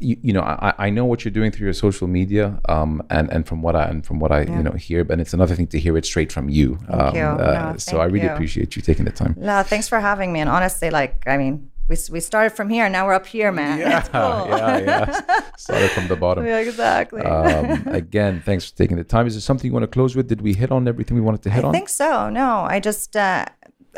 you, 0.00 0.16
you 0.22 0.32
know, 0.32 0.42
I, 0.42 0.74
I 0.78 0.90
know 0.90 1.04
what 1.04 1.24
you're 1.24 1.32
doing 1.32 1.50
through 1.50 1.64
your 1.66 1.72
social 1.74 2.06
media, 2.06 2.60
um, 2.68 3.02
and 3.10 3.30
and 3.32 3.46
from 3.46 3.62
what 3.62 3.74
I 3.76 3.84
and 3.84 4.04
from 4.04 4.18
what 4.20 4.30
I 4.32 4.42
you 4.42 4.62
know 4.62 4.72
hear, 4.72 5.04
but 5.04 5.20
it's 5.20 5.32
another 5.34 5.54
thing 5.54 5.66
to 5.68 5.78
hear 5.78 5.96
it 5.96 6.04
straight 6.04 6.30
from 6.32 6.48
you. 6.48 6.78
um, 6.88 7.14
you. 7.14 7.22
Uh, 7.22 7.70
No, 7.72 7.78
so 7.78 8.00
I 8.00 8.04
really 8.06 8.26
you. 8.26 8.32
appreciate 8.32 8.76
you 8.76 8.82
taking 8.82 9.04
the 9.04 9.12
time. 9.12 9.34
No, 9.36 9.62
thanks 9.62 9.88
for 9.88 10.00
having 10.00 10.32
me. 10.32 10.40
And 10.40 10.48
honestly, 10.50 10.90
like, 10.90 11.24
I 11.26 11.36
mean, 11.36 11.70
we, 11.88 11.96
we 12.10 12.20
started 12.20 12.50
from 12.50 12.68
here, 12.68 12.88
now 12.88 13.06
we're 13.06 13.14
up 13.14 13.26
here, 13.26 13.50
man. 13.50 13.80
It's 13.80 14.08
cool. 14.10 14.20
yeah, 14.48 14.78
yeah. 14.78 15.40
Started 15.56 15.90
from 15.90 16.06
the 16.08 16.16
bottom. 16.16 16.44
Yeah, 16.46 16.58
exactly. 16.68 17.22
um, 17.22 17.86
again, 17.88 18.42
thanks 18.44 18.70
for 18.70 18.76
taking 18.76 18.96
the 18.98 19.04
time. 19.04 19.26
Is 19.26 19.34
there 19.34 19.40
something 19.40 19.66
you 19.66 19.72
want 19.72 19.84
to 19.84 19.88
close 19.88 20.14
with? 20.14 20.28
Did 20.28 20.42
we 20.42 20.52
hit 20.54 20.70
on 20.70 20.86
everything 20.86 21.14
we 21.16 21.22
wanted 21.22 21.42
to 21.42 21.50
hit 21.50 21.64
I 21.64 21.68
on? 21.68 21.74
I 21.74 21.78
think 21.78 21.88
so. 21.88 22.28
No, 22.30 22.60
I 22.68 22.78
just, 22.80 23.16
uh, 23.16 23.46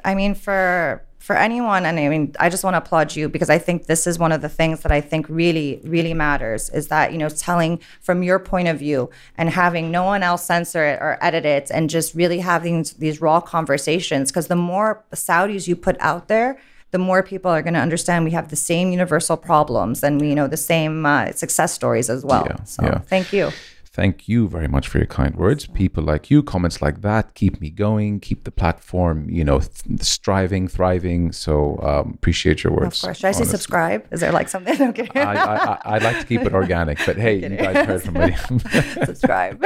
I 0.05 0.15
mean, 0.15 0.35
for 0.35 1.05
for 1.21 1.37
anyone, 1.37 1.85
and 1.85 2.01
I 2.01 2.09
mean, 2.09 2.35
I 2.41 2.49
just 2.49 2.65
want 2.65 2.75
to 2.75 2.79
applaud 2.79 3.15
you 3.15 3.29
because 3.29 3.51
I 3.51 3.59
think 3.59 3.85
this 3.85 4.07
is 4.07 4.19
one 4.19 4.33
of 4.33 4.41
the 4.41 4.49
things 4.49 4.81
that 4.81 4.91
I 4.91 5.03
think 5.03 5.27
really, 5.29 5.79
really 5.85 6.15
matters 6.15 6.71
is 6.71 6.89
that 6.89 7.13
you 7.13 7.19
know, 7.19 7.29
telling 7.29 7.79
from 8.01 8.23
your 8.23 8.39
point 8.39 8.69
of 8.69 8.79
view 8.79 9.11
and 9.37 9.51
having 9.51 9.91
no 9.91 10.03
one 10.03 10.23
else 10.23 10.47
censor 10.47 10.83
it 10.83 10.99
or 10.99 11.19
edit 11.21 11.45
it, 11.45 11.71
and 11.71 11.91
just 11.91 12.15
really 12.15 12.39
having 12.39 12.87
these 12.99 13.21
raw 13.21 13.39
conversations. 13.39 14.33
Because 14.33 14.49
the 14.49 14.57
more 14.57 15.05
Saudis 15.13 15.69
you 15.69 15.77
put 15.77 15.97
out 16.01 16.29
there. 16.29 16.59
The 16.93 16.99
more 16.99 17.23
people 17.23 17.53
are 17.53 17.63
going 17.63 17.75
to 17.75 17.81
understand 17.81 18.25
we 18.25 18.33
have 18.33 18.49
the 18.49 18.57
same 18.57 18.91
universal 18.91 19.37
problems 19.37 20.03
and 20.03 20.21
we 20.21 20.31
you 20.31 20.35
know 20.35 20.49
the 20.49 20.57
same 20.57 21.07
uh, 21.07 21.31
success 21.31 21.73
stories 21.73 22.11
as 22.11 22.25
well. 22.25 22.49
Yeah, 22.51 22.65
so 22.65 22.83
yeah. 22.83 22.99
thank 22.99 23.33
you. 23.33 23.53
Thank 23.93 24.29
you 24.29 24.47
very 24.49 24.69
much 24.69 24.87
for 24.87 24.99
your 24.99 25.09
kind 25.09 25.35
words. 25.35 25.67
People 25.67 26.05
like 26.05 26.31
you, 26.31 26.45
comments 26.45 26.81
like 26.81 27.01
that 27.03 27.35
keep 27.35 27.61
me 27.61 27.71
going, 27.71 28.21
keep 28.21 28.45
the 28.45 28.53
platform, 28.53 29.29
you 29.29 29.45
know, 29.45 29.59
th- 29.59 30.01
striving, 30.01 30.69
thriving. 30.69 31.33
So 31.33 31.81
um, 31.83 32.13
appreciate 32.15 32.63
your 32.63 32.73
words. 32.73 33.03
Of 33.03 33.09
course. 33.09 33.17
Should 33.19 33.27
I 33.27 33.33
say 33.33 33.45
subscribe? 33.45 34.07
Is 34.13 34.21
there 34.21 34.33
like 34.33 34.49
something? 34.49 34.71
Okay. 34.91 35.09
I, 35.15 35.35
I, 35.35 35.57
I, 35.57 35.79
I'd 35.97 36.03
like 36.03 36.19
to 36.21 36.27
keep 36.27 36.41
it 36.43 36.53
organic, 36.53 36.99
but 37.05 37.17
hey, 37.25 37.37
you 37.37 37.57
guys 37.57 37.87
heard 37.87 38.03
from 38.03 38.15
me. 38.15 38.35
subscribe. 39.05 39.61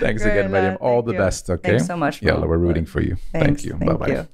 Thanks 0.00 0.24
again, 0.24 0.50
Marriam. 0.50 0.76
All 0.80 0.96
Thank 0.96 1.06
the 1.06 1.12
you. 1.12 1.18
best. 1.18 1.50
Okay. 1.50 1.70
Thanks 1.70 1.86
so 1.86 1.96
much 1.96 2.22
all 2.26 2.40
we're 2.40 2.58
rooting 2.58 2.86
for 2.86 3.00
you. 3.00 3.16
Thanks. 3.32 3.62
Thank 3.62 3.64
you. 3.64 3.74
Bye 3.74 3.86
Thank 3.86 3.98
bye. 3.98 4.08
you. 4.08 4.28